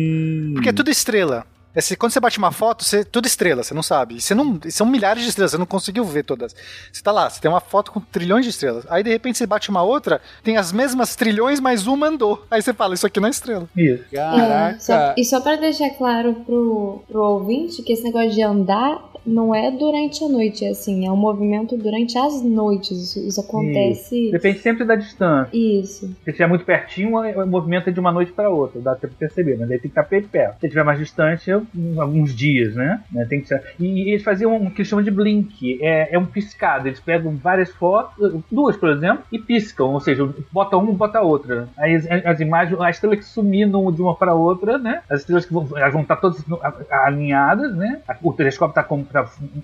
[0.53, 1.45] Porque é tudo estrela.
[1.75, 4.15] Esse- quando você bate uma foto, você, tudo estrela, você não sabe.
[4.15, 6.53] E Você não, são milhares de estrelas, você não conseguiu ver todas.
[6.91, 8.85] Você tá lá, você tem uma foto com trilhões de estrelas.
[8.89, 12.45] Aí de repente você bate uma outra, tem as mesmas trilhões, mas uma andou.
[12.51, 13.69] Aí você fala, isso aqui não é estrela.
[13.75, 14.03] Isso.
[14.11, 19.10] É, só- e só pra deixar claro pro, pro ouvinte que esse negócio de andar
[19.25, 22.91] não é durante a noite, é assim, é um movimento durante as noites.
[22.91, 24.23] Isso, isso acontece.
[24.23, 24.31] Isso.
[24.31, 25.49] Depende sempre da distância.
[25.55, 26.07] Isso.
[26.23, 29.19] Se estiver muito pertinho, o movimento é de uma noite para outra, dá tempo de
[29.19, 30.59] perceber, mas aí tem que estar bem perto.
[30.59, 31.59] Se estiver mais distante, é
[31.97, 33.01] alguns dias, né?
[33.11, 33.61] Né, Tem que ser...
[33.79, 36.87] E eles faziam um que eles chamam de blink, é, é um piscado.
[36.87, 41.67] Eles pegam várias fotos, duas, por exemplo, e piscam, ou seja, bota uma, bota outra.
[41.77, 45.01] Aí as, as imagens, a estrela que sumir num- de uma para outra, né?
[45.09, 48.01] As estrelas que vão, elas vão estar todas a- a- alinhadas, né?
[48.21, 48.83] O telescópio está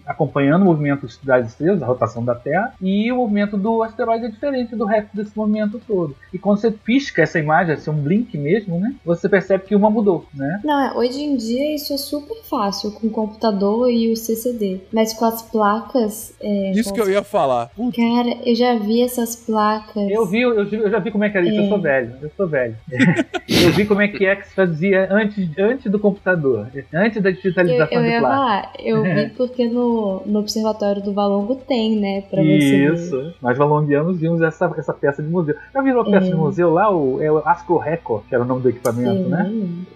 [0.06, 4.30] acompanhando o movimento das estrelas, a rotação da Terra, e o movimento do asteroide é
[4.30, 6.16] diferente do resto desse movimento todo.
[6.34, 8.96] E quando você pisca essa imagem, assim, um blink mesmo, né?
[9.06, 10.62] Você percebe que uma mudou, né?
[10.64, 14.82] Não, é, hoje em dia isso é super fácil com o computador e o CCD.
[14.94, 16.34] Mas com as placas.
[16.42, 17.70] é, Isso com que as- eu ia falar.
[17.96, 20.10] Cara, eu já vi essas placas.
[20.10, 21.70] Eu vi, eu, eu já vi como é que era isso, eu É.
[21.70, 22.76] sou velho, eu sou velho.
[23.48, 27.30] eu vi como é que é que se fazia antes, antes do computador, antes da
[27.30, 28.36] Eu, digitalização eu de ia placa.
[28.36, 32.22] falar, eu vi porque no, no Observatório do Valongo tem, né?
[32.30, 32.94] Pra você ver.
[32.96, 33.34] Isso.
[33.42, 35.56] Nós valonguianos vimos essa, essa peça de museu.
[35.74, 36.30] Já viram a peça É.
[36.30, 36.90] de museu lá?
[36.94, 39.52] O, é o Astro Record, que era o nome do equipamento, Sim, né?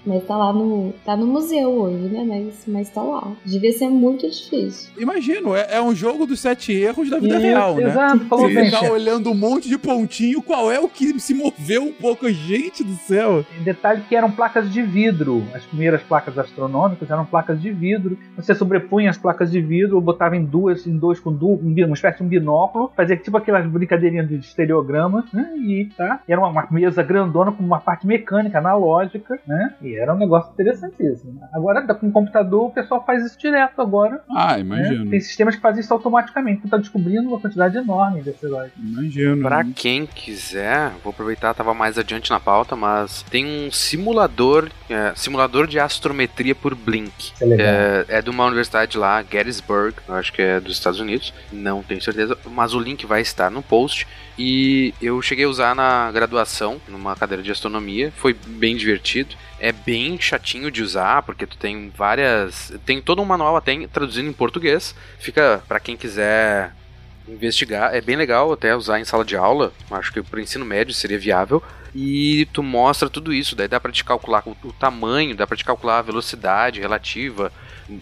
[0.05, 0.93] Mas tá lá no.
[1.05, 2.23] tá no museu hoje, né?
[2.27, 3.31] Mas, mas tá lá.
[3.45, 4.91] Devia ser muito difícil.
[4.99, 7.83] Imagino, é, é um jogo dos sete erros da vida Isso, real, né?
[7.89, 8.91] exato, falou Você bem, ficar chefe.
[8.91, 12.29] olhando um monte de pontinho, qual é o que se moveu um pouco?
[12.29, 13.43] Gente do céu.
[13.63, 15.43] Detalhe que eram placas de vidro.
[15.53, 18.17] As primeiras placas astronômicas eram placas de vidro.
[18.35, 21.73] Você sobrepunha as placas de vidro, ou botava em duas, em dois com du, um,
[21.85, 25.53] uma espécie de um binóculo, fazia tipo aquelas brincadeirinhas de estereogramas, né?
[25.57, 26.21] E tá.
[26.27, 29.73] E era uma, uma mesa grandona com uma parte mecânica, analógica, né?
[29.81, 31.39] E era um negócio interessantíssimo.
[31.53, 34.21] Agora, com o computador, o pessoal faz isso direto agora.
[34.29, 34.61] Ah, né?
[34.61, 35.09] imagino.
[35.09, 36.61] Tem sistemas que fazem isso automaticamente.
[36.61, 38.69] Tu tá descobrindo uma quantidade enorme desse herói.
[38.77, 39.41] Imagino.
[39.41, 45.13] Pra quem quiser, vou aproveitar, tava mais adiante na pauta, mas tem um simulador, é,
[45.15, 47.33] simulador de astrometria por Blink.
[47.41, 47.67] é legal.
[47.67, 52.01] É, é de uma universidade lá, Gettysburg, acho que é dos Estados Unidos, não tenho
[52.01, 54.07] certeza, mas o link vai estar no post.
[54.37, 59.35] E eu cheguei a usar na graduação, numa cadeira de astronomia, foi bem divertido.
[59.59, 62.73] É bem chatinho de usar, porque tu tem várias.
[62.83, 64.95] Tem todo um manual até traduzido em português.
[65.19, 66.73] Fica pra quem quiser
[67.27, 67.93] investigar.
[67.93, 69.71] É bem legal até usar em sala de aula.
[69.91, 71.61] Acho que pro ensino médio seria viável.
[71.93, 73.55] E tu mostra tudo isso.
[73.55, 77.51] Daí dá pra te calcular o, tamanho, dá pra te calcular a velocidade relativa.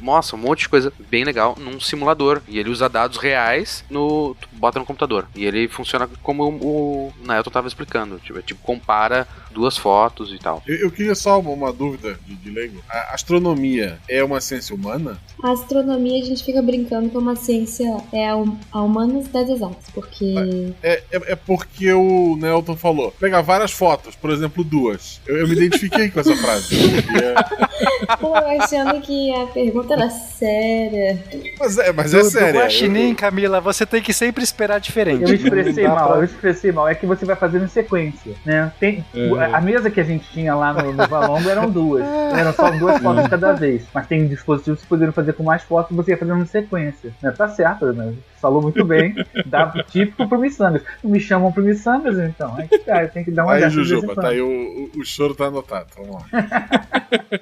[0.01, 2.41] Mostra um monte de coisa bem legal num simulador.
[2.47, 4.35] E ele usa dados reais no.
[4.39, 5.27] Tu bota no computador.
[5.35, 8.19] E ele funciona como o, o Naelton tava explicando.
[8.19, 10.61] Tipo, é tipo, compara duas fotos e tal.
[10.67, 12.81] Eu, eu queria só uma, uma dúvida de, de leigo.
[12.89, 15.17] A astronomia é uma ciência humana?
[15.43, 17.97] A astronomia a gente fica brincando que é uma ciência.
[18.11, 18.35] É a,
[18.71, 20.35] a humanas das exatas, porque.
[20.83, 23.11] É, é, é porque o Nelton falou.
[23.19, 25.21] Pegar várias fotos, por exemplo, duas.
[25.25, 26.75] Eu, eu me identifiquei com essa frase.
[28.19, 31.21] Pô, eu achando que a pergunta era séria.
[31.59, 32.29] Mas é, mas é Do-.
[32.29, 35.23] Do Guaxinim, Camila, você tem que sempre esperar diferente.
[35.23, 36.87] Eu expressei mal, eu expressei mal.
[36.87, 38.71] É que você vai fazendo em sequência, né?
[38.79, 39.45] Tem, É.
[39.53, 42.03] A mesa que a gente tinha lá no, no Valongo eram duas.
[42.03, 43.83] Eram só duas fotos cada vez.
[43.93, 47.11] Mas tem dispositivos que poderiam fazer com mais fotos e você ia fazendo em sequência.
[47.21, 47.31] Né?
[47.31, 48.13] Tá certo, né?
[48.41, 49.15] Falou muito bem.
[49.45, 50.81] Dá típico pro Missangas.
[51.03, 52.55] Não me chamam pro Missangas, então.
[52.57, 54.47] Aí, cara, tem que dar uma Aí, Jujuba, tá aí o,
[54.95, 55.87] o, o choro tá anotado.
[55.97, 56.25] Vamos lá.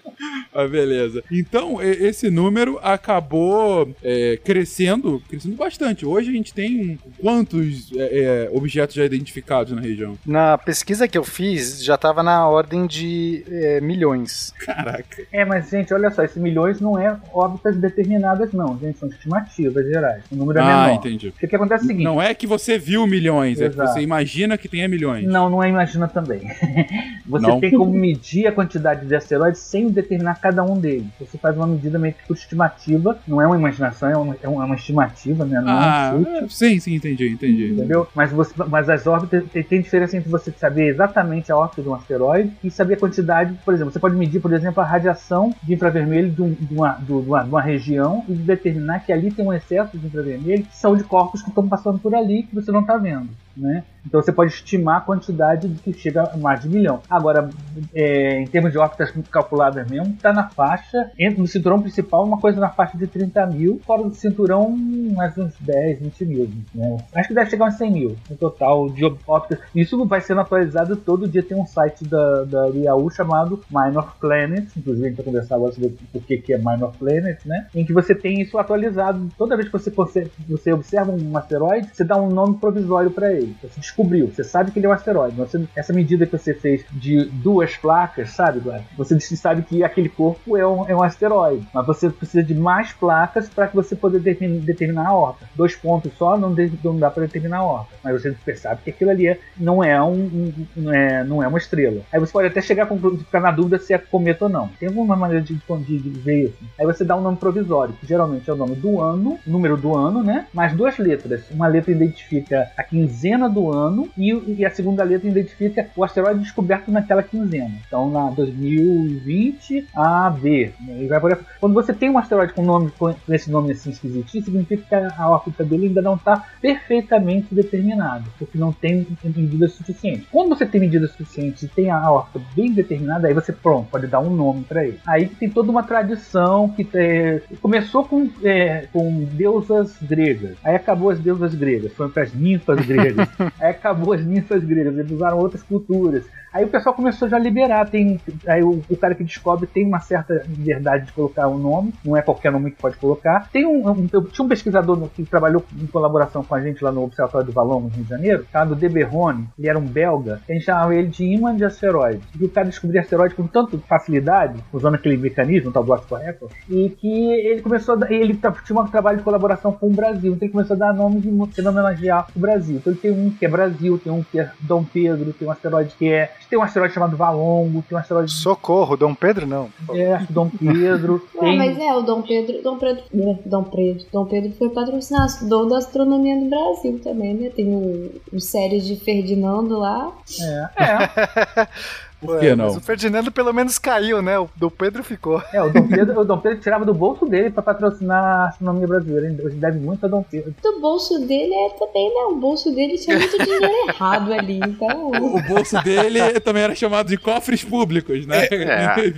[0.54, 1.24] Ah, beleza.
[1.32, 6.06] Então, e- esse número acabou é, crescendo, crescendo bastante.
[6.06, 10.18] Hoje a gente tem quantos é, é, objetos já identificados na região?
[10.26, 14.54] Na pesquisa que eu fiz, já tava na ordem de é, milhões.
[14.60, 15.24] Caraca.
[15.32, 19.00] É, mas, gente, olha só, esses milhões não é órbitas determinadas, não, gente.
[19.00, 20.24] São estimativas gerais.
[20.32, 20.96] O número é Ah, menor.
[20.96, 21.30] entendi.
[21.30, 22.04] O que, acontece é o seguinte.
[22.04, 23.94] Não é que você viu milhões, é que Exato.
[23.94, 25.26] você imagina que tenha milhões.
[25.26, 26.42] Não, não é imagina também.
[27.28, 27.60] Você Não?
[27.60, 31.08] tem como medir a quantidade de asteroides sem determinar cada um deles.
[31.20, 34.76] Você faz uma medida meio por estimativa, não é uma imaginação, é uma, é uma
[34.76, 35.60] estimativa, né?
[35.62, 36.32] Não Ah, é um chute.
[36.46, 37.72] é, sim, sim, entendi, entendi.
[37.74, 38.08] Entendeu?
[38.16, 41.90] Mas, você, mas as órbitas tem, tem diferença entre você saber exatamente a órbita de
[41.90, 43.54] um asteroide e saber a quantidade.
[43.64, 46.94] Por exemplo, você pode medir, por exemplo, a radiação de infravermelho de, um- de uma,
[46.94, 50.76] de uma, de uma região e determinar que ali tem um excesso de infravermelho que
[50.76, 53.30] são de corpos que estão passando por ali que você não está vendo.
[53.56, 53.84] Né?
[54.08, 57.02] Então você pode estimar a quantidade de que chega a mais de um milhão.
[57.10, 57.50] Agora,
[57.94, 62.40] é, em termos de órbitas calculadas mesmo, está na faixa, entre no cinturão principal, uma
[62.40, 64.76] coisa na faixa de 30 mil, fora do cinturão,
[65.16, 66.50] mais uns 10, 20 mil.
[66.74, 66.98] Né?
[67.14, 69.60] Acho que deve chegar uns 100 mil no total de órbitas.
[69.76, 71.44] Isso vai sendo atualizado todo dia.
[71.44, 75.74] Tem um site da, da IAU chamado Minor Planet, inclusive a gente vai conversar agora
[75.74, 77.68] sobre o que, que é Minor Planet, né?
[77.76, 79.28] Em que você tem isso atualizado.
[79.38, 83.56] Toda vez que você, você observa um asteroide, você dá um nome provisório para ele.
[83.62, 85.36] Você descobriu, você sabe que ele é um asteroide.
[85.36, 88.86] Você- essa medida que você fez de duas placas, sabe, Guarda?
[88.96, 91.68] Você sabe que aquele corpo é um, é um asteroide.
[91.74, 95.48] Mas você precisa de mais placas para que você determin- determinar a órbita.
[95.56, 97.96] Dois pontos só não, de- não dá para determinar a órbita.
[98.04, 101.58] Mas você percebe que aquilo ali é- não, é um, um- é, não é uma
[101.58, 102.02] estrela.
[102.14, 104.68] Aí você pode até chegar a ficar na dúvida se é cometa ou não.
[104.80, 106.58] Tem alguma maneira de, de, de ver isso.
[106.80, 109.96] Aí você dá um nome provisório, que geralmente é o nome do ano, número do
[109.98, 110.46] ano, né?
[110.54, 111.42] Mais duas letras.
[111.52, 113.77] Uma letra identifica a quinzena do ano
[114.18, 117.76] e, e a segunda letra identifica o asteroide descoberto naquela quinzena.
[117.88, 120.74] Então, na 2020, AB.
[120.80, 121.20] né?
[121.20, 121.38] Por.
[121.60, 125.30] Quando você tem um asteroide com nome com esse nome assim esquisitinho, significa que a,
[125.30, 130.28] órbita dele ainda não está perfeitamente determinada, porque não tem medidas suficientes.
[130.32, 134.08] Quando você tem medidas suficientes e tem a órbita bem determinada, aí você pronto, pode
[134.08, 135.00] dar um nome para ele.
[135.06, 141.10] Aí tem toda uma tradição que é, começou com, é, com deusas gregas, aí acabou
[141.10, 143.28] as deusas gregas, foram para as ninfas gregas,
[143.72, 146.26] acabou as ninfas gregas, eles usaram outras culturas.
[146.54, 149.86] Aí o pessoal começou já a liberar, tem, aí o, o cara que descobre tem
[149.86, 153.50] uma certa liberdade de colocar um nome, não é qualquer nome que pode colocar.
[153.52, 156.92] Tem um, um- eu tinha um pesquisador que trabalhou em colaboração com a gente lá
[156.92, 160.42] no Observatório do Valon, no Rio de Janeiro, chamado De Berrone, ele era um belga,
[160.48, 162.24] a gente chamava ele de imã de asteroides.
[162.40, 166.52] E o cara descobria asteroides com tanta facilidade, usando aquele mecanismo, o tal do Record,
[166.70, 170.34] e que ele começou a dar, ele tinha um trabalho de colaboração com o Brasil,
[170.34, 171.30] então ele começou a dar nomes de
[171.68, 172.78] homenagear o Brasil.
[172.78, 175.52] Então ele tem um que é Brasil, tem um que é Dom Pedro, tem um
[175.52, 176.32] asteroide que é.
[176.50, 178.32] Tem um asteroide chamado Valongo, tem um asteroide.
[178.32, 179.70] Socorro, Dom Pedro não.
[179.92, 181.28] É, acho que Dom Pedro.
[181.36, 181.58] Não, tem...
[181.58, 185.78] mas é, o Dom Pedro, Dom Pedro, né, Dom Pedro, Dom Pedro foi patrocinador da
[185.78, 187.50] astronomia do Brasil também, né?
[187.50, 190.12] Tem o, o série de Ferdinando lá.
[190.42, 190.84] É.
[190.84, 191.68] é.
[192.20, 192.66] Por que não?
[192.66, 194.40] Mas o Ferdinando pelo menos caiu, né?
[194.40, 195.42] O do Pedro ficou.
[195.54, 198.88] É, o Dom Pedro, o Dom Pedro tirava do bolso dele pra patrocinar a astronomia
[198.88, 199.28] brasileira.
[199.28, 200.54] Ele deve muito a Dom Pedro.
[200.62, 202.22] Do bolso dele é também, né?
[202.32, 205.12] O bolso dele tinha muito dinheiro errado ali, então.
[205.38, 208.48] O bolso dele também era chamado de cofres públicos, né?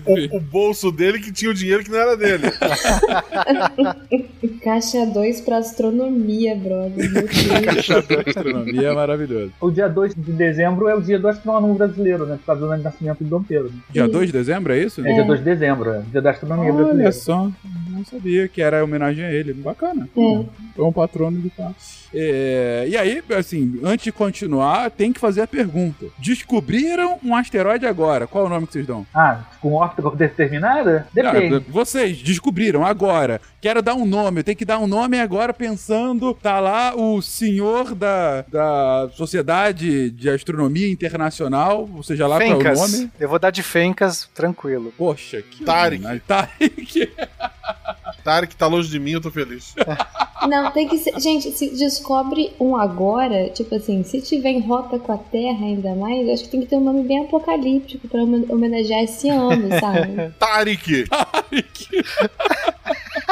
[0.05, 2.47] O, o bolso dele que tinha o dinheiro que não era dele.
[4.63, 7.11] Caixa 2 pra astronomia, brother.
[7.11, 8.27] Meu Deus.
[8.27, 9.51] Astronomia é maravilhoso.
[9.61, 12.37] O dia 2 de dezembro é o dia do astronômico brasileiro, né?
[12.37, 13.71] Por causa do nascimento de Dom Pedro.
[13.91, 15.05] Dia 2 de dezembro, é isso?
[15.05, 16.01] É, dia 2 de dezembro, é.
[16.11, 17.11] Dia da astronomia Olha brasileira.
[17.11, 17.51] só,
[17.99, 19.53] não sabia que era homenagem a ele.
[19.53, 20.09] Bacana.
[20.15, 20.45] É.
[20.75, 21.73] Foi um patrono de tal.
[22.13, 26.07] É, e aí, assim, antes de continuar, tem que fazer a pergunta.
[26.17, 28.25] Descobriram um asteroide agora.
[28.25, 29.05] Qual é o nome que vocês dão?
[29.13, 31.07] Ah, com órbita determinada?
[31.13, 31.55] Depende.
[31.57, 33.39] Ah, vocês descobriram agora.
[33.61, 34.39] Quero dar um nome.
[34.39, 36.33] Eu tenho que dar um nome agora pensando.
[36.33, 41.87] Tá lá o senhor da, da Sociedade de Astronomia Internacional.
[41.93, 43.11] Ou seja lá qual é o nome.
[43.19, 44.93] Eu vou dar de Fencas, tranquilo.
[44.97, 46.03] Poxa, que Tarek.
[46.27, 46.49] homenagem.
[48.23, 48.39] Tarek.
[48.39, 49.73] Tarek tá longe de mim, eu tô feliz.
[50.47, 51.19] Não, tem que ser.
[51.19, 55.93] Gente, se descobre um agora, tipo assim, se tiver em rota com a Terra ainda
[55.95, 59.27] mais, eu acho que tem que ter um nome bem apocalíptico pra homen- homenagear esse
[59.29, 60.31] ano, sabe?
[60.39, 61.05] Tarek!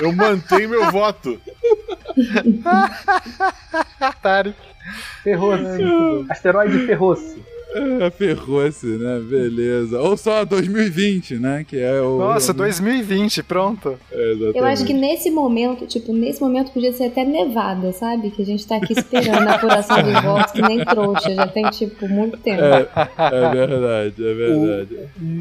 [0.01, 1.39] Eu mantenho meu voto.
[4.21, 4.55] Tarek.
[5.23, 5.83] Ferroce.
[6.29, 7.43] Asteroide Ferroce.
[7.97, 9.19] É, Ferrou-se, né?
[9.19, 9.99] Beleza.
[10.01, 11.65] Ou só 2020, né?
[11.67, 12.17] Que é o.
[12.19, 13.97] Nossa, 2020, pronto.
[14.11, 14.57] É, exatamente.
[14.57, 18.29] Eu acho que nesse momento, tipo, nesse momento podia ser até nevada, sabe?
[18.31, 21.69] Que a gente tá aqui esperando a apuração dos votos, que nem trouxa, já tem,
[21.71, 22.61] tipo, muito tempo.
[22.61, 24.97] É, é verdade, é verdade.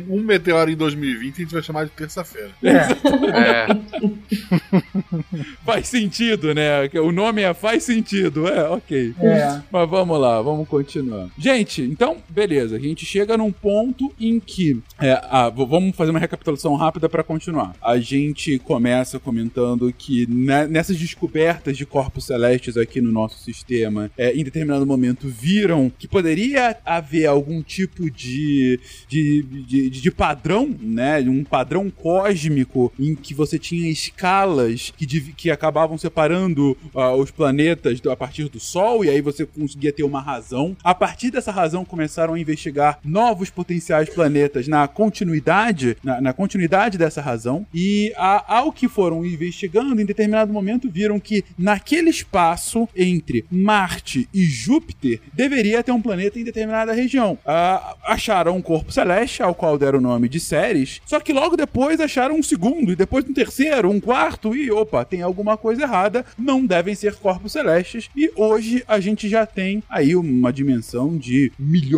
[0.08, 2.50] Um meteoro em 2020 a gente vai chamar de terça-feira.
[2.62, 3.66] É.
[5.64, 6.88] Faz sentido, né?
[7.02, 9.14] O nome é faz sentido, é, ok.
[9.20, 9.60] É.
[9.70, 11.28] Mas vamos lá, vamos continuar.
[11.38, 14.80] Gente, então, beleza, a gente chega num ponto em que.
[15.00, 17.74] é, ah, vamos fazer uma recapitulação rápida pra continuar.
[17.82, 24.10] A gente começa comentando que ne- nessas descobertas de corpos celestes aqui no nosso sistema,
[24.16, 30.74] é, em determinado momento viram que poderia haver algum tipo de, de, de, de padrão,
[30.80, 31.20] né?
[31.20, 38.00] Um padrão cósmico em que você tinha escalas que, que acabavam separando ah, os planetas
[38.06, 40.76] a partir do Sol, e aí você conseguia ter uma razão.
[40.82, 41.84] A partir dessa razão,
[42.16, 47.66] começaram a investigar novos potenciais planetas na continuidade, na, na continuidade dessa razão.
[47.74, 54.26] E a- ao que foram investigando, em determinado momento, viram que naquele espaço entre Marte
[54.32, 57.38] e Júpiter deveria ter um planeta em determinada região.
[57.44, 61.54] Ah, acharam um corpo celeste, ao qual deram o nome de Ceres, só que logo
[61.56, 65.82] depois acharam um segundo, e depois um terceiro, um quarto, e opa, tem alguma coisa
[65.82, 71.16] errada, não devem ser corpos celestes, e hoje a gente já tem aí uma dimensão
[71.18, 71.95] de milhões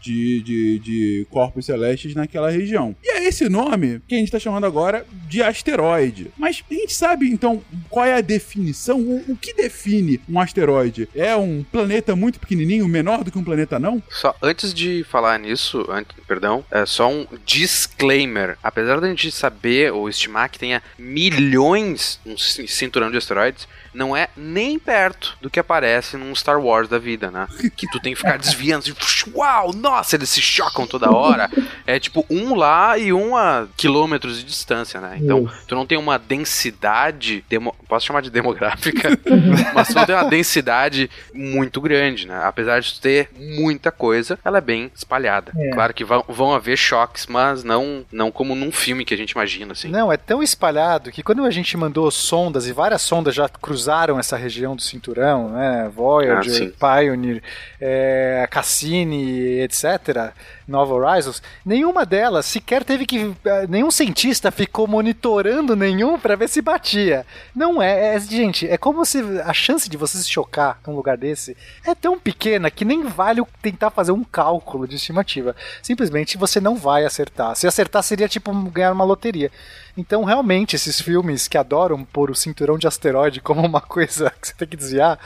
[0.00, 2.94] de, de, de corpos celestes naquela região.
[3.02, 6.30] E é esse nome que a gente está chamando agora de asteroide.
[6.36, 9.00] Mas a gente sabe então qual é a definição?
[9.00, 11.08] O, o que define um asteroide?
[11.14, 14.02] É um planeta muito pequenininho, menor do que um planeta não?
[14.10, 18.56] Só antes de falar nisso, antes, perdão, é só um disclaimer.
[18.62, 24.16] Apesar da gente saber ou estimar que tenha milhões um ci- cinturão de asteroides, não
[24.16, 27.46] é nem perto do que aparece num Star Wars da vida, né?
[27.76, 31.50] Que tu tem que ficar desviando, assim, puxa, uau, nossa, eles se chocam toda hora.
[31.86, 35.16] É tipo um lá e um a quilômetros de distância, né?
[35.20, 39.10] Então, tu não tem uma densidade, demo- posso chamar de demográfica,
[39.74, 42.40] mas tu não tem uma densidade muito grande, né?
[42.44, 45.52] Apesar de tu ter muita coisa, ela é bem espalhada.
[45.56, 45.70] É.
[45.70, 49.32] Claro que vão, vão haver choques, mas não, não como num filme que a gente
[49.32, 49.88] imagina, assim.
[49.88, 53.81] Não, é tão espalhado que quando a gente mandou sondas, e várias sondas já cruzaram
[54.18, 55.84] essa região do cinturão, né?
[55.86, 56.70] Ah, Voyager, sim.
[56.78, 57.42] Pioneer,
[57.80, 60.32] é, Cassini, etc.,
[60.66, 63.34] Nova Horizons, nenhuma delas sequer teve que.
[63.44, 67.26] eh, Nenhum cientista ficou monitorando nenhum para ver se batia.
[67.54, 71.16] Não é, é, gente, é como se a chance de você se chocar num lugar
[71.16, 75.54] desse é tão pequena que nem vale tentar fazer um cálculo de estimativa.
[75.82, 77.54] Simplesmente você não vai acertar.
[77.56, 79.50] Se acertar seria tipo ganhar uma loteria.
[79.96, 84.48] Então, realmente, esses filmes que adoram pôr o cinturão de asteroide como uma coisa que
[84.48, 85.18] você tem que desviar,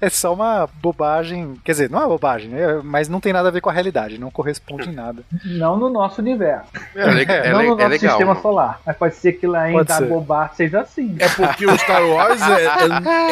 [0.00, 1.54] é só uma bobagem.
[1.64, 4.18] Quer dizer, não é bobagem, é- mas não tem nada a ver com a realidade,
[4.18, 5.22] não corresponde em nada.
[5.44, 6.68] Não no nosso universo.
[6.94, 8.42] É le- é não le- no é nosso legal, sistema mano.
[8.42, 8.80] solar.
[8.86, 9.84] Mas pode ser que lá em.
[9.84, 11.16] Dagobah seja assim.
[11.18, 12.68] É porque o Star Wars é, é,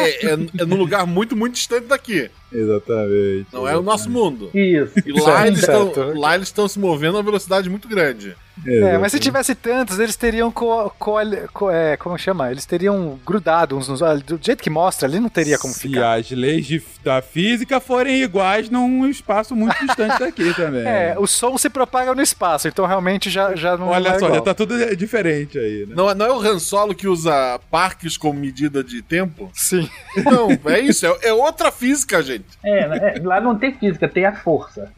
[0.03, 2.29] é, é, é num lugar muito, muito distante daqui.
[2.53, 3.47] Exatamente.
[3.51, 4.49] Não é o nosso mundo.
[4.53, 4.93] Isso.
[5.05, 8.35] E lá eles, estão, lá eles estão se movendo a uma velocidade muito grande.
[8.67, 11.15] É, mas se tivesse tantos, eles teriam co, co,
[11.51, 12.51] co- é, como chama?
[12.51, 14.21] Eles teriam grudado uns nos outros.
[14.21, 16.19] Do jeito que mostra, ali não teria como Se ficar.
[16.19, 20.83] as leis de- da física forem iguais num espaço muito distante daqui também.
[20.85, 24.17] É, o som se propaga no espaço, então realmente já, já não Olha é só,
[24.27, 24.35] igual.
[24.35, 25.95] já tá tudo diferente aí, né?
[25.97, 29.49] Não, é- não é o Han Solo que usa parques como medida de tempo?
[29.55, 29.89] Sim.
[30.23, 31.07] Não, é isso.
[31.07, 32.42] É, é outra física, gente.
[32.63, 34.91] É, é, lá não tem física, tem a força.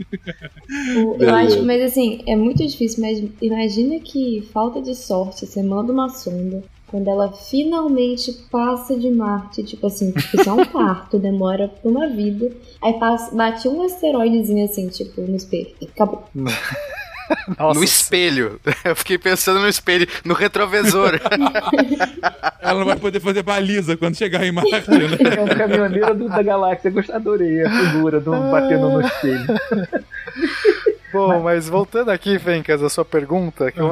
[0.98, 5.62] O- Eu acho, mas assim, é muito difícil, mas imagina que falta de sorte, você
[5.64, 11.18] manda uma sonda, quando ela finalmente passa de Marte, tipo assim, tipo, é um parto,
[11.20, 16.24] demora uma vida, aí passa, bate um asteroidezinho assim, tipo, no espelho, acabou.
[17.74, 18.60] no espelho.
[18.84, 21.20] Eu fiquei pensando no espelho, no retrovisor.
[22.62, 25.36] Ela não vai poder fazer baliza quando chegar em Marte, né?
[25.38, 29.46] É um caminhoneiro do- da galáxia, eu adorei a figura do batendo no espelho.
[31.14, 33.92] Bom, mas voltando aqui, Fencas, a sua pergunta que eu-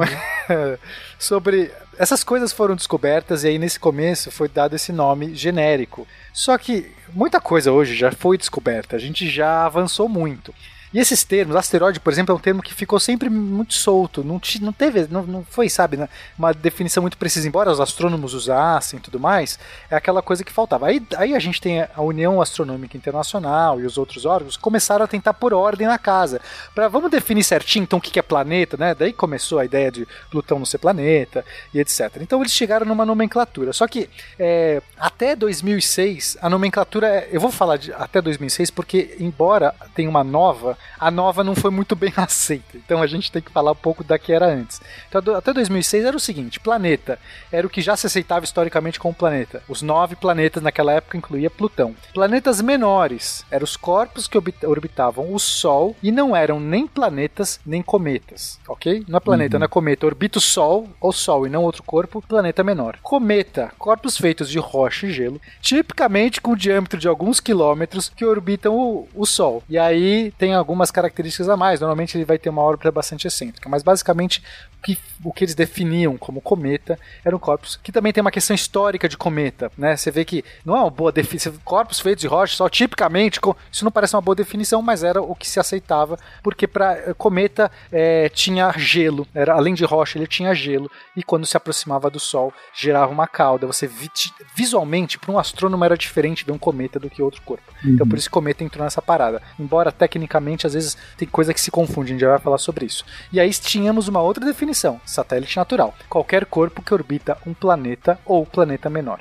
[1.18, 6.06] sobre essas coisas foram descobertas e aí nesse começo foi dado esse nome genérico.
[6.32, 10.52] Só que muita coisa hoje já foi descoberta, a gente já avançou muito.
[10.94, 14.40] E esses termos, asteroide, por exemplo, é um termo que ficou sempre muito solto, não,
[14.60, 18.98] não teve, não, não foi, sabe, né, uma definição muito precisa, embora os astrônomos usassem
[18.98, 19.58] e tudo mais,
[19.90, 20.86] é aquela coisa que faltava.
[20.86, 25.08] Aí, aí a gente tem a União Astronômica Internacional e os outros órgãos começaram a
[25.08, 26.40] tentar pôr ordem na casa,
[26.74, 28.94] para vamos definir certinho então o que que é planeta, né?
[28.94, 32.18] Daí começou a ideia de Plutão não ser planeta e etc.
[32.20, 33.72] Então eles chegaram numa nomenclatura.
[33.72, 39.16] Só que é, até 2006 a nomenclatura, é- eu vou falar de até 2006 porque
[39.18, 42.76] embora tenha uma nova, a nova não foi muito bem aceita.
[42.76, 44.80] Então a gente tem que falar um pouco da que era antes.
[45.08, 47.18] Então até 2006 era o seguinte: planeta
[47.52, 49.62] era o que já se aceitava historicamente como planeta.
[49.68, 51.94] Os nove planetas naquela época incluía Plutão.
[52.12, 57.60] Planetas menores eram os corpos que orbita- orbitavam o Sol e não eram nem planetas
[57.64, 59.04] nem cometas, ok?
[59.08, 59.60] Não é planeta, Uhum.
[59.60, 60.06] não é cometa.
[60.06, 62.98] Orbita o Sol, ou Sol e não outro corpo, planeta menor.
[63.02, 68.74] Cometa, corpos feitos de rocha e gelo, tipicamente com diâmetro de alguns quilômetros que orbitam
[68.76, 69.62] o, o Sol.
[69.68, 71.80] E aí tem alguns algumas características a mais.
[71.80, 74.42] Normalmente ele vai ter uma órbita bastante excêntrica, mas basicamente
[74.84, 79.08] que, o que eles definiam como cometa eram corpos que também tem uma questão histórica
[79.08, 79.96] de cometa, né?
[79.96, 81.52] Você vê que não é uma boa definição.
[81.64, 83.40] Corpos feitos de rocha, só tipicamente,
[83.72, 87.70] isso não parece uma boa definição, mas era o que se aceitava, porque para cometa
[87.90, 92.20] é, tinha gelo, era além de rocha, ele tinha gelo, e quando se aproximava do
[92.20, 93.66] Sol, gerava uma cauda.
[93.66, 94.10] Você vi-
[94.54, 97.72] visualmente, para um astrônomo, era diferente ver um cometa do que outro corpo.
[97.84, 99.40] Então por isso que cometa entrou nessa parada.
[99.58, 102.84] Embora tecnicamente, às vezes, tem coisa que se confunde, a gente já vai falar sobre
[102.86, 103.04] isso.
[103.32, 104.73] E aí tínhamos uma outra definição:
[105.06, 105.94] satélite natural.
[106.08, 109.20] Qualquer corpo que orbita um planeta ou planeta menor.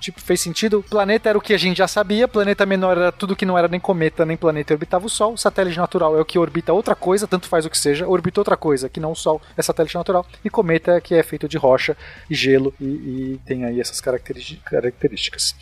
[0.00, 0.82] Tipo, fez sentido?
[0.88, 3.68] Planeta era o que a gente já sabia, planeta menor era tudo que não era
[3.68, 5.36] nem cometa nem planeta e orbitava o Sol.
[5.36, 8.56] Satélite natural é o que orbita outra coisa, tanto faz o que seja, orbita outra
[8.56, 10.24] coisa que não o Sol, é satélite natural.
[10.44, 11.96] E cometa é que é feito de rocha
[12.30, 15.54] e gelo e, e tem aí essas características.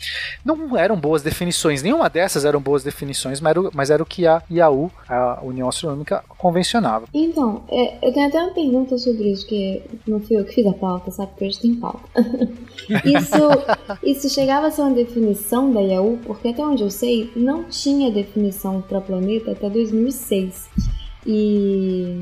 [0.43, 4.05] Não eram boas definições, nenhuma dessas eram boas definições, mas era, o- mas era o
[4.05, 7.05] que a IAU, a União Astronômica, convencionava.
[7.13, 10.65] Então, é, eu tenho até uma pergunta sobre isso, que não fui eu que fiz
[10.65, 11.31] a pauta, sabe?
[11.31, 12.07] Porque hoje tem pauta.
[13.03, 13.37] isso,
[14.03, 18.11] isso chegava a ser uma definição da IAU, porque até onde eu sei, não tinha
[18.11, 20.69] definição para planeta até 2006.
[21.25, 22.21] E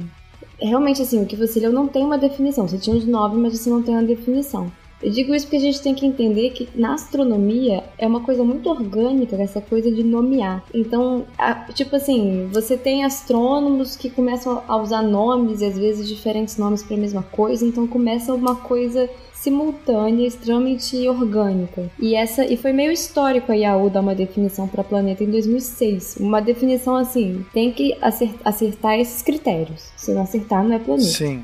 [0.60, 2.68] realmente, assim, o que você leu não tem uma definição.
[2.68, 4.72] Você tinha os nove, mas você não tem uma definição.
[5.02, 8.44] Eu digo isso porque a gente tem que entender que na astronomia é uma coisa
[8.44, 10.64] muito orgânica essa coisa de nomear.
[10.74, 16.08] Então, a- tipo assim, você tem astrônomos que começam a usar nomes e às vezes
[16.08, 21.90] diferentes nomes para a mesma coisa, então começa uma coisa simultânea, extremamente orgânica.
[22.00, 26.18] E essa e foi meio histórico a IAU dar uma definição para planeta em 2006.
[26.20, 29.90] Uma definição assim, tem que acer- acertar esses critérios.
[29.98, 31.10] Se não acertar, não é planeta.
[31.10, 31.44] Sim.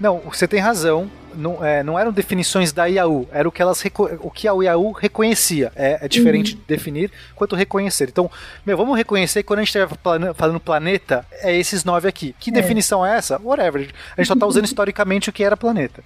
[0.00, 1.08] Não, você tem razão.
[1.36, 3.82] Não, é, não eram definições da IAU, era o que elas
[4.20, 5.70] o que a IAU reconhecia.
[5.76, 6.60] É, é diferente Uhum.
[6.66, 8.08] definir quanto reconhecer.
[8.08, 8.30] Então,
[8.64, 9.88] meu, vamos reconhecer que quando a gente estiver
[10.34, 12.34] falando planeta, é esses nove aqui.
[12.40, 12.52] Que É.
[12.52, 13.40] definição é essa?
[13.42, 13.88] Whatever.
[14.16, 16.02] A gente só está usando historicamente o que era planeta.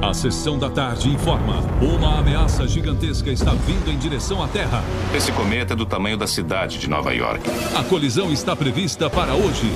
[0.00, 4.82] A sessão da tarde informa: uma ameaça gigantesca está vindo em direção à Terra.
[5.14, 7.42] Esse cometa é do tamanho da cidade de Nova York.
[7.76, 9.70] A colisão está prevista para hoje.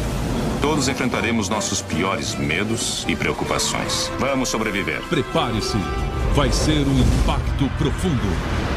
[0.63, 4.09] Todos enfrentaremos nossos piores medos e preocupações.
[4.21, 5.03] Vamos sobreviver.
[5.09, 5.77] Prepare-se.
[6.37, 8.72] Vai ser um impacto profundo.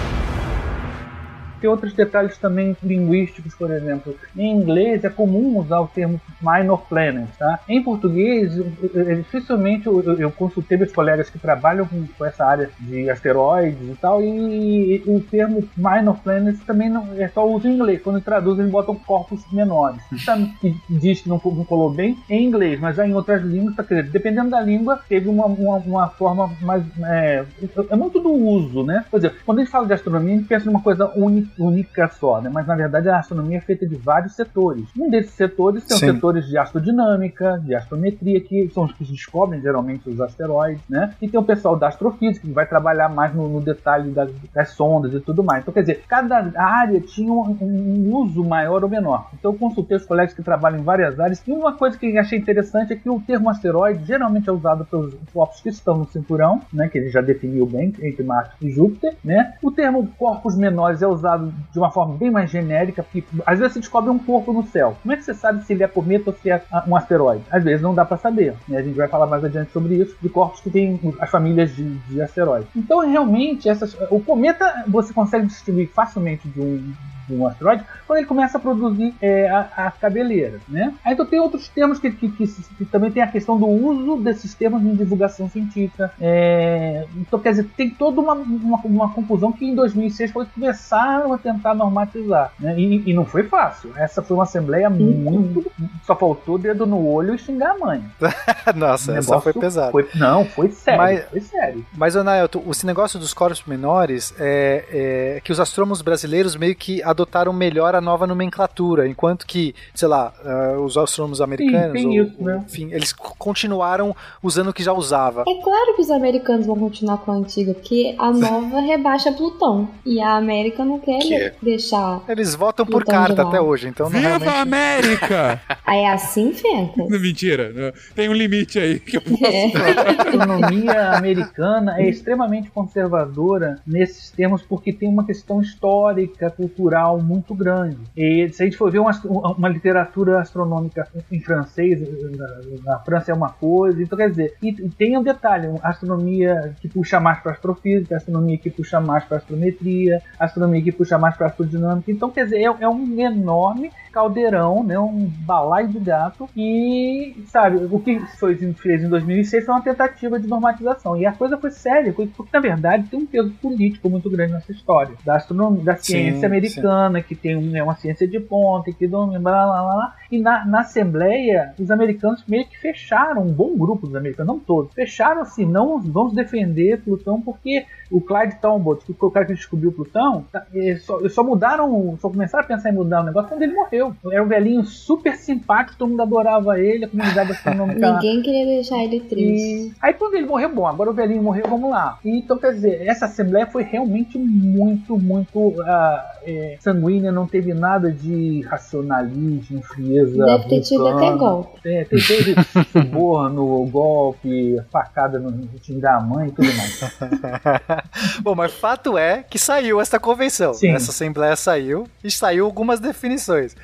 [1.66, 4.16] Tem outros detalhes também linguísticos, por exemplo.
[4.38, 7.60] Em inglês é comum usar o termo minor planet, tá?
[7.68, 12.46] Em português, eu- eu- dificilmente eu, eu- consultei meus colegas que trabalham com, com essa
[12.46, 17.68] área de asteroides e tal, e, o termo minor planet também não é só uso
[17.68, 18.00] em inglês.
[18.04, 20.02] Quando traduzem, eles botam corpos menores.
[20.26, 23.76] Tá, que diz que não, não colou bem em inglês, mas já em outras línguas,
[23.76, 26.84] tá, quer dizer, dependendo da língua, teve uma, uma, uma forma mais.
[27.04, 27.44] É,
[27.90, 29.04] é muito do uso, né?
[29.10, 32.08] Por exemplo, quando a gente fala de astronomia, a gente pensa numa coisa uni- única
[32.10, 32.50] só, né?
[32.52, 34.86] Mas na verdade a astronomia é feita de vários setores.
[34.98, 36.14] Um desses setores são Sim.
[36.14, 41.14] setores de astrodinâmica, de astrometria, que são os que descobrem geralmente os asteroides, né?
[41.22, 44.70] E tem o pessoal da astrofísica, que vai trabalhar mais no, no detalhe das, das
[44.70, 45.62] sondas e tudo mais.
[45.62, 49.30] Então, quer dizer, cada área tinha um, um uso maior ou menor.
[49.34, 51.42] Então, eu consultei os colegas que trabalham em várias áreas.
[51.48, 54.86] E uma coisa que eu achei interessante é que o termo asteroide geralmente é usado
[54.86, 56.88] pelos corpos que estão no cinturão, né?
[56.88, 59.54] Que ele já definiu bem entre Marte e Júpiter, né?
[59.62, 63.74] O termo corpos menores é usado de uma forma bem mais genérica, porque às vezes
[63.74, 64.96] você descobre um corpo no céu.
[65.02, 67.44] Como é que você sabe se ele é cometa ou se é um asteroide?
[67.52, 68.56] Às vezes não dá para saber.
[68.68, 68.78] Né?
[68.78, 71.90] A gente vai falar mais adiante sobre isso, de corpos que têm as famílias de,
[71.90, 72.68] de asteroides.
[72.76, 76.94] Então, realmente, essas, o cometa você consegue distinguir facilmente de um,
[77.30, 80.94] um asteroide quando ele começa a produzir é, a, a cabeleira, né?
[81.04, 82.48] Aí então tem outros termos que, que, que,
[82.78, 86.12] que também tem a questão do uso desses termos em divulgação científica.
[86.20, 90.52] É, então, quer dizer, tem toda uma, uma, uma confusão que em 2006 foi que
[90.54, 92.78] começaram a tentar normatizar, né?
[92.80, 93.92] E, e não foi fácil.
[93.96, 95.72] Essa foi uma assembleia muito...
[96.06, 98.04] Só faltou dedo no olho e xingar a mãe.
[98.76, 99.92] Nossa, essa foi pesada.
[99.92, 101.02] foi- não, foi sério.
[101.02, 101.86] Mas- Foi sério.
[101.98, 107.02] Mas, Anaelto, esse negócio dos corpos menores é, é que os astrônomos brasileiros meio que
[107.16, 112.26] adotaram melhor a nova nomenclatura, enquanto que, sei lá, ah, os astrônomos americanos, tem ou-
[112.28, 112.64] isso, né?
[112.68, 115.42] enfim, eles continuaram usando o que já usava.
[115.48, 119.88] É claro que os americanos vão continuar com a antiga, porque a nova rebaixa Plutão.
[120.06, 121.54] E a América não quer Que é?
[121.62, 122.22] deixar.
[122.28, 124.50] Eles votam por Plutão de carta até hoje, então não Viva realmente...
[124.50, 125.62] a América!
[125.86, 127.04] Aí é assim, Fenta?
[127.18, 127.92] Mentira, não.
[128.16, 134.62] tem um limite aí que eu posso A astronomia americana é extremamente conservadora nesses termos
[134.62, 137.98] porque tem uma questão histórica, cultural muito grande.
[138.16, 139.12] E se a gente for ver uma,
[139.58, 142.02] uma literatura astronômica em francês,
[142.38, 146.76] na, na França é uma coisa, então quer dizer, e, e tem um detalhe, astronomia
[146.80, 151.36] que puxa mais para astrofísica, astronomia que puxa mais para astrometria, astronomia que puxa mais
[151.36, 156.48] para astrodinâmica, então quer dizer, é, é um enorme caldeirão, né, um balaio de gato.
[156.56, 161.18] E, sabe, o que foi fez em 2006 foi uma tentativa de normatização.
[161.18, 164.72] E a coisa foi séria, porque na verdade tem um peso político muito grande nessa
[164.72, 165.14] história.
[165.26, 169.06] Da astronomia, da ciência Sim, americana, que tem um, é uma ciência de ponta, que
[169.06, 170.16] domina, blá, blá, blá, blá.
[170.32, 174.60] E na, na Assembleia, os americanos meio que fecharam, um bom grupo dos americanos, não
[174.60, 179.46] todos, fecharam assim, não vamos defender Plutão porque o Clyde Tombaugh, que foi o cara
[179.46, 183.22] que descobriu Plutão, tá, eles só, eles só mudaram, só começaram a pensar em mudar
[183.22, 184.16] o negócio quando ele morreu.
[184.32, 188.14] Era um velhinho super simpático, todo mundo adorava ele, a comunidade astronômica.
[188.14, 189.88] Ninguém queria deixar ele triste.
[189.88, 192.20] E aí quando ele morreu, bom, agora o velhinho morreu, vamos lá.
[192.24, 197.74] E, então, quer dizer, essa assembleia foi realmente muito, muito ah, é, sanguínea, não teve
[197.74, 200.46] nada de racionalismo, frieza.
[200.46, 201.80] Deve ter tido até golpe.
[201.86, 202.56] É, teve
[202.92, 207.00] suborno, golpe, facada no time da mãe e tudo mais.
[208.42, 210.74] Bom, mas fato é que saiu essa convenção.
[210.74, 210.90] Sim.
[210.90, 213.76] Essa assembleia saiu e saiu algumas definições.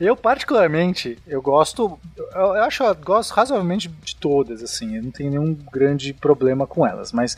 [0.00, 1.98] Eu, particularmente, eu gosto.
[2.34, 4.96] Eu, acho eu gosto razoavelmente de todas, assim.
[4.96, 7.12] Eu não tenho nenhum grande problema com elas.
[7.12, 7.36] Mas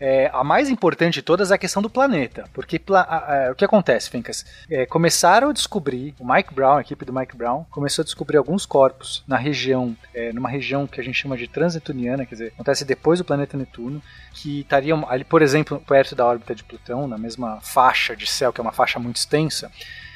[0.00, 2.44] é, a mais importante de todas é a questão do planeta.
[2.54, 4.44] Porque pla- a- a- o que acontece, Fincas?
[4.70, 8.38] É, começaram a descobrir, o Mike Brown, a equipe do Mike Brown, começou a descobrir
[8.38, 12.52] alguns corpos na região, é, numa região que a gente chama de transnetuniana, quer dizer,
[12.54, 14.02] acontece depois do planeta Netuno,
[14.32, 18.52] que estariam ali, por exemplo, perto da órbita de Plutão, na mesma faixa de céu,
[18.52, 19.70] que é uma faixa muito extensa.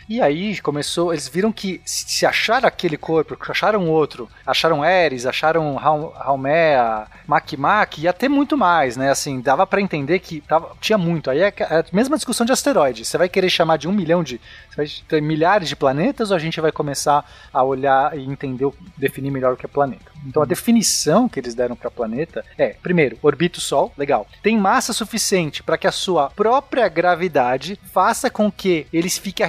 [0.09, 5.27] E aí começou, eles viram que se se achar aquele corpo, acharam outro, acharam Eris,
[5.27, 9.11] acharam Haumea, Makmak, ia ter muito mais, né?
[9.11, 11.29] Assim, dava pra entender que tava, tinha muito.
[11.29, 13.09] Aí é a mesma discussão de asteroides.
[13.09, 14.41] Você vai querer chamar de um milhão de.
[14.71, 18.71] Você vai ter milhares de planetas ou a gente vai começar a olhar e entender,
[18.97, 20.13] definir melhor o que é planeta?
[20.25, 24.29] Então a definição que eles deram para planeta é, primeiro, orbita o Sol, legal.
[24.43, 29.43] Tem massa suficiente para que a sua própria gravidade faça com que ele fique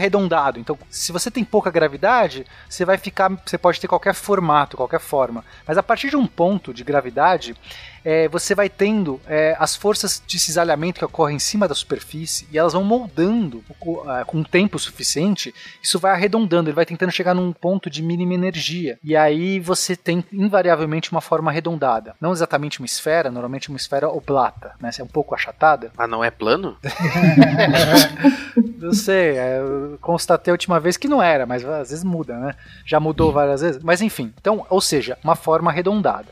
[0.43, 0.59] arredondado.
[0.59, 4.99] Então, se você tem pouca gravidade, você vai ficar, você pode ter qualquer formato, qualquer
[4.99, 5.43] forma.
[5.65, 7.55] Mas a partir de um ponto de gravidade,
[8.03, 12.47] é, você vai tendo é, as forças de cisalhamento que ocorrem em cima da superfície
[12.51, 13.63] e elas vão moldando
[14.07, 18.33] ah, com tempo suficiente, isso vai arredondando, ele vai tentando chegar num ponto de mínima
[18.33, 18.97] energia.
[19.03, 22.15] E aí você tem invariavelmente uma forma arredondada.
[22.19, 24.89] Não exatamente uma esfera, normalmente uma esfera oblata, né?
[24.97, 25.91] É um pouco achatada.
[25.97, 26.77] Mas não é plano?
[28.77, 32.37] Não sei, é, eu constatei a última vez que não era, mas às vezes muda,
[32.37, 32.53] né?
[32.85, 33.81] Já mudou várias vezes.
[33.81, 36.27] Mas enfim, então, ou seja, uma forma arredondada.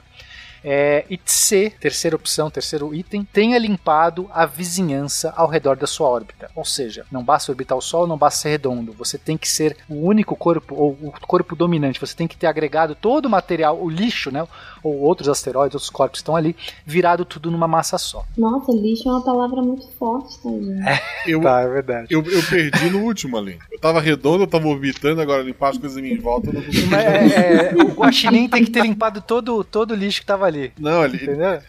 [0.64, 6.07] É, e C, terceira opção, terceiro item, tenha limpado a vizinhança ao redor da sua
[6.07, 6.49] órbita.
[6.55, 8.93] Ou seja, não basta orbitar o Sol, não basta ser redondo.
[8.93, 11.99] Você tem que ser o único corpo, ou o corpo dominante.
[11.99, 14.47] Você tem que ter agregado todo o material, o lixo, né?
[14.84, 16.56] Ou outros asteroides, outros corpos que estão ali,
[16.86, 18.26] virado tudo numa massa só.
[18.38, 21.02] Nossa, lixo é uma palavra muito forte, tá, gente?
[21.28, 22.08] Eu, Tá, é verdade.
[22.10, 23.60] eu, eu perdi no último ali.
[23.72, 26.98] Eu tava redondo, eu tava orbitando, agora limpar as coisas em minha volta, eu não
[26.98, 30.72] é, é, o Guaxinim tem que ter limpado todo, todo o lixo que tava ali.
[30.80, 31.60] Não, ali, Entendeu?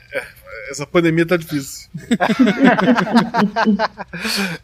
[0.71, 1.91] essa pandemia tá difícil.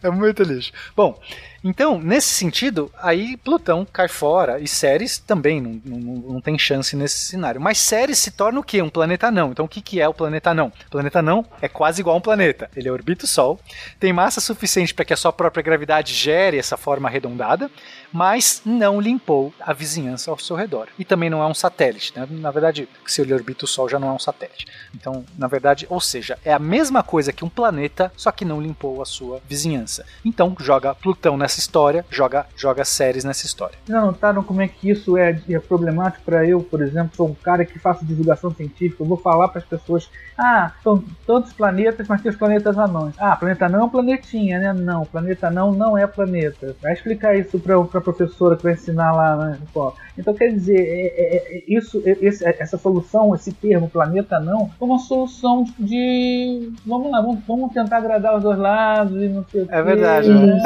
[0.03, 0.73] É muito lixo.
[0.97, 1.19] Bom,
[1.63, 6.95] então, nesse sentido, aí Plutão cai fora e Ceres também não, não, não tem chance
[6.95, 7.61] nesse cenário.
[7.61, 8.81] Mas Ceres se torna o quê?
[8.81, 9.51] Um planeta não.
[9.51, 10.69] Então, o que, que é o planeta não?
[10.69, 12.71] O planeta não é quase igual a um planeta.
[12.77, 13.59] Ele orbita o Sol,
[13.99, 17.71] tem massa suficiente para que a sua própria gravidade gere essa forma arredondada,
[18.13, 20.89] mas não limpou a vizinhança ao seu redor.
[20.99, 22.13] E também não é um satélite.
[22.17, 22.27] Né?
[22.31, 24.67] Na verdade, se ele orbita o Sol, já não é um satélite.
[24.95, 28.61] Então, na verdade, ou seja, é a mesma coisa que um planeta, só que não
[28.61, 30.05] limpou a sua vizinhança.
[30.25, 33.79] Então, joga Plutão nessa história, joga, joga Ceres nessa história.
[33.87, 37.35] Já notaram como é que isso é, é problemático para eu, por exemplo, sou um
[37.35, 42.07] cara que faço divulgação científica, eu vou falar para as pessoas, ah, são tantos planetas,
[42.09, 43.15] mas tem os planetas anões.
[43.19, 44.73] Ah, planeta não é um planetinha, né?
[44.73, 46.77] Não, planeta não não é planeta.
[46.83, 49.95] Vai explicar isso para a professora que vai ensinar lá na escola.
[50.17, 54.71] Então, quer dizer, é- é- é- isso, é- esse- essa solução, esse termo, planeta não,
[54.81, 56.71] é uma solução de.
[56.85, 59.83] Vamos lá, vamos, vamos tentar agradar os dois lados e não sei o É quê,
[59.83, 60.63] verdade, né?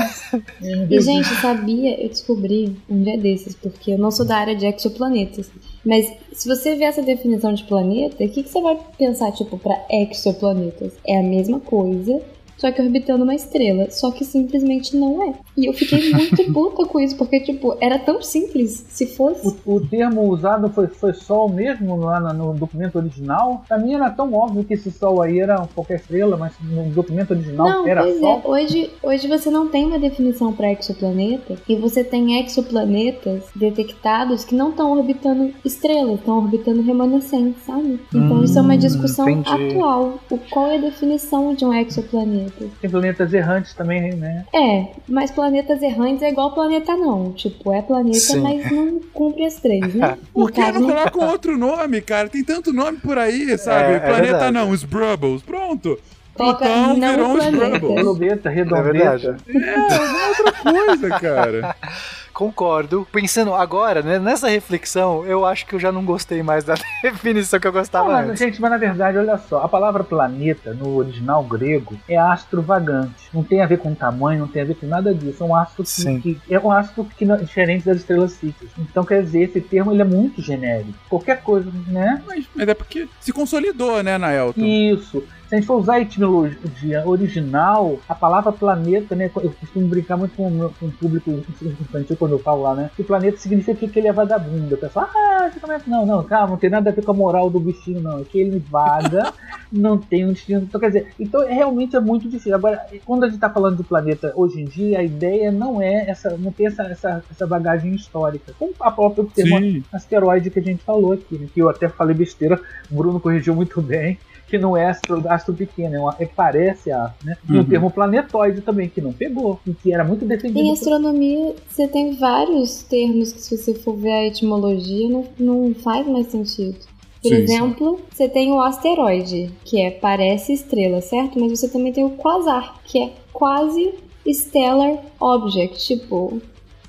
[0.90, 2.02] E, gente, sabia?
[2.02, 5.50] Eu descobri um dia desses, porque eu não sou da área de exoplanetas.
[5.84, 9.58] Mas se você ver essa definição de planeta, o que, que você vai pensar, tipo,
[9.58, 10.92] pra exoplanetas?
[11.06, 12.20] É a mesma coisa,
[12.62, 13.90] só que orbitando uma estrela.
[13.90, 15.32] Só que simplesmente não é.
[15.56, 18.84] E eu fiquei muito puta com isso, porque, tipo, era tão simples.
[18.88, 19.48] Se fosse.
[19.66, 23.64] O, o termo usado foi, foi Sol mesmo lá no, no documento original?
[23.66, 27.32] Pra mim era tão óbvio que esse Sol aí era qualquer estrela, mas no documento
[27.32, 28.42] original Não, era pois Sol.
[28.44, 28.48] é.
[28.48, 34.54] Hoje, hoje você não tem uma definição para exoplaneta e você tem exoplanetas detectados que
[34.54, 37.98] não estão orbitando estrelas, estão orbitando remanescentes, sabe?
[38.14, 39.72] Então Hum, isso é uma discussão entendi.
[39.74, 40.18] atual.
[40.30, 42.51] O, qual é a definição de um exoplaneta?
[42.80, 44.44] Tem planetas errantes também, né?
[44.54, 47.32] É, mas planetas errantes é igual planeta não.
[47.32, 48.40] Tipo, é planeta, Sim.
[48.40, 50.16] mas não cumpre as três, né?
[50.32, 52.28] Por que caso, não colocam outro nome, cara?
[52.28, 53.92] Tem tanto nome por aí, sabe?
[53.92, 54.52] É, é Planeta verdade.
[54.52, 55.42] não, os Brubbles.
[55.42, 55.98] Pronto.
[56.34, 57.78] Coloca Plutão não virou os planeta.
[57.78, 58.02] Brubbles.
[58.02, 59.36] Globeta, redondeta.
[59.48, 61.76] É, alguma outra coisa, cara.
[62.42, 63.06] Concordo.
[63.12, 67.60] Pensando agora, né, nessa reflexão, eu acho que eu já não gostei mais da definição
[67.60, 68.38] que eu gostava Não, mas, antes.
[68.40, 73.14] gente, mas na verdade, olha só, a palavra planeta no original grego é astro vagante.
[73.32, 75.42] Não tem a ver com tamanho, não tem a ver com nada disso.
[75.42, 76.20] É um astro que, Sim.
[76.20, 78.68] que- é um astro que não- diferente das estrelas fixas.
[78.78, 80.92] Então, quer dizer, esse termo ele é muito genérico.
[81.08, 82.22] Qualquer coisa, né?
[82.26, 84.60] Mas, mas é porque se consolidou, né, Naelton?
[84.60, 85.22] Isso.
[85.52, 89.30] Se a gente for usar a etimologia original, a palavra planeta, né?
[89.36, 92.90] Eu costumo brincar muito com, o com o público infantil quando eu falo lá, né?
[92.96, 94.74] Que planeta significa que ele é vagabundo.
[94.74, 95.84] O pessoal, ah, você começa.
[95.86, 98.20] Não, não, calma, não tem nada a ver com a moral do bichinho, não.
[98.20, 99.30] É que ele vaga,
[99.70, 100.62] não tem um destino.
[100.62, 102.54] Então, quer dizer, então é, realmente é muito difícil.
[102.54, 106.08] Agora, quando a gente tá falando de planeta hoje em dia, a ideia não é
[106.08, 108.54] essa, não tem essa, essa, essa bagagem histórica.
[108.58, 109.84] Como a própria termo Sim.
[109.92, 111.46] asteroide que a gente falou aqui, né?
[111.52, 112.58] Que eu até falei besteira,
[112.90, 114.16] o Bruno corrigiu muito bem
[114.52, 117.38] que não é astro, astro pequeno, é, uma, é parece astro, né?
[117.48, 117.60] E Uhum.
[117.60, 120.60] o termo planetoide também, que não pegou, e que era muito defendido.
[120.60, 125.74] Em astronomia, você tem vários termos que, se você for ver a etimologia, não, não
[125.74, 126.76] faz mais sentido.
[127.22, 131.40] Por Sim, exemplo, você tem o asteroide, que é parece estrela, certo?
[131.40, 133.94] Mas você também tem o quasar, que é quase
[134.26, 136.42] stellar object, tipo.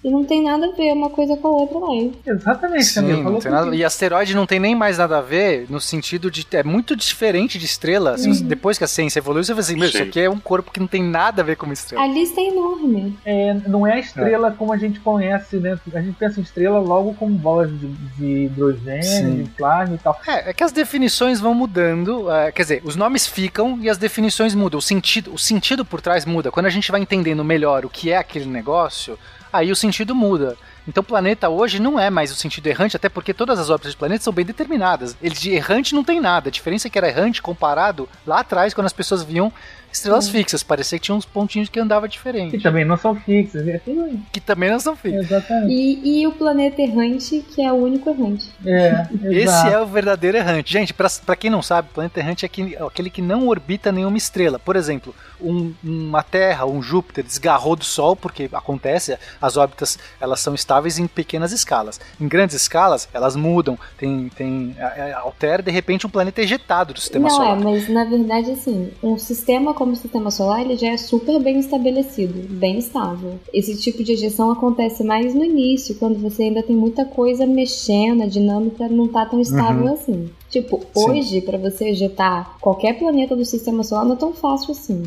[0.04, 1.88] E não tem nada a ver uma coisa com a outra lá.
[2.26, 5.80] Exatamente, Sim, não tem nada- E asteroide não tem nem mais nada a ver no
[5.80, 6.45] sentido de.
[6.51, 8.18] É muito diferente de estrela.
[8.18, 8.47] Se você- Uhum.
[8.49, 10.80] depois que a ciência evoluiu, você vai assim: meu, isso aqui é um corpo que
[10.80, 12.04] não tem nada a ver com uma estrela.
[12.04, 13.18] A lista é enorme.
[13.26, 15.80] É, não é a estrela como a gente conhece, né?
[15.93, 19.43] A gente pensa em estrela logo como bolas de, de hidrogênio, Sim.
[19.43, 20.20] de plasma e tal.
[20.28, 23.97] É, é que as definições vão mudando, é, quer dizer, os nomes ficam e as
[23.97, 26.51] definições mudam, o sentido, o sentido por trás muda.
[26.51, 29.18] Quando a gente vai entendendo melhor o que é aquele negócio,
[29.54, 30.58] aí o sentido muda.
[30.88, 33.97] Então, planeta hoje não é mais o sentido errante, até porque todas as órbitas de
[33.97, 35.16] planetas são bem determinadas.
[35.22, 36.49] Ele de errante não tem nada.
[36.49, 39.54] A diferença é que era errante comparado lá atrás, quando as pessoas viam
[39.98, 40.64] estrelas fixas.
[40.64, 42.58] Parecia que tinha uns pontinhos que andava diferente.
[42.58, 44.20] Que também não são fixas, é tudo.
[44.32, 45.26] Que também não são fixas.
[45.26, 45.74] Exatamente.
[45.74, 48.50] E, e o planeta errante, que é o único errante.
[48.66, 50.72] É, Esse é o verdadeiro errante.
[50.72, 54.18] Gente, pra, pra quem não sabe, planeta errante é aquele, aquele que não orbita nenhuma
[54.18, 54.58] estrela.
[54.60, 60.39] Por exemplo, um- uma Terra, um Júpiter desgarrou do Sol, porque acontece, as órbitas elas
[60.39, 62.00] são estáveis em pequenas escalas.
[62.20, 66.44] Em grandes escalas, elas mudam, tem, tem, é, é, altera, de repente um planeta é
[66.44, 67.58] ejetado do sistema não solar.
[67.58, 71.39] é, mas na verdade, assim, um sistema como o sistema solar, ele já é super
[71.41, 73.38] bem estabelecido, bem estável.
[73.53, 78.23] Esse tipo de ejeção acontece mais no início, quando você ainda tem muita coisa mexendo,
[78.23, 79.93] a dinâmica não tá tão estável Uhum.
[79.93, 80.29] assim.
[80.49, 81.09] Tipo, Sim.
[81.09, 85.03] hoje, pra você ejetar qualquer planeta do sistema solar, não é tão fácil assim.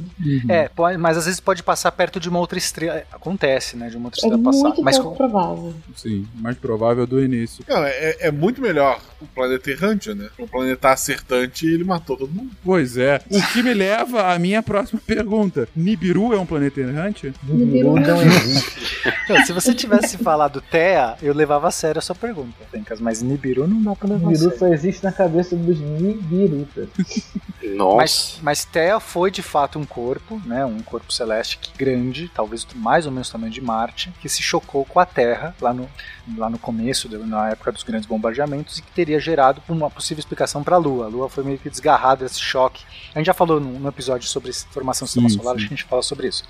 [0.49, 3.03] É, pode- mas às vezes pode passar perto de uma outra estrela.
[3.13, 3.89] Acontece, né?
[3.89, 4.63] De uma outra É estrela passar.
[4.65, 5.73] muito Mas pouco provável.
[5.95, 7.65] Sim, mais provável do início.
[7.69, 10.29] Não, é, é muito melhor o planeta errante, né?
[10.37, 12.51] O planeta acertante ele matou todo mundo.
[12.65, 13.21] Pois é.
[13.31, 15.69] O que me leva à minha próxima pergunta.
[15.75, 17.33] Nibiru é um planeta errante?
[17.45, 18.03] Nibiru não
[19.25, 23.23] Então, se você tivesse falado Thea, eu levava a sério a sua pergunta, Fencas, mas
[23.23, 24.59] Nibiru não dá pra levar a Nibiru sério.
[24.59, 26.89] só existe na cabeça dos Nibirutas.
[27.97, 32.67] Mas, mas Thea foi de fato um corpo, né, um corpo celeste que grande, talvez
[32.75, 35.89] mais ou menos do tamanho de Marte, que se chocou com a Terra lá no,
[36.37, 40.63] lá no começo, na época dos grandes bombardeamentos, e que teria gerado uma possível explicação
[40.63, 41.07] para a Lua.
[41.07, 42.85] A Lua foi meio que desgarrada desse choque.
[43.15, 45.65] A gente já falou num, num episódio sobre formação do sistema Sim, solar, sim.
[45.65, 46.45] a gente fala sobre isso.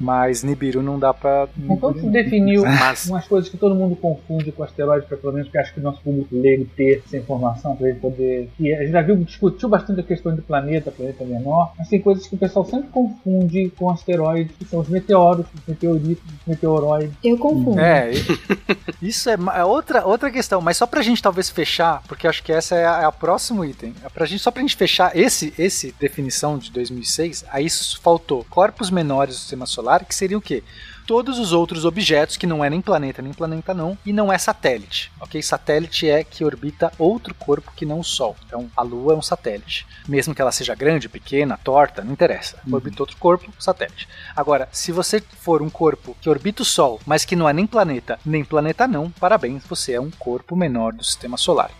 [0.00, 1.48] Mas Nibiru não dá pra.
[1.68, 5.48] Então se definiu Mas- umas coisas que todo mundo confunde com asteroide, pra pelo menos
[5.50, 8.48] que acho que o nosso público leigo ter essa informação pra ele poder.
[8.60, 12.00] E a gente já viu, discutiu bastante a questão de planeta, planeta menor, mas tem
[12.00, 16.46] coisas que o pessoal sempre confunde com asteroides, que são os meteoros, os meteoritos, os
[16.46, 17.12] meteoroides.
[17.24, 17.80] Eu confundo.
[17.80, 18.10] É,
[19.02, 22.52] isso é é outra, outra questão, mas só pra gente talvez fechar, porque acho que
[22.52, 23.94] essa é a, é a próximo item.
[24.04, 28.44] É pra gente, só pra gente fechar esse, esse definição de 2006, aí isso faltou
[28.50, 30.62] corpos menores do sistema solar, que seriam o quê?
[31.08, 34.36] Todos os outros objetos que não é nem planeta, nem planeta não, e não é
[34.36, 35.42] satélite, ok?
[35.42, 38.36] Satélite é que orbita outro corpo que não o Sol.
[38.44, 39.86] Então, a Lua é um satélite.
[40.06, 42.58] Mesmo que ela seja grande, pequena, torta, não interessa.
[42.70, 44.06] Orbita outro corpo, satélite.
[44.36, 47.66] Agora, se você for um corpo que orbita o Sol, mas que não é nem
[47.66, 51.70] planeta, nem planeta não, parabéns, você é um corpo menor do sistema solar.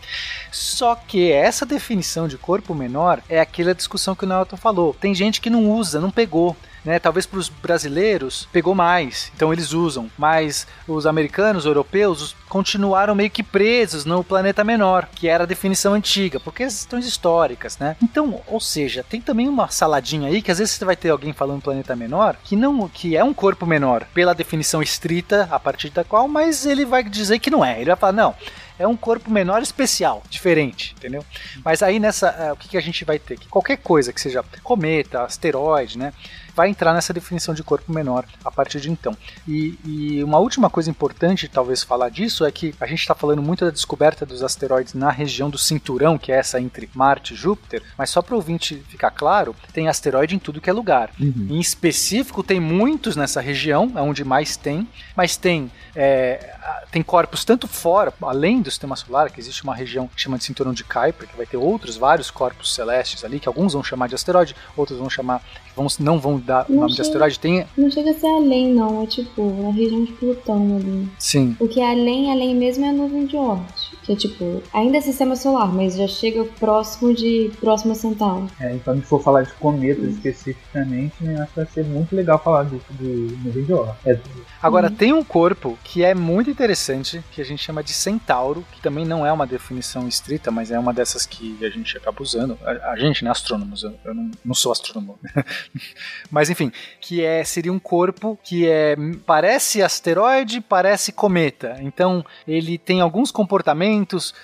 [0.51, 4.97] Só que essa definição de corpo menor é aquela discussão que o Nelton falou.
[4.99, 6.57] Tem gente que não usa, não pegou.
[6.89, 6.99] Né?
[6.99, 10.11] Talvez para os brasileiros pegou mais, então eles usam.
[10.17, 15.93] Mas os americanos, europeus, continuaram meio que presos no planeta menor, que era a definição
[15.93, 17.95] antiga, por questões históricas, né?
[18.03, 21.35] Então, ou seja, tem também uma saladinha aí que às vezes você vai ter alguém
[21.35, 25.91] falando planeta menor que não que é um corpo menor pela definição estrita a partir
[25.91, 27.77] da qual, mas ele vai dizer que não é.
[27.77, 28.35] Ele vai falar não,
[28.79, 31.25] é um corpo menor especial, diferente, entendeu?
[31.65, 33.39] Mas aí nessa, uh, o que, que a gente vai ter?
[33.39, 36.13] Que qualquer coisa que seja cometa, asteroide, né?
[36.59, 39.17] vai entrar nessa definição de corpo menor a partir de então.
[39.47, 43.41] E, e uma última coisa importante, talvez, falar disso é que a gente está falando
[43.41, 47.37] muito da descoberta dos asteroides na região do cinturão, que é essa entre Marte e
[47.37, 51.11] Júpiter, mas só para o ouvinte ficar claro, tem asteroide em tudo que é lugar.
[51.21, 51.47] Uhum.
[51.49, 56.57] Em específico, tem muitos nessa região, é onde mais tem, mas tem, é,
[56.91, 60.45] tem corpos tanto fora, além do sistema solar, que existe uma região que chama de
[60.45, 64.09] cinturão de Kuiper, que vai ter outros vários corpos celestes ali, que alguns vão chamar
[64.09, 65.43] de asteroide, outros vão chamar,
[65.77, 67.67] vão, não vão dar o nome chega, de asteroide tem.
[67.77, 69.03] Não chega a ser além, não.
[69.03, 71.09] É tipo, na região de Plutão ali.
[71.19, 71.57] Sim.
[71.61, 73.98] O que é além, além mesmo é a nuvem de Oort.
[74.09, 78.47] Que é tipo, ainda é sistema solar, mas já chega próximo de próximo a Centauro.
[78.59, 80.11] É, então se for falar de cometas Sim.
[80.13, 83.99] especificamente, né, acho que vai ser muito legal falar disso de nuvem de Oort.
[84.07, 84.19] É.
[84.63, 88.81] Agora, tem um corpo que é muito interessante, que a gente chama de Centauro, que
[88.81, 92.59] também não é uma definição estrita, mas é uma dessas que a gente acaba usando.
[92.65, 95.19] A, a gente, né, astrônomos, eu, eu não, não sou astrônomo.
[96.31, 101.77] mas enfim, que é seria um corpo que é parece asteroide, parece cometa.
[101.83, 103.98] Então ele tem alguns comportamentos.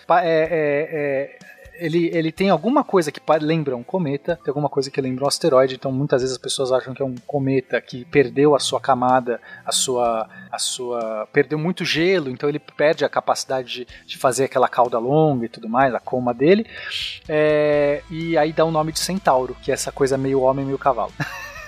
[0.09, 1.39] É, é, é,
[1.77, 5.29] ele, ele tem alguma coisa que lembra um cometa, tem alguma coisa que lembra um
[5.29, 8.81] asteroide, então muitas vezes as pessoas acham que é um cometa que perdeu a sua
[8.81, 10.29] camada, a sua.
[10.51, 11.29] a sua.
[11.33, 15.49] perdeu muito gelo, então ele perde a capacidade de, de fazer aquela cauda longa e
[15.49, 16.67] tudo mais, a coma dele.
[17.29, 20.79] É, e aí dá o nome de Centauro, que é essa coisa meio homem, meio
[20.79, 21.13] cavalo.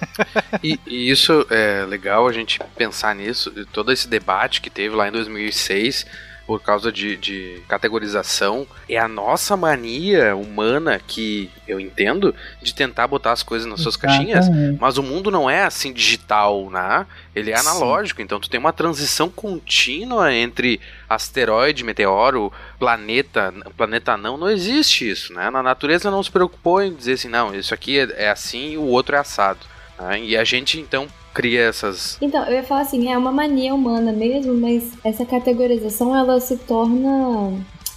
[0.63, 5.09] e, e, isso é legal a gente pensar nisso, todo esse debate que teve lá
[5.09, 6.07] em 2006
[6.47, 12.32] por causa de, de, categorização, é a nossa mania humana que eu entendo
[12.62, 14.47] de tentar botar as coisas nas suas caixinhas,
[14.78, 17.05] mas o mundo não é assim digital, né?
[17.35, 18.24] Ele é analógico, Sim.
[18.24, 25.32] então tu tem uma transição contínua entre asteroide, meteoro, planeta, planeta não, não existe isso,
[25.32, 25.51] né?
[25.51, 28.78] Na natureza não se preocupou em dizer assim, não, isso aqui é, é assim e
[28.78, 29.60] o outro é assado.
[29.98, 30.20] Né?
[30.20, 32.17] E a gente então cria essas.
[32.21, 36.57] Então, eu ia falar assim, é uma mania humana mesmo, mas essa categorização ela se
[36.57, 37.53] torna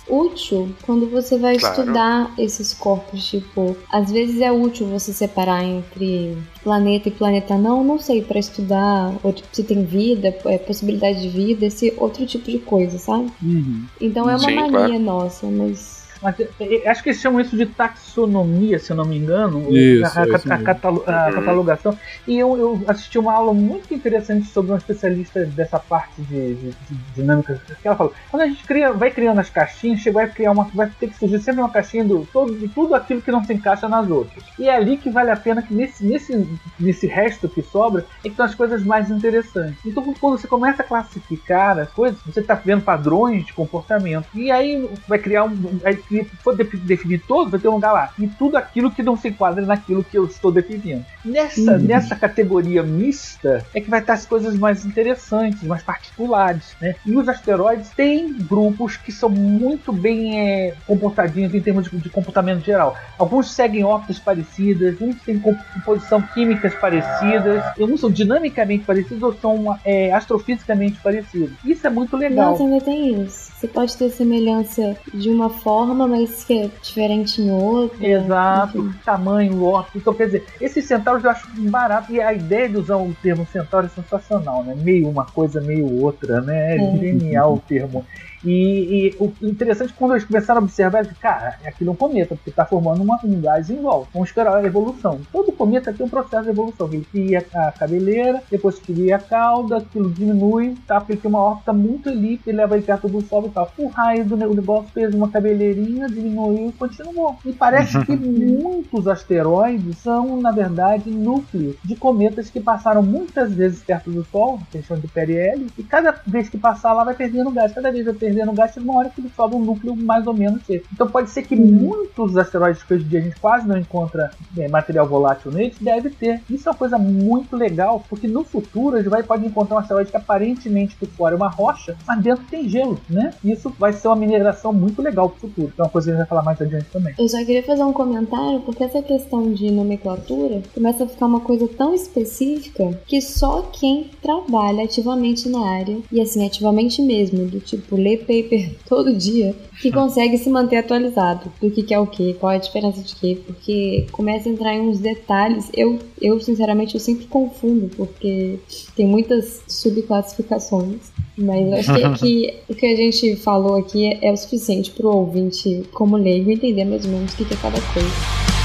[0.09, 1.79] útil quando você vai claro.
[1.79, 3.29] estudar esses corpos.
[3.29, 8.39] Tipo, às vezes é útil você separar entre planeta e planeta não, não sei, para
[8.39, 12.97] estudar ou, tipo, se tem vida, é, possibilidade de vida, esse outro tipo de coisa,
[12.97, 13.31] sabe?
[13.41, 13.85] Uhum.
[14.01, 14.99] Então é uma Sim, mania claro.
[14.99, 19.05] nossa, mas mas é, é, acho que eles chamam isso de taxonomia, se eu não
[19.05, 21.97] me engano, isso, a, a, a, a, catalogação.
[22.27, 26.71] E eu, eu, assisti uma aula muito interessante sobre um especialista dessa parte de, de,
[26.71, 27.61] de dinâmica.
[27.81, 30.65] Que ela falou: quando a gente cria, vai criando as caixinhas, vai criar uma.
[30.73, 33.53] Vai ter que surgir sempre uma caixinha do, todo, de tudo aquilo que não se
[33.53, 34.43] encaixa nas outras.
[34.57, 36.47] E é ali que vale a pena que nesse, nesse,
[36.79, 39.79] nesse resto que sobra é que estão as coisas mais interessantes.
[39.85, 44.27] Então quando você começa a classificar as coisas, você está vendo padrões de comportamento.
[44.33, 45.79] E aí vai criar um.
[45.83, 48.11] Aí se for definir todo, vai ter um lugar lá.
[48.17, 51.05] E tudo aquilo que não se enquadra naquilo que eu estou definindo.
[51.23, 51.79] Nessa, uhum.
[51.79, 56.75] nessa categoria mista é que vai estar as coisas mais interessantes, mais particulares.
[56.81, 56.95] Né?
[57.05, 62.09] E os asteroides têm grupos que são muito bem é, comportadinhos em termos de, de,
[62.09, 62.97] comportamento geral.
[63.17, 69.77] Alguns seguem órbitas parecidas, uns têm composição químicas parecidas, uns são dinamicamente parecidos ou são
[69.85, 71.51] é, astrofisicamente parecidos.
[71.63, 72.51] Isso é muito legal.
[72.51, 73.48] Nossa, ainda tem isso.
[73.59, 78.07] Você pode ter semelhança de uma forma, mas que é diferente em outra.
[78.07, 78.99] Exato, enfim.
[79.03, 79.97] tamanho, órbita.
[79.97, 82.09] Então, quer dizer, esses centauros eu acho barato.
[82.13, 84.75] E a ideia de usar o termo centauro é sensacional, né?
[84.77, 86.77] Meio uma coisa, meio outra, né?
[86.77, 86.97] É, é.
[86.99, 88.05] genial o termo.
[88.43, 92.35] E, e, o interessante quando eles começaram a observar, que, cara, aquilo é um cometa,
[92.35, 94.09] porque está formando uma, um gás em volta.
[94.13, 95.19] Vamos esperar a evolução.
[95.31, 96.87] Todo cometa tem um processo de evolução.
[96.91, 100.99] Ele cria a cabeleira, depois cria a cauda, aquilo diminui, tá?
[100.99, 103.71] Porque tem uma órbita muito elíptica, leva ele perto do Sol e tal.
[103.77, 107.37] O raio do negócio fez uma cabeleirinha, diminuiu e continuou.
[107.45, 113.81] E parece que muitos asteroides são, na verdade, núcleos de cometas que passaram muitas vezes
[113.83, 117.73] perto do Sol, questão de PRL, e cada vez que passar lá vai perdendo gás.
[117.73, 120.33] Cada vez vai perdendo gás, chega uma hora que ele sobra um núcleo mais ou
[120.33, 120.85] menos seco.
[120.93, 124.31] Então pode ser que muitos asteroides que hoje em dia a gente quase não encontra
[124.57, 126.41] é, material volátil neles, deve ter.
[126.49, 129.79] Isso é uma coisa muito legal, porque no futuro a gente vai, pode encontrar um
[129.79, 133.33] asteroide que aparentemente por fora é uma rocha, mas dentro tem gelo, né?
[133.43, 135.71] Isso vai ser uma mineração muito legal pro futuro.
[135.73, 137.13] Que é uma coisa que a gente vai falar mais adiante também.
[137.17, 141.41] Eu só queria fazer um comentário, porque essa questão de nomenclatura começa a ficar uma
[141.41, 147.59] coisa tão específica que só quem trabalha ativamente na área, e assim, ativamente mesmo, do
[147.59, 152.33] tipo, paper todo dia, que consegue se manter atualizado do que, que é o que,
[152.35, 155.69] qual é a diferença de quê, porque começa a entrar em uns detalhes.
[155.73, 158.59] Eu, eu sinceramente, eu sempre confundo, porque
[158.95, 161.11] tem muitas subclassificações.
[161.37, 165.07] Mas acho que aqui, o que a gente falou aqui é, é o suficiente para
[165.07, 168.58] o ouvinte, como leigo, entender mais ou menos o que, que é cada coisa.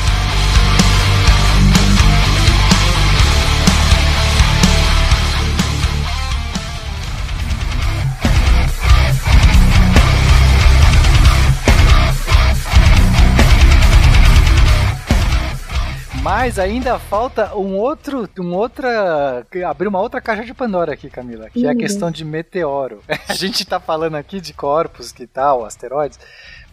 [16.45, 21.49] Mas ainda falta um outro, um outra, abrir uma outra caixa de Pandora aqui, Camila,
[21.49, 21.79] que é a Uhum.
[21.79, 23.01] questão de meteoro.
[23.27, 26.19] A gente tá falando aqui de corpos, que tal, asteroides,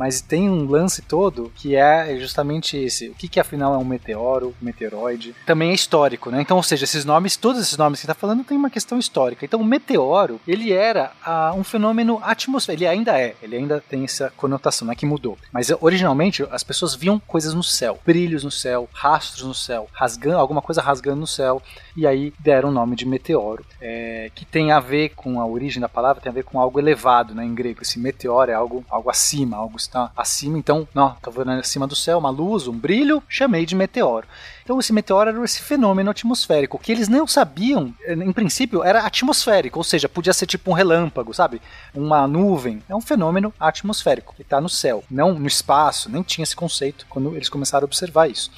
[0.01, 3.09] mas tem um lance todo que é justamente esse.
[3.09, 5.35] O que, que afinal é um meteoro, um meteoroide?
[5.45, 6.41] Também é histórico, né?
[6.41, 8.97] Então, ou seja, esses nomes, todos esses nomes que você tá falando tem uma questão
[8.97, 9.45] histórica.
[9.45, 12.81] Então, o meteoro, ele era ah, um fenômeno atmosférico.
[12.81, 15.37] Ele ainda é, ele ainda tem essa conotação, não é que mudou.
[15.51, 20.39] Mas originalmente as pessoas viam coisas no céu, brilhos no céu, rastros no céu, rasgando,
[20.39, 21.61] alguma coisa rasgando no céu,
[21.95, 25.81] e aí deram o nome de meteoro, é, que tem a ver com a origem
[25.81, 27.81] da palavra, tem a ver com algo elevado, né, em grego.
[27.81, 31.95] Esse meteoro é algo, algo acima, algo está acima, então, não, tá vendo acima do
[31.95, 34.27] céu, uma luz, um brilho, chamei de meteoro.
[34.63, 39.01] Então esse meteoro era esse fenômeno atmosférico, que eles não sabiam, eh, em princípio, era
[39.01, 41.61] atmosférico, ou seja, podia ser tipo um relâmpago, sabe?
[41.93, 42.81] Uma nuvem.
[42.87, 47.05] É um fenômeno atmosférico, que está no céu, não no espaço, nem tinha esse conceito
[47.09, 48.51] quando eles começaram a observar isso.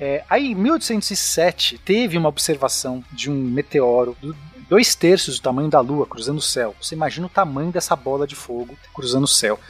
[0.00, 4.36] É, aí, em 1807, teve uma observação de um meteoro do-
[4.68, 6.74] dois terços do tamanho da Lua cruzando o céu.
[6.80, 9.60] Você imagina o tamanho dessa bola de fogo cruzando o céu.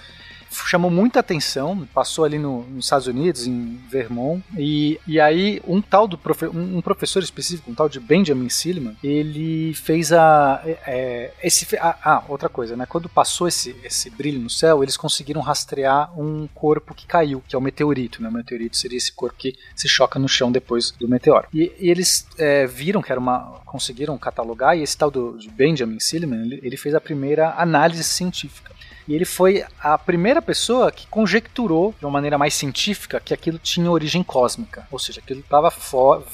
[0.66, 5.80] Chamou muita atenção, passou ali no- nos Estados Unidos, em Vermont, e, e aí um
[5.80, 10.60] tal do profe- um, um professor específico, um tal de Benjamin Silliman, ele fez a.
[10.86, 12.86] é, esse, fe- ah, ah, outra coisa, né?
[12.86, 17.54] Quando passou esse, esse brilho no céu, eles conseguiram rastrear um corpo que caiu, que
[17.54, 18.28] é o meteorito, né?
[18.28, 21.46] O meteorito seria esse corpo que se choca no chão depois do meteoro.
[21.52, 23.60] E, e eles é, viram que era uma.
[23.66, 28.04] conseguiram catalogar, e esse tal do, de Benjamin Silliman, ele, ele fez a primeira análise
[28.04, 28.72] científica.
[29.06, 33.58] E ele foi a primeira pessoa que conjecturou de uma maneira mais científica que aquilo
[33.58, 35.72] tinha origem cósmica, ou seja, aquilo tava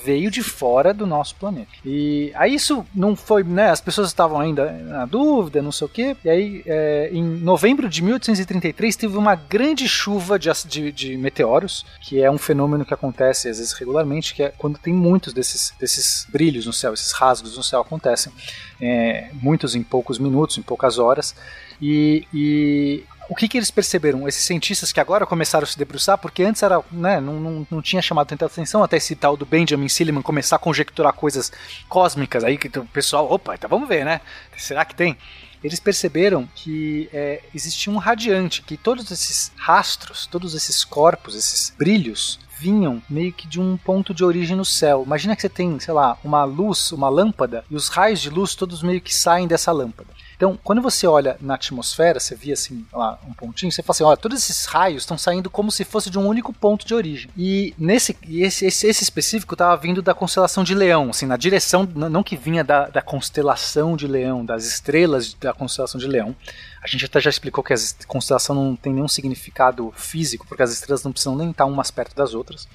[0.04, 1.68] veio de fora do nosso planeta.
[1.84, 3.70] E aí isso não foi, né?
[3.70, 6.16] As pessoas estavam ainda na dúvida, não sei o quê.
[6.24, 11.84] E aí, é, em novembro de 1833, teve uma grande chuva de, de, de meteoros,
[12.00, 15.72] que é um fenômeno que acontece às vezes regularmente, que é quando tem muitos desses,
[15.78, 18.32] desses brilhos no céu, esses rasgos no céu acontecem,
[18.80, 21.34] é, muitos em poucos minutos, em poucas horas.
[21.80, 24.26] E, e o que, que eles perceberam?
[24.26, 27.82] Esses cientistas que agora começaram a se debruçar, porque antes era, né, não, não, não
[27.82, 31.52] tinha chamado tanta atenção até esse tal do Benjamin Silliman começar a conjecturar coisas
[31.88, 34.20] cósmicas aí, que o pessoal, opa, então vamos ver, né?
[34.56, 35.16] Será que tem?
[35.62, 41.74] Eles perceberam que é, existia um radiante, que todos esses rastros, todos esses corpos, esses
[41.76, 45.02] brilhos, vinham meio que de um ponto de origem no céu.
[45.04, 48.54] Imagina que você tem, sei lá, uma luz, uma lâmpada, e os raios de luz
[48.54, 50.10] todos meio que saem dessa lâmpada.
[50.38, 54.04] Então, quando você olha na atmosfera, você via assim, lá, um pontinho, você fala assim,
[54.04, 57.28] olha, todos esses raios estão saindo como se fosse de um único ponto de origem.
[57.36, 61.88] E nesse esse, esse, esse específico estava vindo da constelação de Leão, assim, na direção,
[61.92, 66.36] não que vinha da, da constelação de Leão, das estrelas da constelação de Leão.
[66.82, 67.76] A gente até já explicou que a
[68.06, 72.14] constelação não tem nenhum significado físico, porque as estrelas não precisam nem estar umas perto
[72.14, 72.68] das outras.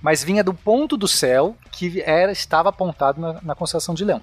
[0.00, 4.22] Mas vinha do ponto do céu que era, estava apontado na, na constelação de Leão.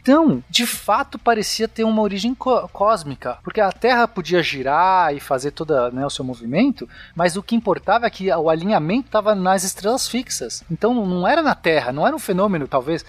[0.00, 5.20] Então, de fato, parecia ter uma origem có- cósmica, porque a Terra podia girar e
[5.20, 9.62] fazer todo o seu movimento, mas o que importava é que o alinhamento estava nas
[9.62, 10.64] estrelas fixas.
[10.68, 13.04] Então, não era na Terra, não era um fenômeno, talvez,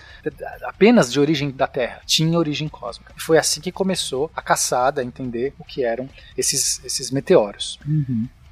[0.66, 3.12] apenas de origem da Terra, tinha origem cósmica.
[3.18, 6.08] E foi assim que começou a caçada, a entender o que eram
[6.38, 7.80] esses, esses meteoros.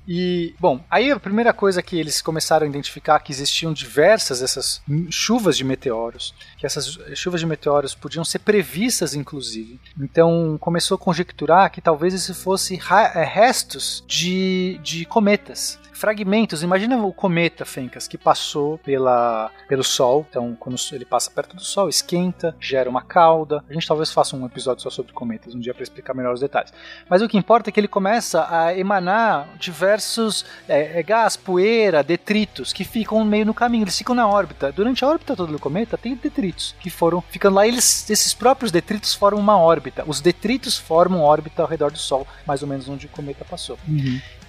[0.07, 4.81] E, bom, aí a primeira coisa que eles começaram a identificar que existiam diversas dessas
[5.09, 9.79] chuvas de meteoros, que essas chuvas de meteoros podiam ser previstas, inclusive.
[9.99, 15.79] Então começou a conjecturar que talvez isso fosse eh, restos de, de cometas.
[16.01, 16.63] Fragmentos.
[16.63, 20.25] Imagina o cometa, Fencas, que passou pela, pelo Sol.
[20.27, 23.63] Então, quando ele passa perto do Sol, esquenta, gera uma cauda.
[23.69, 26.39] A gente talvez faça um episódio só sobre cometas um dia para explicar melhor os
[26.39, 26.73] detalhes.
[27.07, 32.01] Mas o que importa é que ele começa a emanar diversos é, é, gás, poeira,
[32.01, 33.83] detritos que ficam meio no caminho.
[33.83, 34.71] Eles ficam na órbita.
[34.71, 37.67] Durante a órbita toda do cometa tem detritos que foram ficando lá.
[37.67, 40.03] Eles, esses próprios detritos formam uma órbita.
[40.07, 43.77] Os detritos formam órbita ao redor do Sol, mais ou menos onde o cometa passou.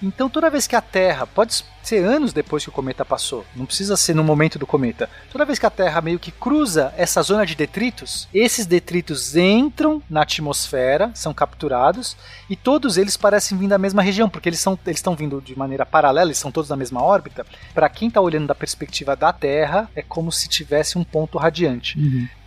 [0.01, 3.65] Então, toda vez que a Terra, pode ser anos depois que o cometa passou, não
[3.65, 7.21] precisa ser no momento do cometa, toda vez que a Terra meio que cruza essa
[7.21, 12.15] zona de detritos, esses detritos entram na atmosfera, são capturados,
[12.49, 15.57] e todos eles parecem vir da mesma região, porque eles são eles estão vindo de
[15.57, 17.45] maneira paralela, eles são todos na mesma órbita.
[17.73, 21.97] Para quem está olhando da perspectiva da Terra, é como se tivesse um ponto radiante.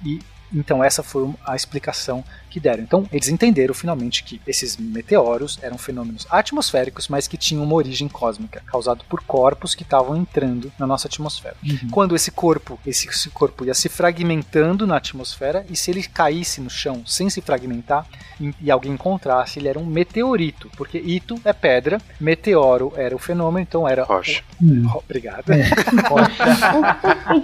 [0.05, 0.20] E
[0.55, 2.82] então essa foi a explicação que deram.
[2.82, 8.09] Então eles entenderam finalmente que esses meteoros eram fenômenos atmosféricos, mas que tinham uma origem
[8.09, 11.56] cósmica, causado por corpos que estavam entrando na nossa atmosfera.
[11.64, 11.90] Uhum.
[11.90, 16.60] Quando esse corpo, esse, esse corpo ia se fragmentando na atmosfera e se ele caísse
[16.60, 18.06] no chão sem se fragmentar
[18.40, 23.18] e, e alguém encontrasse, ele era um meteorito, porque ito é pedra, meteoro era o
[23.18, 24.43] fenômeno, então era rocha.
[24.89, 25.44] Ro- Obrigado.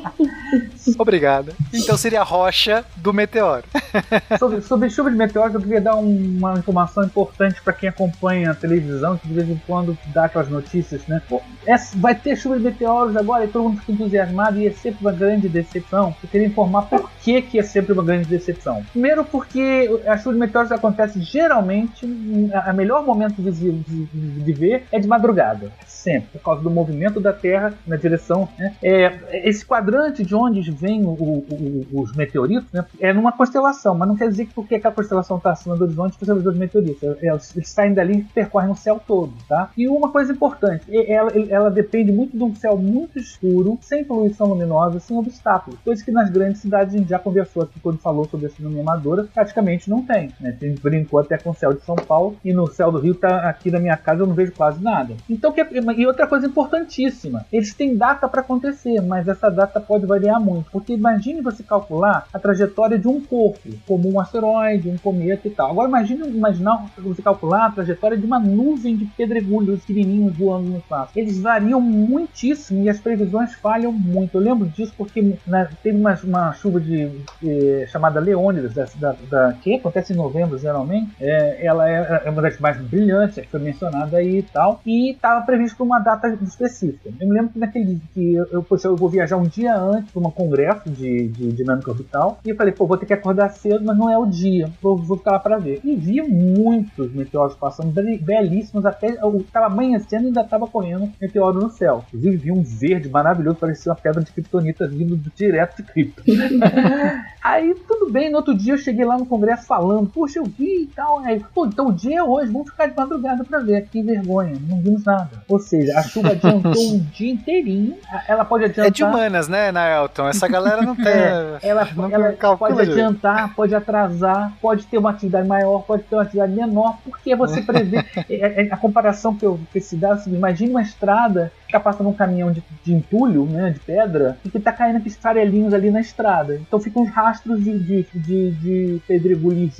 [0.98, 1.54] Obrigado.
[1.72, 3.64] Então seria rocha do meteoro.
[4.38, 8.50] sobre, sobre chuva de meteoros, eu queria dar um- uma informação importante para quem acompanha
[8.50, 11.20] a televisão, que de vez em quando dá aquelas notícias, né?
[11.66, 15.00] Essa- vai ter chuva de meteoros agora e todo mundo fica entusiasmado e é sempre
[15.02, 16.14] uma grande decepção.
[16.22, 18.82] Eu queria informar por que, que é sempre uma grande decepção.
[18.92, 22.06] Primeiro, porque a chuva de meteoros acontece geralmente,
[22.54, 25.70] a melhor momento de, de- de ver é de madrugada.
[25.86, 28.48] Sempre, por causa do movimento da Terra na direção.
[28.58, 28.74] Né?
[28.82, 33.94] É, esse quadrante de onde vêm o- o- o- os meteoritos né, é numa constelação,
[33.94, 36.56] mas não quer dizer que porque aquela constelação está acima do horizonte que vê os
[36.56, 37.02] meteoritos.
[37.02, 39.32] É, Eles, saem dali e percorrem o céu todo.
[39.48, 39.70] Tá?
[39.76, 44.48] E uma coisa importante: ela, ela depende muito de um céu muito escuro, sem poluição
[44.48, 45.78] luminosa, sem obstáculos.
[45.84, 48.82] Coisa que nas grandes cidades a gente já conversou aqui quando falou sobre a astronomia
[48.82, 50.30] amadora, praticamente não tem.
[50.40, 50.56] Né?
[50.60, 53.14] A gente brincou até com o céu de São Paulo e no céu do Rio,
[53.14, 55.14] tá, aqui na minha casa, eu não vejo quase nada.
[55.28, 55.62] Então, que,
[55.96, 60.70] e outra coisa importantíssima: eles têm data para acontecer, mas essa data pode variar muito.
[60.70, 65.50] Porque imagine você calcular a trajetória de um corpo, como um asteroide, um cometa e
[65.50, 65.70] tal.
[65.70, 70.78] Agora, imagine imaginar você calcular a trajetória de uma nuvem de pedregulhos pequenininhos voando no
[70.78, 71.12] espaço.
[71.16, 74.36] Eles variam muitíssimo e as previsões falham muito.
[74.36, 77.10] Eu lembro disso porque né, teve uma, uma chuva de
[77.44, 81.10] eh, chamada Leônidas, da, da, da- que acontece em novembro geralmente.
[81.20, 84.80] É, ela é, é uma das mais brilhantes, que foi mencionada aí e tal.
[84.86, 87.10] E estava previsto para uma data específica.
[87.20, 90.20] Eu me lembro que naquele que eu, eu, eu vou viajar um dia antes para
[90.20, 92.38] um congresso de, de dinâmica orbital.
[92.44, 94.70] E falei, pô, vou ter que acordar cedo, mas não é o dia.
[94.80, 95.80] Vou, vou ficar lá para ver.
[95.84, 101.10] E vi muitos meteoros passando, be- belíssimos, até eu estava amanhecendo e ainda estava correndo
[101.20, 102.04] meteoro no céu.
[102.08, 106.22] Inclusive vi um verde maravilhoso, parecia uma pedra de kryptonita vindo do- direto de Krypton.
[107.42, 110.82] Aí tudo bem, no outro dia eu cheguei lá no congresso falando, puxa, eu vi
[110.82, 111.18] e tal.
[111.20, 113.86] Aí, pô, então o dia é hoje, vamos ficar de madrugada pra ver.
[113.90, 115.28] Que vergonha, não vimos nada.
[115.48, 117.96] Ou seja, a chuva adiantou um dia inteirinho.
[118.28, 118.86] Ela pode adiantar.
[118.86, 120.28] É de humanas, né, Naelton?
[120.28, 121.06] Essa galera não tem.
[121.12, 126.02] É, ela não ela calcula pode adiantar, pode atrasar, pode ter uma atividade maior, pode
[126.04, 128.04] ter uma atividade menor, porque você prevê.
[128.28, 131.52] é- é- a comparação que eu que se dá é o seguinte: imagine uma estrada
[131.76, 135.16] está passando um caminhão de, de entulho, né, de pedra, e que está caindo aqueles
[135.16, 136.54] farelinhos ali na estrada.
[136.56, 139.02] Então ficam uns rastros de, de, de, de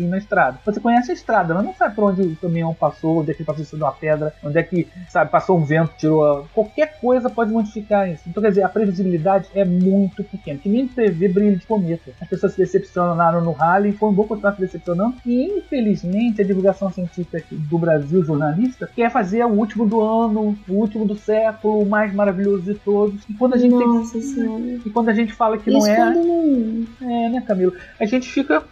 [0.09, 0.59] na estrada.
[0.65, 3.45] Você conhece a estrada, mas não sabe por onde o caminhão passou, onde é que
[3.45, 6.25] passou uma pedra, onde é que, sabe, passou um vento, tirou.
[6.25, 8.23] a- Qualquer coisa pode modificar isso.
[8.27, 10.59] Então, quer dizer, a previsibilidade é muito pequena.
[10.59, 12.13] Que nem prever brilho de cometa.
[12.21, 15.15] As pessoas se decepcionaram no rally e foram vão continuar decepcionando.
[15.25, 20.73] E, infelizmente, a divulgação científica do Brasil, jornalista, quer fazer o último do ano, o
[20.75, 23.21] último do século, o mais maravilhoso de todos.
[23.29, 24.23] E quando a gente Nossa tem...
[24.23, 24.63] Senhora.
[24.85, 26.15] E quando a gente fala que Isso não é.
[26.15, 26.87] não.
[27.01, 27.73] É, né, Camilo?
[27.99, 28.63] A gente fica.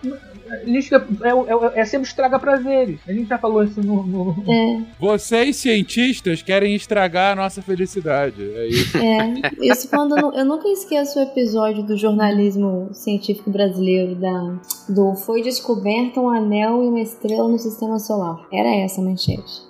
[0.50, 3.00] A gente fica é, é, é sempre estraga prazeres.
[3.06, 4.02] A gente já falou isso no.
[4.02, 4.44] no...
[4.52, 4.82] É.
[4.98, 8.42] Vocês, cientistas, querem estragar a nossa felicidade.
[8.42, 8.98] É isso.
[8.98, 14.58] É, isso quando eu, eu nunca esqueço o episódio do jornalismo científico brasileiro da
[14.88, 18.46] do foi descoberto um anel e uma estrela no sistema solar.
[18.52, 19.62] Era essa a manchete.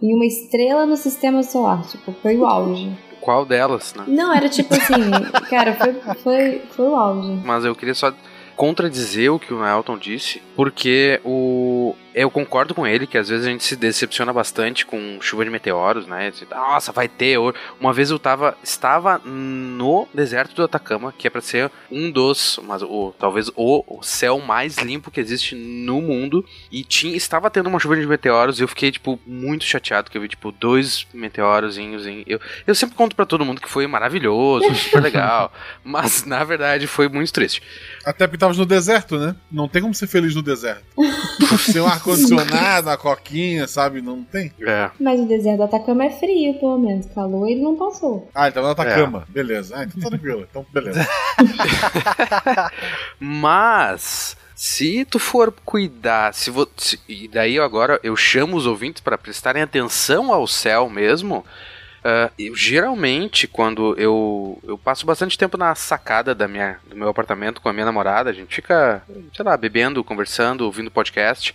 [0.00, 2.90] E uma estrela no sistema solar, tipo, foi o auge.
[3.20, 4.04] Qual delas, né?
[4.06, 4.94] Não, era tipo assim,
[5.50, 7.40] cara, foi, foi, foi o auge.
[7.44, 8.12] Mas eu queria só
[8.58, 13.46] contradizer o que o Elton disse, porque o eu concordo com ele que às vezes
[13.46, 16.32] a gente se decepciona bastante com chuva de meteoros, né?
[16.50, 17.38] Nossa, vai ter.
[17.80, 22.58] Uma vez eu tava, estava no deserto do Atacama, que é pra ser um dos,
[22.64, 27.68] mas o, talvez o, céu mais limpo que existe no mundo, e tinha, estava tendo
[27.68, 31.06] uma chuva de meteoros e eu fiquei, tipo, muito chateado, que eu vi, tipo, dois
[31.12, 32.06] meteorozinhos.
[32.06, 35.52] Em, eu, eu sempre conto pra todo mundo que foi maravilhoso, super legal,
[35.84, 37.62] mas na verdade foi muito triste.
[38.04, 39.36] Até porque tava no deserto, né?
[39.50, 40.84] Não tem como ser feliz no deserto.
[41.58, 44.00] Sem um ar-condicionado, a coquinha, sabe?
[44.00, 44.52] Não tem.
[44.60, 44.90] É.
[44.98, 47.06] Mas o deserto do Atacama é frio, pelo menos.
[47.14, 48.28] Calor ele não passou.
[48.34, 49.24] Ah, ele tava no Atacama.
[49.28, 49.76] Beleza.
[49.76, 50.46] Ah, então tá tranquilo.
[50.48, 51.06] Então, beleza.
[53.20, 59.00] Mas se tu for cuidar, se, vo, se e daí agora eu chamo os ouvintes
[59.00, 61.44] para prestarem atenção ao céu mesmo.
[61.98, 67.08] Uh, eu, geralmente, quando eu, eu passo bastante tempo na sacada da minha, do meu
[67.08, 69.02] apartamento com a minha namorada, a gente fica,
[69.34, 71.54] sei lá, bebendo, conversando, ouvindo podcast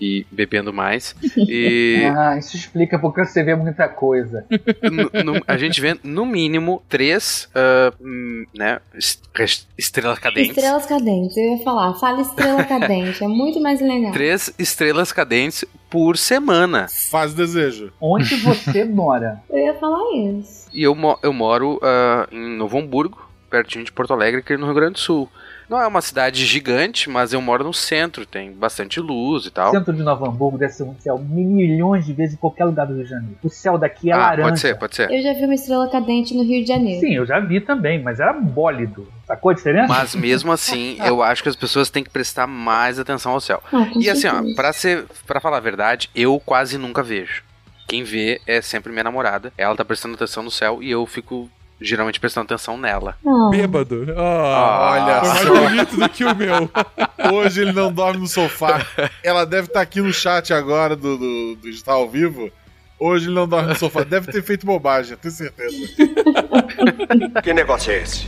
[0.00, 1.14] e bebendo mais.
[1.36, 4.44] E Ah, isso explica porque você vê muita coisa.
[4.82, 10.56] no- no- a gente vê no mínimo três uh, né, est- estrelas cadentes.
[10.56, 11.94] Estrelas cadentes, eu ia falar.
[11.94, 14.12] Fala estrela cadente, é muito mais legal.
[14.12, 16.86] Três estrelas cadentes por semana.
[17.10, 17.92] Faz desejo.
[18.00, 19.42] Onde você mora?
[19.50, 20.68] Eu ia falar isso.
[20.72, 24.74] E eu, eu moro ah, em Novo Hamburgo, pertinho de Porto Alegre, aqui no Rio
[24.74, 25.28] Grande do Sul.
[25.70, 29.70] Não é uma cidade gigante, mas eu moro no centro, tem bastante luz e tal.
[29.70, 32.94] Centro de Nova Hamburgo deve ser um céu milhões de vezes em qualquer lugar do
[32.94, 33.36] Rio de Janeiro.
[33.40, 34.48] O céu daqui é ah, laranja.
[34.48, 35.08] pode ser, pode ser.
[35.12, 36.98] Eu já vi uma estrela cadente no Rio de Janeiro.
[36.98, 39.06] Sim, eu já vi também, mas era bólido.
[39.28, 39.86] Sacou a diferença?
[39.86, 43.62] Mas mesmo assim, eu acho que as pessoas têm que prestar mais atenção ao céu.
[43.72, 47.44] Ah, E assim, ó, pra, ser, pra falar a verdade, eu quase nunca vejo.
[47.86, 49.52] Quem vê é sempre minha namorada.
[49.56, 51.48] Ela tá prestando atenção no céu e eu fico
[51.80, 53.16] geralmente prestando atenção nela.
[53.50, 54.06] Bêbado.
[54.16, 55.68] Ah, Olha foi mais só.
[55.68, 56.70] bonito do que o meu.
[57.32, 58.86] Hoje ele não dorme no sofá.
[59.22, 62.50] Ela deve estar aqui no chat agora do, do, do Está ao Vivo.
[62.98, 64.02] Hoje ele não dorme no sofá.
[64.04, 65.76] Deve ter feito bobagem, tenho certeza.
[67.42, 68.26] Que negócio é esse?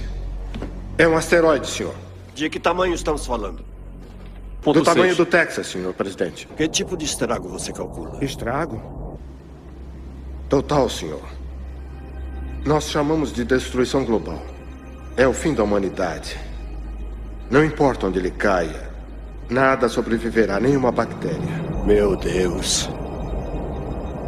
[0.99, 1.95] É um asteroide, senhor.
[2.35, 3.59] De que tamanho estamos falando?
[3.59, 3.65] do
[4.63, 5.17] Ponto tamanho seis.
[5.17, 6.47] do Texas, senhor presidente.
[6.57, 8.23] Que tipo de estrago você calcula?
[8.25, 9.19] Estrago?
[10.49, 11.23] Total, senhor.
[12.65, 14.41] Nós chamamos de destruição global.
[15.17, 16.39] É o fim da humanidade.
[17.51, 18.89] Não importa onde ele caia,
[19.51, 21.63] nada sobreviverá, nenhuma bactéria.
[21.85, 22.89] Meu Deus.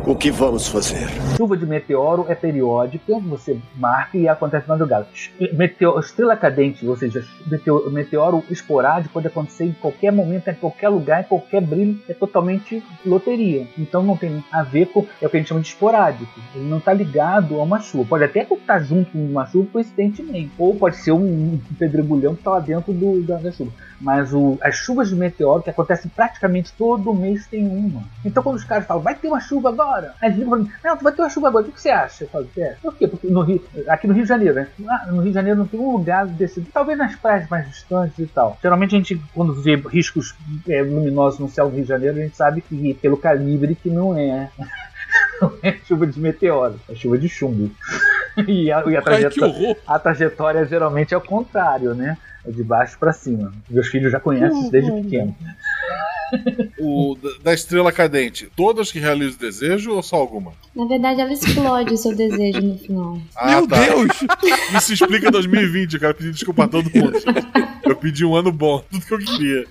[0.07, 1.09] O que vamos fazer?
[1.37, 5.07] Chuva de meteoro é periódica, você marca e acontece na madrugada.
[5.55, 10.91] Meteo- estrela cadente, ou seja, meteo- meteoro esporádico pode acontecer em qualquer momento, em qualquer
[10.91, 13.67] lugar, em qualquer brilho, é totalmente loteria.
[13.79, 16.39] Então não tem a ver com é o que a gente chama de esporádico.
[16.55, 18.05] Ele não está ligado a uma chuva.
[18.07, 21.19] Pode até estar junto com uma chuva coincidentemente, ou pode ser um,
[21.55, 23.71] um pedregulhão que está lá dentro do- da, da chuva.
[24.01, 28.03] Mas o- as chuvas de meteoro, que acontecem praticamente todo mês, tem uma.
[28.23, 31.13] Então quando os caras falam, vai ter uma chuva agora, aí eles falando, não, vai
[31.13, 32.25] ter uma chuva agora, o que você acha?
[32.25, 32.77] Eu falo, é.
[32.83, 33.07] Por quê?
[33.09, 34.69] Porque no Rio, aqui no Rio de Janeiro, né?
[34.89, 38.19] Ah, No Rio de Janeiro não tem um lugar desse, talvez nas praias mais distantes
[38.19, 38.59] e tal.
[38.63, 40.35] Geralmente a gente, quando vê riscos
[40.69, 43.91] é, luminosos no céu do Rio de Janeiro, a gente sabe que pelo calibre que
[43.91, 44.51] não é.
[45.41, 47.71] Não é chuva de meteoro, é chuva de chumbo.
[48.49, 52.19] E a, e a trajetória, a trajetória geralmente é o contrário, né?
[52.45, 53.53] É de baixo pra cima.
[53.71, 55.37] Meus filhos já conhecem isso desde pequeno.
[56.81, 60.53] O, da- estrela cadente, todas que realizam o desejo ou só alguma?
[60.75, 63.19] Na verdade, ela explode o seu desejo no final.
[63.37, 63.81] Ah, Meu tá.
[63.81, 64.09] Deus!
[64.77, 67.19] Isso explica 2020, eu quero pedir desculpa a todo mundo.
[67.85, 69.65] Eu pedi um ano bom, tudo que eu queria.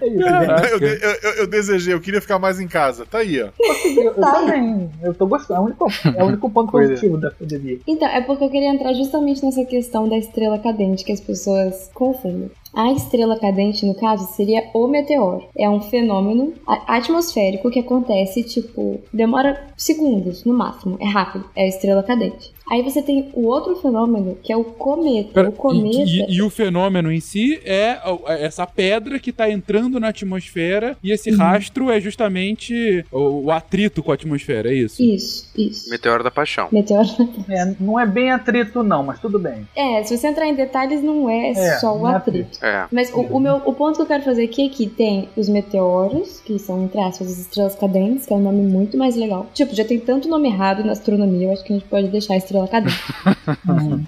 [0.00, 0.46] É né?
[0.72, 3.06] Eu, eu, eu- eu desejei, eu queria ficar mais em casa.
[3.06, 3.48] Tá aí, ó.
[3.96, 5.60] Eu, eu também, eu tô gostando.
[5.60, 5.86] É o único,
[6.16, 7.78] é o único ponto positivo da pandemia.
[7.86, 11.90] Então, é porque eu queria entrar justamente nessa questão da estrela cadente que as pessoas
[11.94, 12.50] confundem.
[12.74, 15.44] A estrela cadente, no caso, seria o meteoro.
[15.56, 20.96] É um fenômeno atmosférico que acontece, tipo, demora segundos no máximo.
[21.00, 21.44] É rápido.
[21.56, 22.52] É a estrela cadente.
[22.70, 25.34] Aí você tem o outro fenômeno, que é o cometa.
[25.34, 25.98] Pera, o cometa.
[25.98, 30.08] e, e- e o fenômeno em si é é essa pedra que tá entrando na
[30.08, 31.36] atmosfera e esse Uhum.
[31.36, 35.02] rastro é justamente o, o atrito com a atmosfera, é isso?
[35.02, 35.90] Isso, isso.
[35.90, 36.68] Meteoro da Paixão.
[36.72, 37.04] Meteoro.
[37.50, 39.68] É, não é bem atrito, não, mas tudo bem.
[39.76, 42.58] É, se você entrar em detalhes, não é, É, só o não é atrito.
[42.64, 42.86] É.
[42.90, 45.50] Mas o, o meu, o ponto que eu quero fazer aqui é que tem os
[45.50, 49.46] meteoros, que são, entre aspas, as estrelas cadentes, que é um nome muito mais legal.
[49.52, 52.34] Tipo, já tem tanto nome errado na astronomia, eu acho que a gente pode deixar
[52.34, 52.96] a estrela cadente.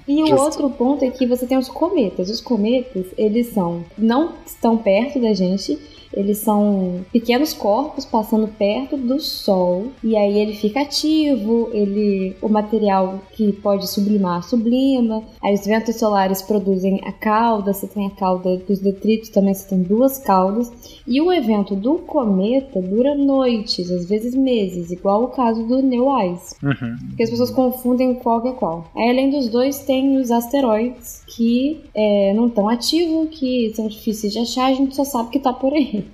[0.08, 2.30] E o outro ponto é que você tem os cometas.
[2.30, 5.78] Os cometas, eles são, não estão perto da gente,
[6.16, 12.48] Eles são pequenos corpos passando perto do Sol e aí ele fica ativo, ele o
[12.48, 15.22] material que pode sublimar sublima.
[15.42, 19.68] Aí os ventos solares produzem a cauda, você tem a cauda dos detritos, também você
[19.68, 20.72] tem duas caudas.
[21.06, 26.54] E o evento do cometa dura noites, às vezes meses, igual o caso do Neowise.
[26.62, 26.96] Uhum.
[27.08, 28.90] Porque as pessoas confundem qual que é qual.
[28.94, 34.32] Aí, além dos dois, tem os asteroides que é, não estão ativos, que são difíceis
[34.32, 36.04] de achar, a gente só sabe que tá por aí.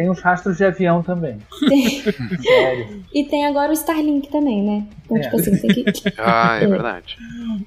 [0.00, 1.36] Tem os rastros de avião também.
[2.42, 2.86] Sério.
[3.12, 4.84] E tem agora o Starlink também, né?
[5.04, 5.20] Então, É.
[5.20, 5.90] tipo assim, tem que.
[6.16, 7.18] Ah, é verdade.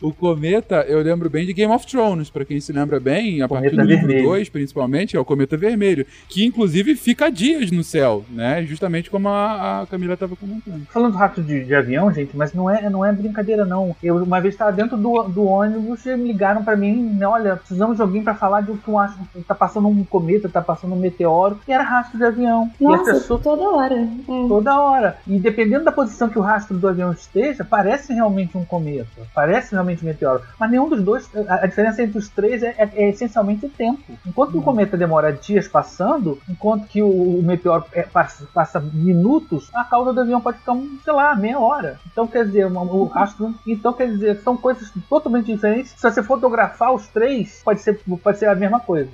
[0.02, 3.48] O cometa, eu lembro bem de Game of Thrones, pra quem se lembra bem, a
[3.48, 4.30] partir do Cometa livro vermelho.
[4.30, 8.64] 2, principalmente, é o cometa vermelho, que inclusive fica dias no céu, né?
[8.64, 10.88] Justamente como a, a Camila tava comentando.
[10.90, 13.96] Falando do rastro de, de avião, gente, mas não é, não é brincadeira, não.
[14.02, 17.58] Eu uma vez estava dentro do, do ônibus e me ligaram pra mim, né, olha,
[17.58, 19.16] precisamos de alguém pra falar de o que tu acha.
[19.48, 22.70] Tá passando um cometa, tá passando um meteoro, e era rastro de avião.
[22.80, 23.96] e Nossa, as pessoas toda hora.
[23.96, 24.48] É.
[24.48, 25.18] Toda hora.
[25.28, 29.22] E dependendo da posição que o rastro do avião esteja, parece realmente um cometa.
[29.34, 30.42] Parece realmente um meteoro.
[30.60, 31.30] Mas nenhum dos dois.
[31.48, 34.02] A, diferença entre os três é, é- é essencialmente o tempo.
[34.26, 37.08] Enquanto que o cometa demora dias passando, enquanto que o,
[37.40, 41.60] o meteoro é- passa, passa minutos, a cauda do avião pode ficar, sei lá, meia
[41.60, 42.00] hora.
[42.12, 43.54] Então quer dizer, uma- o rastro.
[43.68, 45.92] Então quer dizer, são coisas totalmente diferentes.
[45.96, 49.10] Se você fotografar os três, pode ser, pode ser a mesma coisa.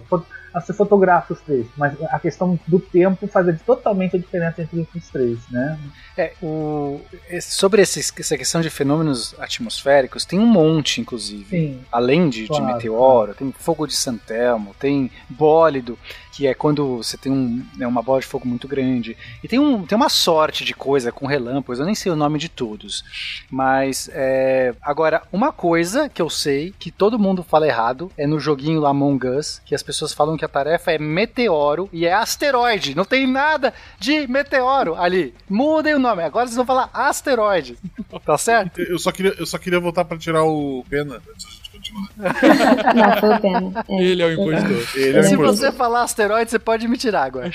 [0.54, 4.88] Você fotografa os três, mas a questão do tempo faz a- totalmente a diferença entre
[4.96, 5.78] os três, né?
[6.18, 7.02] É, o,
[7.42, 11.46] sobre esses- essa questão de fenômenos atmosféricos, tem um monte, inclusive.
[11.50, 11.82] Sim.
[11.92, 15.98] Além de, de Claro, meteoro, tem fogo de Santelmo, tem bólido,
[16.34, 19.16] que é quando você tem um, né, uma bola de fogo muito grande.
[19.44, 22.40] E tem, um, tem uma sorte de coisa com relâmpagos, eu nem sei o nome
[22.40, 23.04] de todos.
[23.52, 28.40] Mas, é, agora, uma coisa que eu sei, que todo mundo fala errado, é no
[28.40, 32.14] joguinho lá Among Us, que as pessoas falam que a tarefa é meteoro e é
[32.14, 32.96] asteroide.
[32.96, 35.34] Não tem nada de meteoro ali.
[35.50, 37.78] Mudem o nome, agora vocês vão falar asteroide.
[38.26, 38.82] Tá certo?
[38.82, 42.10] Eu só queria, eu só queria voltar pra tirar o pena antes gente continuar.
[42.96, 43.86] Não, foi o pena.
[43.90, 45.00] Ele é o impostor.
[45.02, 45.56] Ele é o Se impostor.
[45.56, 47.50] você falar asteroide, você pode me tirar agora.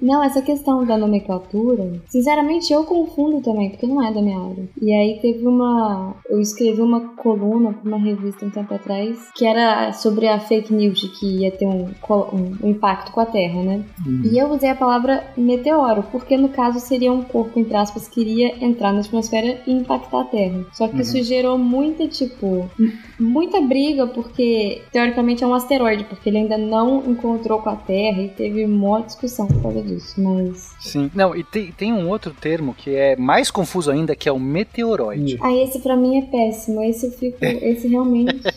[0.00, 4.66] Não, essa questão da nomenclatura, sinceramente eu confundo também, porque não é da minha área.
[4.80, 6.14] E aí teve uma.
[6.28, 10.72] Eu escrevi uma coluna pra uma revista um tempo atrás, que era sobre a fake
[10.72, 13.82] news de que ia ter um, um- um impacto com a Terra, né?
[14.24, 18.22] E eu usei a palavra meteoro, porque no caso seria um corpo, entre aspas, que
[18.22, 20.64] iria entrar na atmosfera e impactar a Terra.
[20.72, 22.70] Só que isso gerou muita, tipo,
[23.18, 28.22] muita briga, porque teoricamente é um asteroide, porque ele ainda não encontrou com a Terra
[28.22, 30.20] e teve uma discussão por causa disso.
[30.20, 30.74] Mas.
[30.80, 31.10] Sim.
[31.14, 34.38] Não, e tem, tem um outro termo que é mais confuso ainda, que é o
[34.38, 35.38] meteoroide.
[35.40, 36.82] Ah, esse pra mim é péssimo.
[36.82, 37.38] Esse eu fico.
[37.42, 38.40] Esse realmente.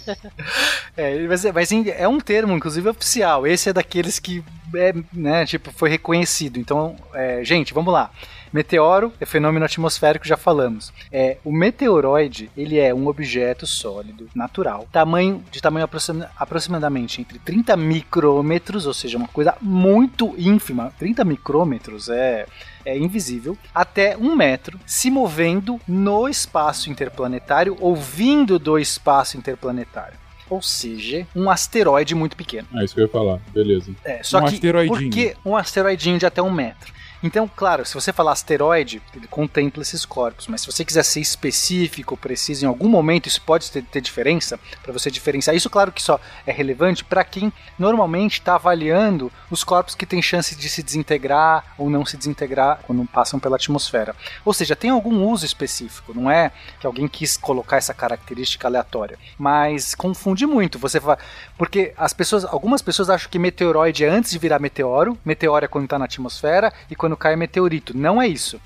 [0.95, 3.47] É, mas, é- mas é um termo, inclusive, oficial.
[3.47, 4.43] Esse é daqueles que,
[4.76, 6.60] é, né, tipo, foi reconhecido.
[6.60, 8.11] Então, é, gente, vamos lá.
[8.53, 10.93] Meteoro é fenômeno atmosférico, já falamos.
[11.11, 17.39] É, o meteoroide, ele é um objeto sólido, natural, tamanho de tamanho aproxima- aproximadamente entre
[17.39, 20.93] 30 micrômetros, ou seja, uma coisa muito ínfima.
[20.99, 22.45] 30 micrômetros é
[22.85, 30.17] é invisível, até um metro, se movendo no espaço interplanetário ou vindo do espaço interplanetário.
[30.49, 32.67] Ou seja, um asteroide muito pequeno.
[32.75, 33.89] É isso que eu ia falar, beleza.
[34.03, 34.99] É, só um que asteroidinho.
[34.99, 36.93] por que um asteroidinho de até um metro?
[37.23, 41.21] Então, claro, se você falar asteroide, ele contempla esses corpos, mas se você quiser ser
[41.21, 45.55] específico, preciso, em algum momento isso pode ter, ter diferença, para você diferenciar.
[45.55, 50.21] Isso, claro que só é relevante para quem normalmente está avaliando os corpos que têm
[50.21, 54.13] chance de se desintegrar ou não se desintegrar quando passam pela atmosfera.
[54.43, 59.17] Ou seja, tem algum uso específico, não é que alguém quis colocar essa característica aleatória,
[59.37, 60.77] mas confunde muito.
[60.77, 61.17] Você vai,
[61.64, 65.68] porque as pessoas, algumas pessoas acham que meteoroide é antes de virar meteoro, meteoro é
[65.69, 67.98] quando está na atmosfera e quando cai é meteorito.
[67.98, 68.60] Não é isso.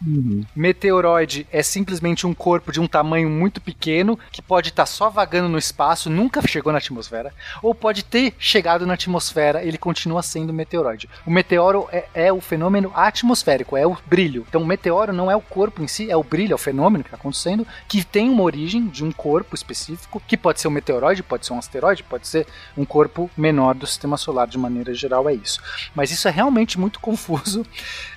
[0.56, 5.48] Meteoroide é simplesmente um corpo de um tamanho muito pequeno que pode estar só vagando
[5.48, 10.52] no espaço, nunca chegou na atmosfera, ou pode ter chegado na atmosfera, ele continua sendo
[10.52, 11.08] meteoroide.
[11.24, 14.44] O meteoro é, é o fenômeno atmosférico, é o brilho.
[14.50, 17.04] Então o meteoro não é o corpo em si, é o brilho, é o fenômeno
[17.04, 20.72] que está acontecendo, que tem uma origem de um corpo específico, que pode ser um
[20.72, 24.94] meteoroide, pode ser um asteroide, pode ser um corpo menor do sistema solar, de maneira
[24.94, 25.62] geral é isso.
[25.94, 27.66] Mas isso é realmente muito confuso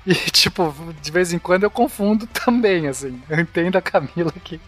[0.07, 3.21] e tipo, de vez em quando eu confundo também, assim.
[3.29, 4.61] Eu entendo a Camila que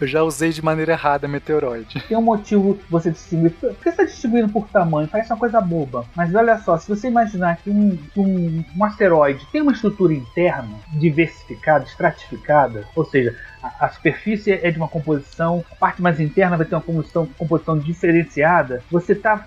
[0.00, 2.02] eu já usei de maneira errada meteoroide.
[2.08, 3.50] Tem um motivo você distinguir.
[3.52, 5.08] Por que você está distribuindo por tamanho?
[5.08, 6.04] Parece uma coisa boba.
[6.14, 10.12] Mas olha só, se você imaginar que um, que um, um asteroide tem uma estrutura
[10.12, 16.20] interna diversificada, estratificada, ou seja, a, a superfície é de uma composição, a parte mais
[16.20, 19.46] interna vai ter uma composição, composição diferenciada, você está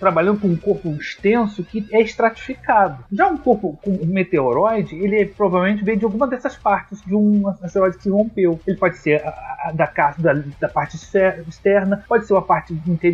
[0.00, 3.04] trabalhando com um corpo extenso que é estratificado.
[3.12, 7.48] Já um corpo com um meteoroide, ele provavelmente veio de alguma dessas partes de um
[7.62, 8.58] asteroide que se rompeu.
[8.66, 9.30] Ele pode ser a,
[9.66, 9.86] a, da,
[10.18, 12.72] da, da parte externa, pode ser uma parte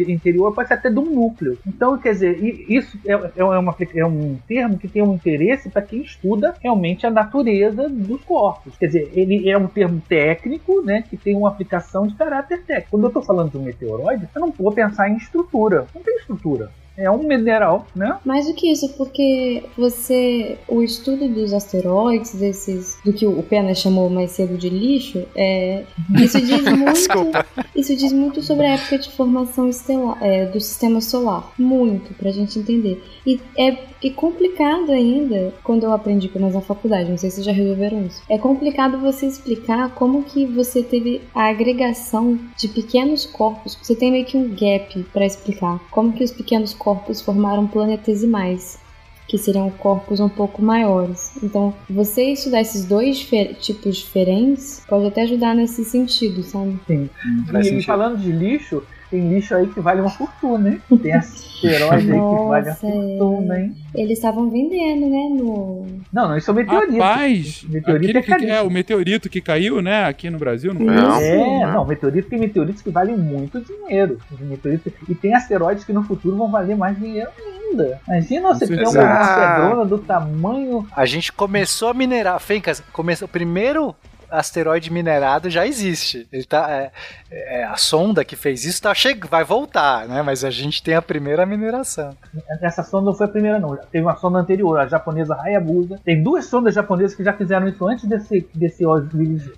[0.09, 1.59] interior, pode ser até de um núcleo.
[1.67, 2.39] Então, quer dizer,
[2.69, 7.07] isso é, é, uma, é um termo que tem um interesse para quem estuda realmente
[7.07, 8.77] a natureza dos corpos.
[8.77, 12.91] Quer dizer, ele é um termo técnico, né, que tem uma aplicação de caráter técnico.
[12.91, 15.87] Quando eu estou falando de um meteoroide, eu não vou pensar em estrutura.
[15.95, 18.19] Não tem estrutura é um mineral, né?
[18.25, 20.59] Mais do que isso, porque você.
[20.69, 22.99] O estudo dos asteroides, desses.
[23.05, 25.85] do que o Pena chamou mais cedo de lixo, é.
[26.23, 27.47] Isso diz muito.
[27.75, 31.53] isso diz muito sobre a época de formação estelar, é, do sistema solar.
[31.59, 33.03] Muito, pra gente entender.
[33.27, 33.73] E é
[34.05, 38.05] e complicado ainda, quando eu aprendi pelo menos na faculdade, não sei se já resolveram
[38.05, 38.23] isso.
[38.29, 43.79] É complicado você explicar como que você teve a agregação de pequenos corpos.
[43.83, 48.79] Você tem meio que um gap para explicar como que os pequenos corpos formaram planetesimais
[49.27, 51.43] que seriam corpos um pouco maiores.
[51.43, 53.27] Então, você estudar esses dois
[53.59, 56.79] tipos diferentes pode até ajudar nesse sentido, sabe?
[56.87, 57.09] Sim.
[57.55, 58.83] E, e falando de lixo,
[59.15, 60.83] tem lixo aí que vale uma fortuna, hein?
[61.01, 63.77] Tem asteroide aí que vale uma fortuna, hein?
[63.95, 65.29] Eles estavam vendendo, né?
[65.41, 65.87] No...
[66.13, 66.93] Não, não, isso é o meteorito.
[66.95, 70.05] Rapaz, meteorito é, que, é, o meteorito que caiu, né?
[70.07, 74.19] Aqui no Brasil, não não, É, não, meteorito tem meteoritos que valem muito dinheiro.
[74.41, 78.01] Meteorito, e tem asteroides que no futuro vão valer mais dinheiro ainda.
[78.09, 80.85] Imagina você ter uma pedrona do tamanho.
[80.91, 82.41] A gente começou a minerar.
[82.41, 83.29] Fencas, começou.
[83.29, 83.95] Primeiro
[84.31, 86.27] asteroide minerado já existe.
[86.33, 86.93] Ele tá, é,
[87.31, 90.23] é, a sonda que fez isso tá che vai voltar, né?
[90.23, 92.17] Mas a gente tem a primeira mineração.
[92.61, 93.77] Essa sonda não foi a primeira, não.
[93.77, 96.01] Teve uma sonda anterior, a japonesa Hayabusa.
[96.05, 98.85] Tem duas sondas japonesas que já fizeram isso antes desse, desse.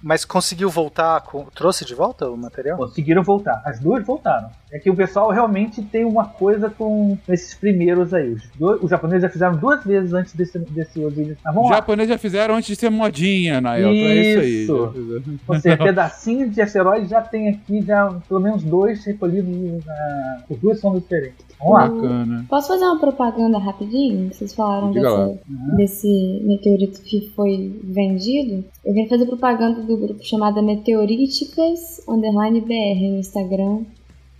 [0.02, 1.20] Mas conseguiu voltar?
[1.22, 1.44] Com...
[1.46, 2.76] Trouxe de volta o material?
[2.76, 3.62] Conseguiram voltar.
[3.64, 4.50] As duas voltaram.
[4.72, 8.32] É que o pessoal realmente tem uma coisa com esses primeiros aí.
[8.32, 11.38] Os, dois, os japoneses já fizeram duas vezes antes desse, desse Osiris.
[11.44, 13.92] Mas os japoneses já fizeram antes de ser modinha, Nael.
[13.92, 14.40] Isso.
[14.40, 15.36] É isso aí.
[15.46, 20.58] Ou seja, pedacinhos de asteroide já tem aqui já pelo menos dois recolhidos uh, por
[20.58, 21.46] duas sondas diferentes.
[21.58, 21.88] Vamos lá.
[21.88, 22.46] Bacana.
[22.48, 24.32] Posso fazer uma propaganda rapidinho?
[24.32, 25.38] Vocês falaram dessa,
[25.76, 28.64] desse meteorito que foi vendido.
[28.84, 33.84] Eu vim fazer propaganda do grupo chamado Meteoríticas Underline BR no Instagram,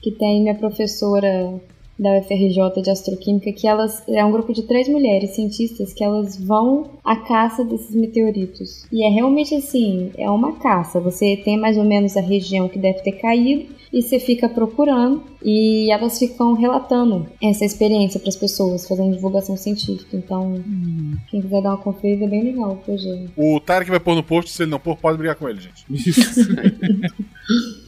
[0.06, 1.60] que tem minha professora
[1.98, 6.36] da UFRJ de Astroquímica, que elas é um grupo de três mulheres cientistas que elas
[6.36, 8.86] vão à caça desses meteoritos.
[8.92, 11.00] E é realmente assim, é uma caça.
[11.00, 15.24] Você tem mais ou menos a região que deve ter caído e você fica procurando
[15.46, 20.16] e elas ficam relatando essa experiência para as pessoas, fazendo divulgação científica.
[20.16, 21.14] Então, hum.
[21.30, 23.30] quem quiser dar uma conferida é bem legal o projeto.
[23.36, 25.86] O Tarek vai pôr no post, se ele não pôr, pode brigar com ele, gente.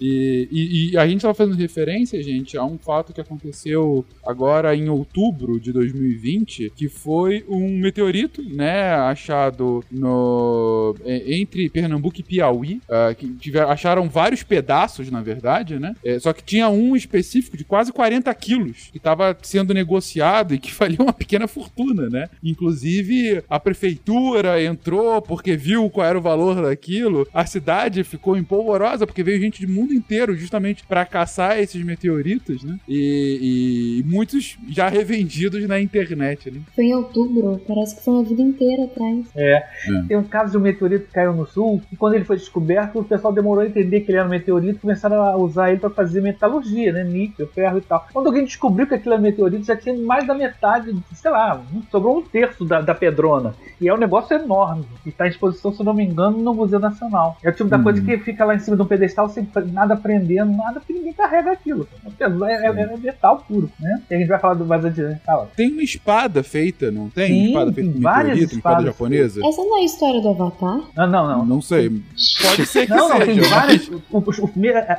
[0.01, 4.77] e, e, e, a gente estava fazendo referência, gente, a um fato que aconteceu agora
[4.77, 12.81] em outubro de 2020, que foi um meteorito, né, achado no entre Pernambuco e Piauí,
[12.89, 15.95] uh, que tiver, acharam vários pedaços, na verdade, né?
[16.05, 20.59] É, só que tinha um específico de quase 40 quilos que estava sendo negociado e
[20.59, 22.29] que valia uma pequena fortuna, né?
[22.43, 27.27] Inclusive, a prefeitura entrou porque viu qual era o valor daquilo.
[27.33, 32.63] A cidade ficou empolvorosa porque veio gente do mundo inteiro justamente para caçar esses meteoritos,
[32.63, 32.79] né?
[32.89, 36.61] E, e, muitos já revendidos na internet, né?
[36.75, 39.27] Foi em outubro, parece que foi uma vida inteira atrás.
[39.37, 39.53] É.
[39.53, 39.65] é.
[40.09, 43.01] Tem um caso de um meteorito que caiu no sul e quando ele foi descoberto,
[43.01, 45.81] o pessoal demorou a entender que ele era um meteorito e começaram a usar ele
[45.81, 47.05] para fazer metalurgia, né?
[47.05, 48.07] Níquel, ferro e tal.
[48.13, 51.61] Quando alguém descobriu que aquilo é meteorito, já tinha mais da metade, sei lá,
[51.91, 53.55] sobrou um terço da, da pedrona.
[53.81, 54.85] E é um negócio enorme.
[55.07, 57.37] E está em exposição, se não me engano, no Museu Nacional.
[57.43, 59.97] É o tipo da coisa que fica lá em cima de um pedestal sem nada
[59.97, 61.87] prendendo, nada, porque ninguém carrega aquilo.
[62.19, 64.03] É, é, é metal puro, né?
[64.11, 65.21] E a gente vai falar do mais adiante.
[65.25, 67.29] Tá, tem uma espada feita, não tem?
[67.29, 69.41] Sim, espada feita com meteorito, uma espada japonesa?
[69.47, 70.81] Essa não é a história do Avatar?
[70.97, 71.47] Ah, não, não.
[71.47, 72.03] Não sei.
[72.43, 73.19] Pode ser que não, seja.
[73.19, 73.89] Não, tem várias.
[73.89, 74.25] O, o,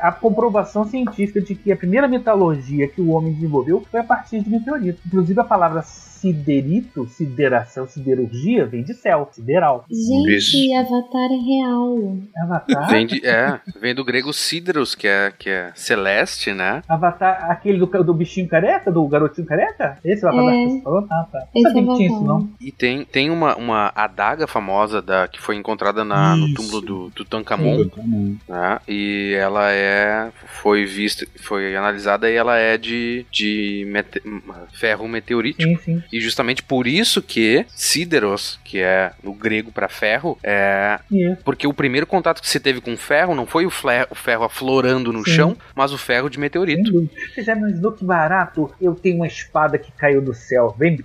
[0.01, 4.41] a comprovação científica de que a primeira metalurgia que o homem desenvolveu foi a partir
[4.41, 5.01] de meteoritos.
[5.05, 5.81] Inclusive a palavra
[6.19, 9.85] siderito, sideração, siderurgia, vem de céu, sideral.
[9.89, 10.75] Gente, Isso.
[10.77, 12.17] Avatar é real.
[12.43, 12.89] Avatar?
[12.89, 16.81] Vem, de, é, vem do grego Sideros, que é, que é celeste, né?
[16.87, 19.97] Avatar, aquele do, do bichinho careca, do garotinho careca?
[20.03, 20.57] Esse é o Avatar É.
[20.65, 21.07] que você falou?
[21.09, 21.39] Ah, tá.
[21.39, 22.49] Não Esse sabia que tinha isso, não.
[22.61, 27.11] E tem, tem uma, uma adaga famosa da, que foi encontrada na, no túmulo do
[27.11, 27.77] Tutankhamon.
[27.83, 28.35] Tutankhamon.
[28.47, 28.79] né?
[28.87, 30.29] E ela é.
[30.61, 34.21] Foi vista, foi analisada e ela é de, de mete-
[34.73, 35.63] ferro meteorítico.
[35.69, 36.03] Sim, sim.
[36.11, 40.99] E justamente por isso que Sideros, que é no grego para ferro, é.
[41.11, 41.37] Isso.
[41.43, 45.11] Porque o primeiro contato que você teve com ferro não foi o, o ferro aflorando
[45.13, 45.31] no Sim.
[45.31, 47.09] chão, mas o ferro de meteorito.
[47.33, 48.71] Você já imaginou que barato?
[48.81, 50.75] Eu tenho uma espada que caiu do céu.
[50.77, 50.99] Vem.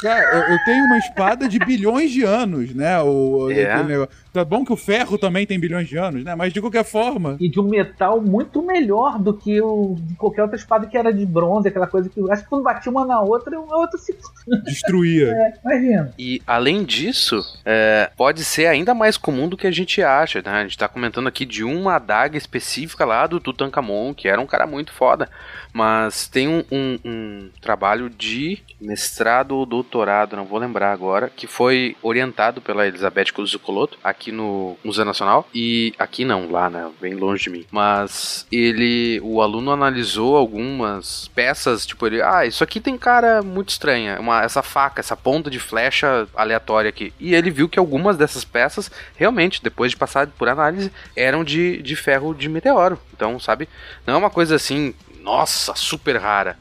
[0.00, 3.00] Cara, eu, eu tenho uma espada de bilhões de anos, né?
[3.00, 4.08] O, É.
[4.32, 6.34] Tá bom que o ferro também tem bilhões de anos, né?
[6.34, 7.36] Mas de qualquer forma.
[7.38, 11.12] E de um metal muito melhor do que o de qualquer outra espada que era
[11.12, 12.18] de bronze, aquela coisa que.
[12.30, 14.16] Acho que quando batia uma na outra, a outra se.
[14.64, 15.32] Destruía.
[15.32, 16.14] É, imagina.
[16.18, 20.50] E além disso, é, pode ser ainda mais comum do que a gente acha, né?
[20.50, 24.46] A gente tá comentando aqui de uma adaga específica lá do Tutankhamon, que era um
[24.46, 25.28] cara muito foda.
[25.72, 31.46] Mas tem um, um- um trabalho de mestrado ou doutorado, não vou lembrar agora, que
[31.46, 35.48] foi orientado pela Elizabeth Cuzzocoloto aqui no Museu Nacional.
[35.54, 36.90] E aqui não, lá, né?
[37.00, 37.64] Bem longe de mim.
[37.70, 43.70] Mas ele, o aluno analisou algumas peças, tipo, ele, ah, isso aqui tem cara muito
[43.70, 47.12] estranha, uma, essa faca, essa ponta de flecha aleatória aqui.
[47.18, 51.80] E ele viu que algumas dessas peças, realmente, depois de passar por análise, eram de,
[51.82, 52.98] de ferro de meteoro.
[53.14, 53.68] Então, sabe,
[54.06, 56.56] não é uma coisa assim, nossa, super rara.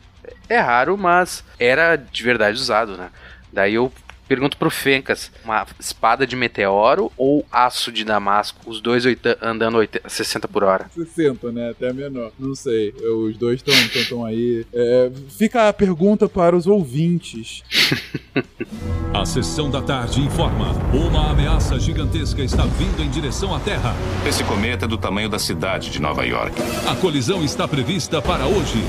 [0.48, 3.10] É raro, mas era de verdade usado, né?
[3.52, 3.92] Daí eu
[4.32, 8.58] pergunto pro Fencas, uma espada de meteoro ou aço de damasco?
[8.66, 10.90] Os dois oita- andando 80, 60 por hora.
[10.96, 11.72] 60, né?
[11.72, 12.32] Até menor.
[12.40, 12.94] Não sei.
[13.02, 14.66] Eu- Os dois estão aí.
[14.74, 17.62] É, fica a pergunta para os ouvintes.
[19.14, 23.94] A sessão da tarde informa: uma ameaça gigantesca está vindo em direção à Terra.
[24.26, 26.56] Esse cometa é do tamanho da cidade de Nova York.
[26.90, 28.80] A colisão está prevista para hoje.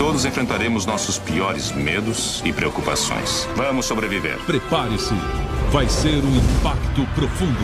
[0.00, 3.46] Todos enfrentaremos nossos piores medos e preocupações.
[3.54, 4.38] Vamos sobreviver.
[4.46, 5.12] Prepare-se.
[5.70, 7.60] Vai ser um impacto profundo.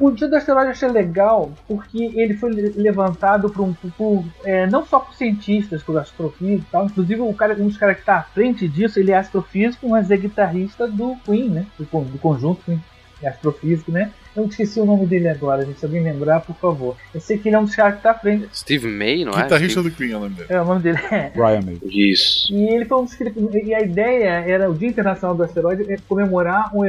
[0.00, 4.24] O Dia do Asteroide eu achei legal porque ele foi le- levantado por, um, por,
[4.44, 6.86] é, não só por cientistas, por astrofísicos e tal.
[6.86, 10.12] Inclusive, o cara, um dos caras que está à frente disso, ele é astrofísico, mas
[10.12, 11.66] é guitarrista do Queen, né?
[11.76, 12.80] Do, do conjunto Queen.
[13.20, 14.12] É astrofísico, né?
[14.36, 15.78] Eu esqueci o nome dele agora, gente.
[15.78, 16.96] Se alguém lembrar, por favor.
[17.14, 18.48] Eu sei que ele é um dos caras que está à frente.
[18.52, 19.42] Steve May, não é?
[19.42, 19.90] Guitarrista Steve...
[19.90, 20.48] do Queen, é o nome dele.
[20.48, 21.30] É, o nome dele é.
[21.30, 21.78] Brian May.
[21.84, 22.52] Isso.
[22.52, 23.24] E ele foi um dos que.
[23.24, 26.84] E a ideia era o Dia Internacional do Asteroide é comemorar um,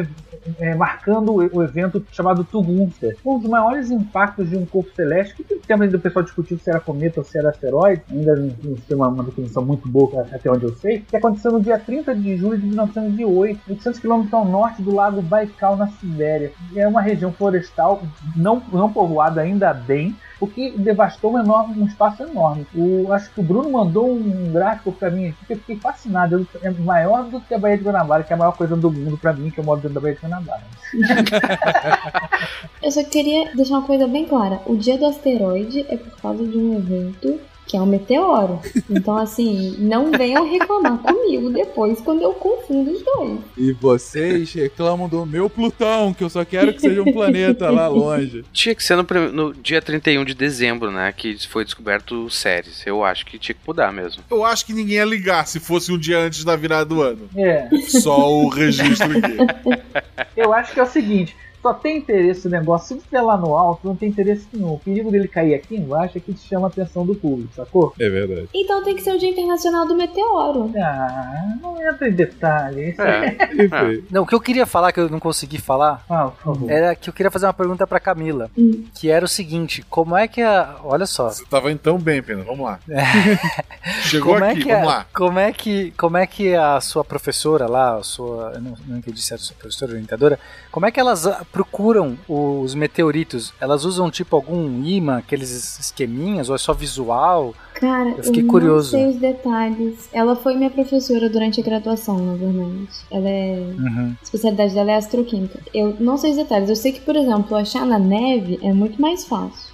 [0.60, 3.18] é, marcando o, evento chamado Tugunster.
[3.26, 6.58] Um dos maiores impactos de um corpo celeste, que tem tempo ainda o pessoal discutiu
[6.58, 10.28] se era cometa ou se era asteroide, ainda não tem uma, uma definição muito boa
[10.32, 14.34] até onde eu sei, que aconteceu no dia 30 de julho de 1908, 800 quilômetros
[14.34, 16.52] ao norte do lago Baikal, na Sibéria.
[16.76, 18.02] É uma região florestal
[18.36, 22.68] não, não povoada ainda bem, o que devastou um, enorme, um espaço enorme.
[22.76, 26.48] O, acho que o Bruno mandou um gráfico pra mim aqui que eu fiquei fascinado.
[26.62, 29.18] É maior do que a Baía de Guanabara, que é a maior coisa do mundo
[29.18, 30.64] pra mim, que eu moro dentro da Baía de Guanabara.
[32.82, 34.60] Eu só queria deixar uma coisa bem clara.
[34.66, 38.60] O dia do asteroide é por causa de um evento que é um meteoro.
[38.90, 43.40] Então, assim, não venham reclamar comigo depois quando eu confundo os dois.
[43.58, 47.88] E vocês reclamam do meu Plutão, que eu só quero que seja um planeta lá
[47.88, 48.44] longe.
[48.54, 51.12] Tinha que ser no, no dia 31 de dezembro, né?
[51.12, 52.84] Que foi descoberto o Ceres.
[52.86, 54.24] Eu acho que tinha que mudar mesmo.
[54.30, 57.30] Eu acho que ninguém ia ligar se fosse um dia antes da virada do ano.
[57.36, 57.70] É.
[57.88, 59.38] Só o registro aqui.
[60.36, 61.36] Eu acho que é o seguinte.
[61.66, 62.90] Só tem interesse no negócio.
[62.90, 64.74] Se estiver lá no alto, não tem interesse nenhum.
[64.74, 67.92] O perigo dele cair aqui embaixo é que chama a atenção do público, sacou?
[68.00, 68.48] É verdade.
[68.54, 70.72] Então tem que ser o Dia Internacional do Meteoro.
[70.78, 72.92] Ah, não entra em detalhe.
[72.92, 73.36] Isso É.
[73.40, 76.70] é- Não, o que eu queria falar, que eu não consegui falar, Ah, por favor.
[76.70, 78.48] era que eu queria fazer uma pergunta pra Camila.
[78.94, 80.76] Que era o seguinte, como é que a...
[80.84, 81.30] Olha só.
[81.32, 82.44] Você tava então bem, Pena.
[82.44, 82.80] Vamos lá.
[84.04, 85.06] Chegou como aqui, é vamos a, lá.
[85.14, 88.98] Como é que como é que a sua professora lá, a sua, eu não, não
[88.98, 90.40] entendi se era a sua professora orientadora,
[90.72, 91.26] como é que elas
[91.56, 93.54] procuram os meteoritos?
[93.62, 97.56] Elas usam tipo algum imã, aqueles esqueminhas ou é só visual?
[97.76, 98.92] Cara, Eu fiquei não curioso.
[98.92, 100.10] sei os detalhes.
[100.12, 102.90] Ela foi minha professora durante a graduação, na verdade.
[103.10, 103.74] Ela é.
[103.80, 104.16] Uhum.
[104.20, 105.60] A especialidade dela é astroquímica.
[105.74, 106.68] Eu não sei os detalhes.
[106.70, 109.74] Eu sei que, por exemplo, achar na neve é muito mais fácil.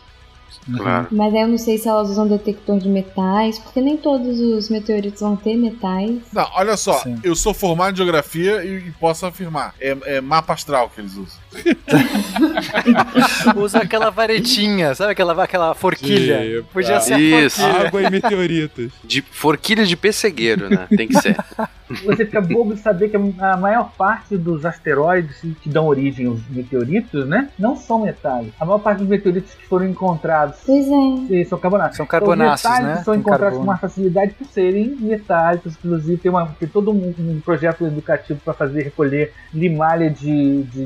[0.78, 1.08] Claro.
[1.12, 4.70] Mas aí eu não sei se elas usam detector de metais, porque nem todos os
[4.70, 6.20] meteoritos vão ter metais.
[6.32, 9.74] Não, olha só, eu sou formado em geografia e, e posso afirmar.
[9.82, 11.41] É, é mapa astral que eles usam.
[13.56, 16.46] Usa aquela varetinha, sabe aquela, aquela forquilha?
[16.46, 16.68] Epa.
[16.72, 17.62] Podia ser Isso.
[17.62, 17.88] forquilha.
[17.88, 18.92] Água e meteoritos.
[19.04, 20.88] De forquilha de pessegueiro, né?
[20.96, 21.36] Tem que ser.
[22.06, 26.40] você fica bobo de saber que a maior parte dos asteroides que dão origem aos
[26.50, 28.54] meteoritos, né, não são metálicos.
[28.60, 31.44] A maior parte dos meteoritos que foram encontrados é.
[31.46, 31.98] são carbonáceos.
[31.98, 33.04] São carbonáceos, então, né?
[33.04, 33.66] são encontrados carbono.
[33.66, 35.76] com uma facilidade por serem metálicos.
[35.76, 40.86] Inclusive, tem, uma, tem todo um, um projeto educativo para fazer recolher limalha de, de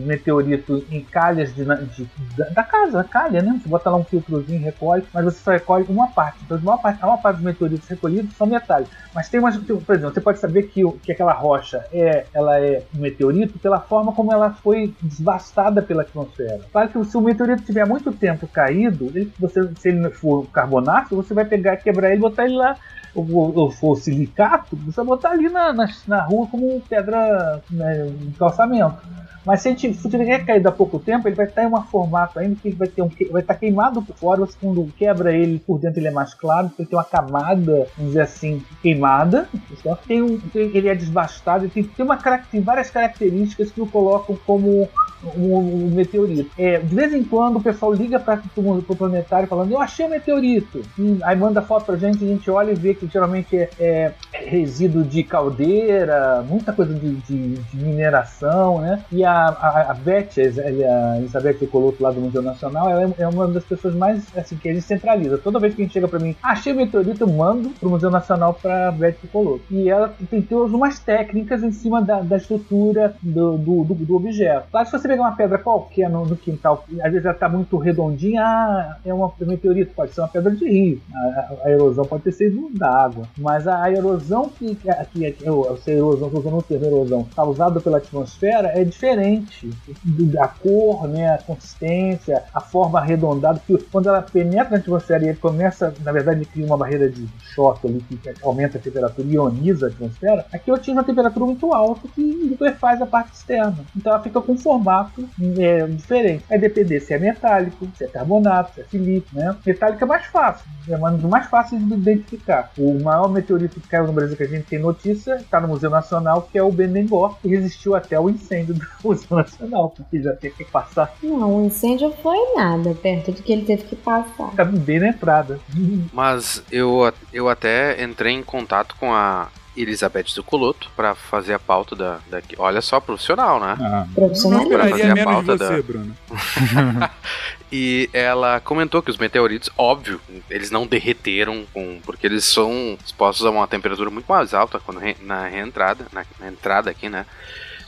[0.90, 3.60] em calhas de, de- da, da casa, calha, né?
[3.62, 6.44] Você bota lá um filtrozinho, recolhe, mas você só recolhe uma parte.
[6.44, 8.94] Então, a maior parte, a maior parte dos meteoritos recolhidos são metálicos.
[9.14, 12.86] Mas tem umas, por exemplo, você pode saber que, que aquela rocha é, ela é
[12.94, 16.66] um meteorito pela forma como ela foi devastada pela atmosfera.
[16.72, 21.16] Claro que se o meteorito tiver muito tempo caído, ele- você, se ele for carbonato,
[21.16, 22.78] você vai pegar, quebrar ele e botar ele lá
[23.14, 29.02] ou, for silicato, você vai botar ali na, na, na rua como pedra né, calçamento.
[29.46, 31.82] Mas se, a gente, se tiver caído há pouco tempo, ele vai estar em um
[31.84, 34.40] formato ainda que vai, ter um, vai estar queimado por fora.
[34.42, 37.88] Você quando quebra ele por dentro, ele é mais claro, porque ele tem uma camada,
[37.96, 39.48] vamos dizer assim, queimada.
[39.72, 42.18] Então, tem um, tem- ele é desbastado, tem, tem, uma,
[42.52, 44.90] tem várias características que o colocam como
[45.36, 46.50] um, um meteorito.
[46.58, 50.10] É, de vez em quando o pessoal liga para o planetário falando: Eu achei um
[50.10, 50.82] meteorito.
[50.98, 54.14] E aí manda foto pra gente, a gente olha e vê que geralmente é, é
[54.46, 59.04] resíduo de caldeira, muita coisa de, de- de mineração, né?
[59.12, 63.28] E a, a, a Beth, a, Elizabeth Coloto lá do Museu Nacional, ela é, é
[63.28, 65.38] uma das pessoas mais assim que a gente centraliza.
[65.38, 68.10] Toda vez que a gente chega para mim, achei o meteorito, eu mando pro Museu
[68.12, 69.62] Nacional para Beth Coloto.
[69.72, 74.16] E ela tem todas umas técnicas em cima da, da estrutura do, do, do, do
[74.16, 74.68] objeto.
[74.72, 77.78] Claro, se você pegar uma pedra qualquer no, no quintal, às vezes ela tá muito
[77.78, 81.02] redondinha, ah, é uma um meteorito, pode ser uma pedra de rio.
[81.14, 83.26] A, a- a erosão pode ter sido da água.
[83.38, 86.86] Mas a, a erosão que, que, que, que eu, se erosão, tô usando o termo
[86.86, 89.70] erosão, causada pela atmosfera é diferente.
[90.04, 95.30] Do- A cor, né, a consistência, a forma arredondada, que quando ela penetra na atmosfera
[95.30, 99.88] e começa, na verdade, cria uma barreira de choque ali que aumenta a temperatura ioniza
[99.88, 103.78] a atmosfera, aqui eu atinge uma temperatura muito alta que liquefaz a parte externa.
[103.96, 105.28] Então ela fica com um formato
[105.60, 106.44] é, diferente.
[106.50, 109.56] Vai depender se é metálico, se é carbonato, se é silício, né?
[109.66, 112.72] Metálico é mais fácil, é mais fáceis de identificar.
[112.78, 115.90] O maior meteorito que caiu no Brasil que a gente tem notícia está no Museu
[115.90, 120.34] Nacional, que é o Benengor, que resistiu até o incêndio do Museu Nacional, porque já
[120.34, 121.14] teve que passar.
[121.22, 124.50] Não, o incêndio foi nada perto do que ele teve que passar.
[124.52, 125.60] Fica bem na entrada.
[126.14, 131.60] Mas eu, eu até entrei em contato com a Elizabeth do Coloto pra fazer a
[131.60, 132.40] pauta da, da.
[132.58, 133.76] Olha só, profissional, né?
[133.82, 134.62] Ah, Profissional.
[134.62, 136.16] não Pra fazer a pauta você, da- Bruno.
[137.72, 143.46] E ela comentou que os meteoritos, óbvio, eles não derreteram com, porque eles são expostos
[143.46, 147.26] a uma temperatura muito mais alta quando re- na reentrada, na, na entrada aqui, né?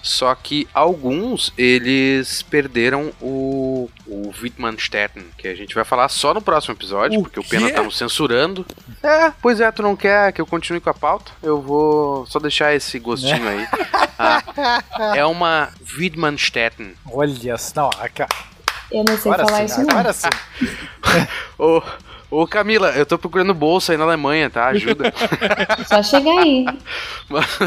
[0.01, 4.31] Só que alguns eles perderam o, o
[5.37, 7.73] que a gente vai falar só no próximo episódio, O porque o Pena quê?
[7.73, 8.65] tá nos censurando.
[9.03, 11.31] É, pois é, tu não quer que eu continue com a pauta?
[11.43, 13.67] Eu vou só deixar esse gostinho aí.
[14.17, 14.43] Ah,
[15.15, 16.91] é uma Wittmannsturm.
[17.11, 18.29] Olha não, cara.
[18.91, 19.89] Eu não sei Agora falar sim, isso não.
[19.89, 20.27] agora sim.
[21.59, 21.81] Ô,
[22.29, 24.67] ô Camila, eu tô procurando bolsa aí na Alemanha, tá?
[24.67, 25.13] Ajuda.
[25.87, 26.65] Só chegar aí.
[27.29, 27.59] Mas,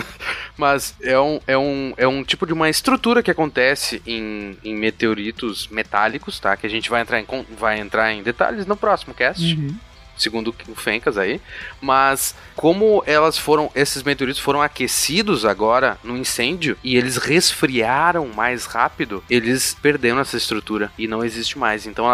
[0.56, 4.74] mas é, um, é, um, é um tipo de uma estrutura que acontece em, em
[4.74, 6.56] meteoritos metálicos, tá?
[6.56, 7.26] Que a gente vai entrar em,
[7.59, 9.42] vai entrar em detalhes no próximo cast.
[9.55, 9.74] Uhum.
[10.20, 11.40] Segundo o Fencas aí.
[11.80, 13.70] Mas como elas foram.
[13.74, 20.36] Esses meteoritos foram aquecidos agora no incêndio e eles resfriaram mais rápido, eles perderam essa
[20.36, 21.86] estrutura e não existe mais.
[21.86, 22.06] Então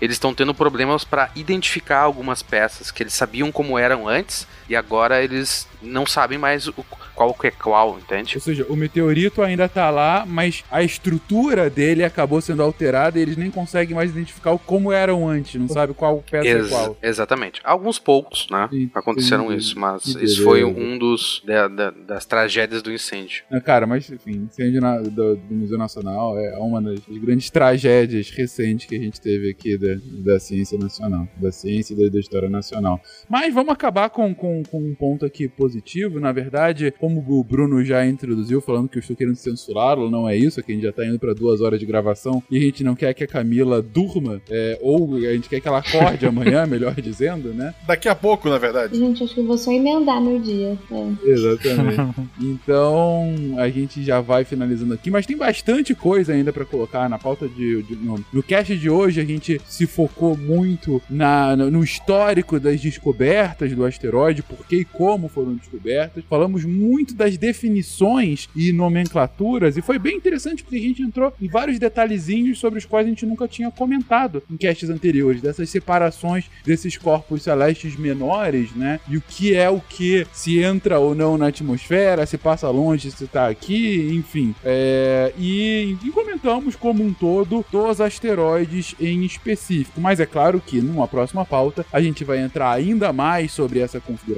[0.00, 4.74] eles estão tendo problemas para identificar algumas peças que eles sabiam como eram antes e
[4.76, 6.72] agora eles não sabem mais o,
[7.14, 8.36] qual que é qual, entende?
[8.36, 13.22] Ou seja, o meteorito ainda tá lá, mas a estrutura dele acabou sendo alterada e
[13.22, 16.96] eles nem conseguem mais identificar como eram antes, não sabe qual peça Ex- é qual.
[17.02, 17.60] Exatamente.
[17.64, 18.68] Alguns poucos, né?
[18.94, 23.44] Aconteceram isso, mas isso foi um dos da- da- das tragédias do incêndio.
[23.50, 28.30] Ah, Cara, mas enfim, incêndio na- do, do Museu Nacional é uma das grandes tragédias
[28.30, 32.18] recentes que a gente teve aqui da, da ciência nacional, da ciência e da, da
[32.18, 33.00] história nacional.
[33.28, 36.20] Mas vamos acabar com, com, com um ponto aqui positivo.
[36.20, 40.36] Na verdade, como o Bruno já introduziu, falando que eu estou querendo censurá-lo, não é
[40.36, 42.60] isso, é que a gente já tá indo para duas horas de gravação e a
[42.60, 46.26] gente não quer que a Camila durma, é, ou a gente quer que ela acorde
[46.26, 47.74] amanhã, melhor dizendo, né?
[47.86, 48.96] Daqui a pouco, na verdade.
[48.98, 50.78] Gente, acho que eu vou só emendar no dia.
[50.90, 51.28] É.
[51.30, 52.14] Exatamente.
[52.64, 57.18] Então, a gente já vai finalizando aqui, mas tem bastante coisa ainda pra colocar na
[57.18, 59.20] pauta de, de- no, no cast de hoje.
[59.20, 64.84] A gente se focou muito na, no histórico das descobertas do asteroide, por que e
[64.84, 66.24] como foram descobertas.
[66.28, 71.48] Falamos muito das definições e nomenclaturas, e foi bem interessante porque a gente entrou em
[71.48, 76.46] vários detalhezinhos sobre os quais a gente nunca tinha comentado em castes anteriores, dessas separações
[76.64, 79.00] desses corpos celestes menores, né?
[79.08, 83.10] E o que é o que, se entra ou não na atmosfera, se passa longe,
[83.10, 84.54] se tá aqui, enfim.
[84.64, 90.00] É, e, e comentamos como um todo dos asteroides em específico.
[90.00, 94.00] Mas é claro que numa próxima pauta a gente vai entrar ainda mais sobre essa
[94.00, 94.33] configuração,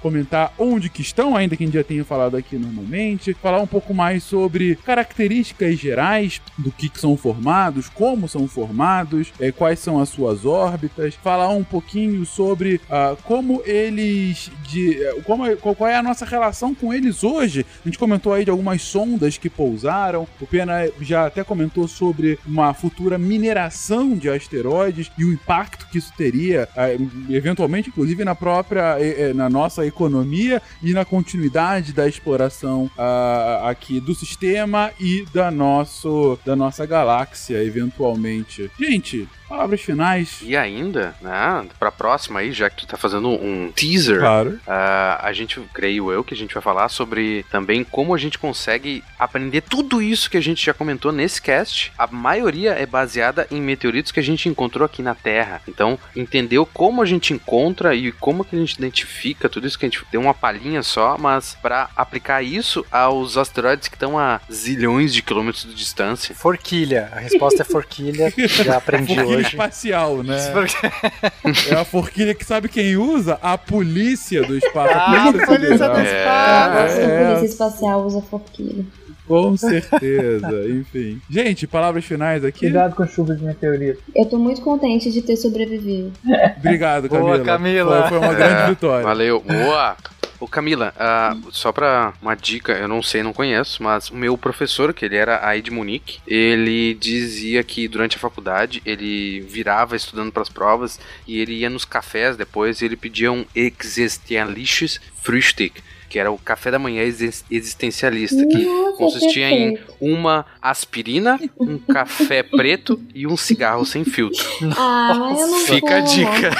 [0.00, 3.66] comentar onde que estão, ainda que a gente já tenha falado aqui normalmente, falar um
[3.66, 9.78] pouco mais sobre características gerais do que, que são formados, como são formados, é, quais
[9.78, 15.96] são as suas órbitas, falar um pouquinho sobre ah, como eles de como qual é
[15.96, 17.66] a nossa relação com eles hoje.
[17.84, 20.26] A gente comentou aí de algumas sondas que pousaram.
[20.40, 25.98] O Pena já até comentou sobre uma futura mineração de asteroides e o impacto que
[25.98, 26.96] isso teria, eh,
[27.30, 34.00] eventualmente, inclusive na própria, eh, na nossa economia e na continuidade da exploração ah, aqui
[34.00, 38.70] do sistema e da, nosso, da nossa galáxia, eventualmente.
[38.78, 40.38] Gente, palavras finais.
[40.42, 44.58] E ainda, né, pra próxima aí, já que tu tá fazendo um teaser, Claro.
[44.66, 48.38] ah, a gente, creio eu, que a gente vai falar sobre também como a gente
[48.38, 51.92] consegue aprender tudo isso que a gente já comentou nesse cast.
[51.96, 55.62] A maioria é baseada em meteoritos que a gente encontrou aqui na Terra.
[55.68, 59.86] Então, entendeu como a gente encontra e como que a gente identifica tudo isso que
[59.86, 64.40] a gente deu uma palhinha só, mas para aplicar isso aos asteroides que estão a
[64.52, 66.34] zilhões de quilômetros de distância.
[66.34, 67.08] Forquilha.
[67.12, 68.32] A resposta é forquilha.
[68.64, 69.43] Já aprendi hoje.
[69.48, 70.36] Espacial, né?
[71.70, 73.38] É a forquilha que sabe quem usa?
[73.42, 74.92] A polícia do espaço.
[74.94, 78.84] Ah, a polícia do É, A é, polícia espacial usa forquilha.
[79.26, 80.68] com certeza.
[80.68, 81.20] Enfim.
[81.30, 82.60] Gente, palavras finais aqui.
[82.60, 84.00] Cuidado com chuvas de meteorito.
[84.14, 86.12] Eu tô muito contente de ter sobrevivido.
[86.58, 87.44] Obrigado, Boa, Camila.
[87.44, 88.08] Camila.
[88.08, 89.04] Foi, foi uma É, grande vitória.
[89.04, 89.40] Valeu.
[89.40, 89.96] Boa!
[90.44, 94.36] Ô Camila, ah, só pra uma dica, eu não sei, não conheço, mas o meu
[94.36, 99.96] professor, que ele era aí de Munique, ele dizia que durante a faculdade ele virava
[99.96, 105.82] estudando pras provas e ele ia nos cafés depois e ele pedia um existentialisches Frühstück,
[106.14, 111.76] que era o café da manhã exis- existencialista, que Nossa, consistia em uma aspirina, um
[111.76, 114.44] café preto e um cigarro sem filtro.
[114.78, 116.50] Ah, eu não Fica a dica.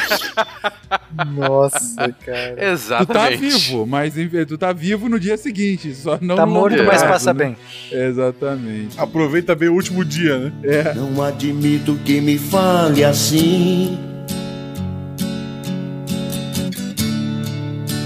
[1.36, 2.50] Nossa, cara.
[2.50, 3.36] Tu tá Exatamente.
[3.36, 4.12] vivo, mas
[4.48, 7.44] tu tá vivo no dia seguinte, só não Tá morto, mas passa né?
[7.44, 7.56] bem.
[7.92, 8.98] Exatamente.
[8.98, 10.52] Aproveita bem o último dia, né?
[10.64, 10.94] É.
[10.94, 13.96] Não admito que me fale assim.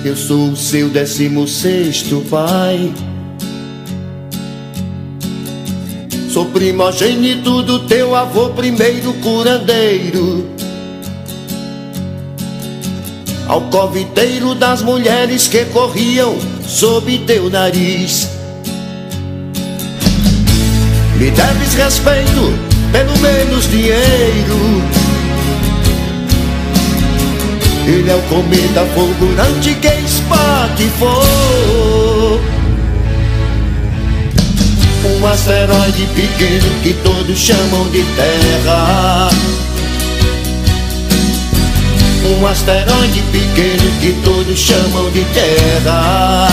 [0.09, 2.95] Eu sou o seu décimo sexto pai.
[6.31, 10.49] Sou primogênito do teu avô, primeiro curandeiro.
[13.47, 18.31] Alcoviteiro das mulheres que corriam sob teu nariz.
[21.19, 22.59] Me deves respeito,
[22.93, 24.98] pelo menos dinheiro.
[27.89, 31.25] Ele é o cometa fulgurante que espatifou
[35.07, 39.31] Um asteroide pequeno que todos chamam de Terra.
[42.27, 46.49] Um asteroide pequeno que todos chamam de Terra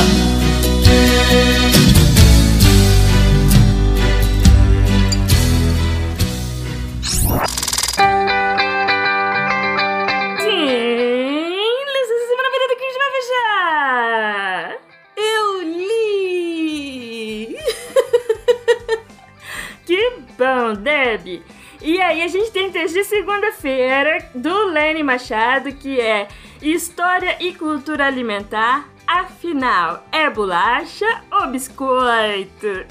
[20.76, 21.43] Deb.
[21.81, 26.27] E aí a gente tem texto de segunda-feira do Lene Machado, que é
[26.61, 28.89] História e Cultura Alimentar.
[29.07, 32.85] Afinal, é bolacha ou biscoito?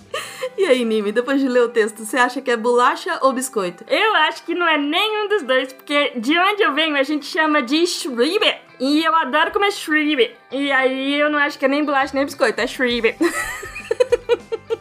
[0.56, 3.82] E aí, Nimi, depois de ler o texto, você acha que é bolacha ou biscoito?
[3.88, 7.24] Eu acho que não é nenhum dos dois, porque de onde eu venho a gente
[7.24, 8.54] chama de shribe.
[8.78, 10.34] E eu adoro comer shribe.
[10.50, 13.16] E aí eu não acho que é nem bolacha nem biscoito, é shribe.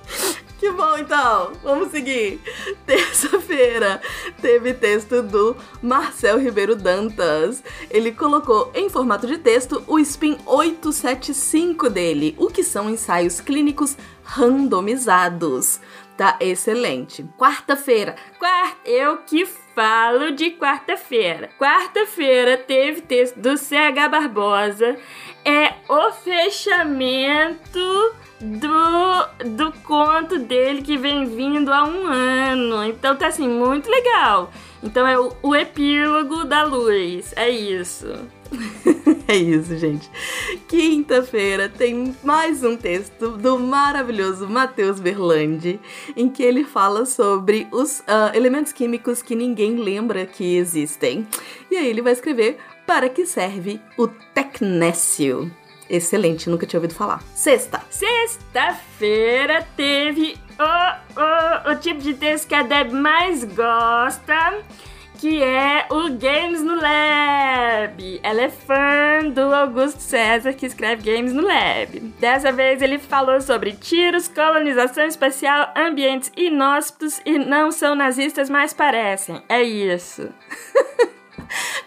[0.60, 1.54] Que bom, então.
[1.64, 2.42] Vamos seguir.
[2.86, 4.02] Terça-feira
[4.42, 7.64] teve texto do Marcel Ribeiro Dantas.
[7.90, 13.96] Ele colocou em formato de texto o Spin 875 dele, o que são ensaios clínicos
[14.22, 15.80] randomizados.
[16.18, 17.24] Tá excelente.
[17.38, 18.18] Quarta-feira.
[18.38, 21.50] Quarta, eu que falo de quarta-feira.
[21.58, 24.98] Quarta-feira teve texto do CH Barbosa.
[25.46, 27.80] É o fechamento
[28.42, 32.84] do, do conto dele que vem vindo há um ano.
[32.86, 34.52] Então tá assim, muito legal.
[34.82, 37.34] Então é o, o epílogo da luz.
[37.36, 38.08] É isso.
[39.28, 40.10] é isso, gente.
[40.68, 45.80] Quinta-feira tem mais um texto do maravilhoso Matheus Berlandi,
[46.16, 51.28] em que ele fala sobre os ah, elementos químicos que ninguém lembra que existem.
[51.70, 52.58] E aí ele vai escrever
[52.88, 55.52] para que serve o tecnécio.
[55.90, 57.22] Excelente, nunca tinha ouvido falar.
[57.34, 57.82] Sexta.
[57.90, 64.60] Sexta-feira teve o, o, o tipo de texto que a Deb mais gosta,
[65.18, 68.20] que é o Games no Lab.
[68.22, 72.00] Ela é fã do Augusto César, que escreve Games no Lab.
[72.20, 78.74] Dessa vez ele falou sobre tiros, colonização espacial, ambientes inóspitos e não são nazistas, mas
[78.74, 79.42] parecem.
[79.50, 80.30] É isso.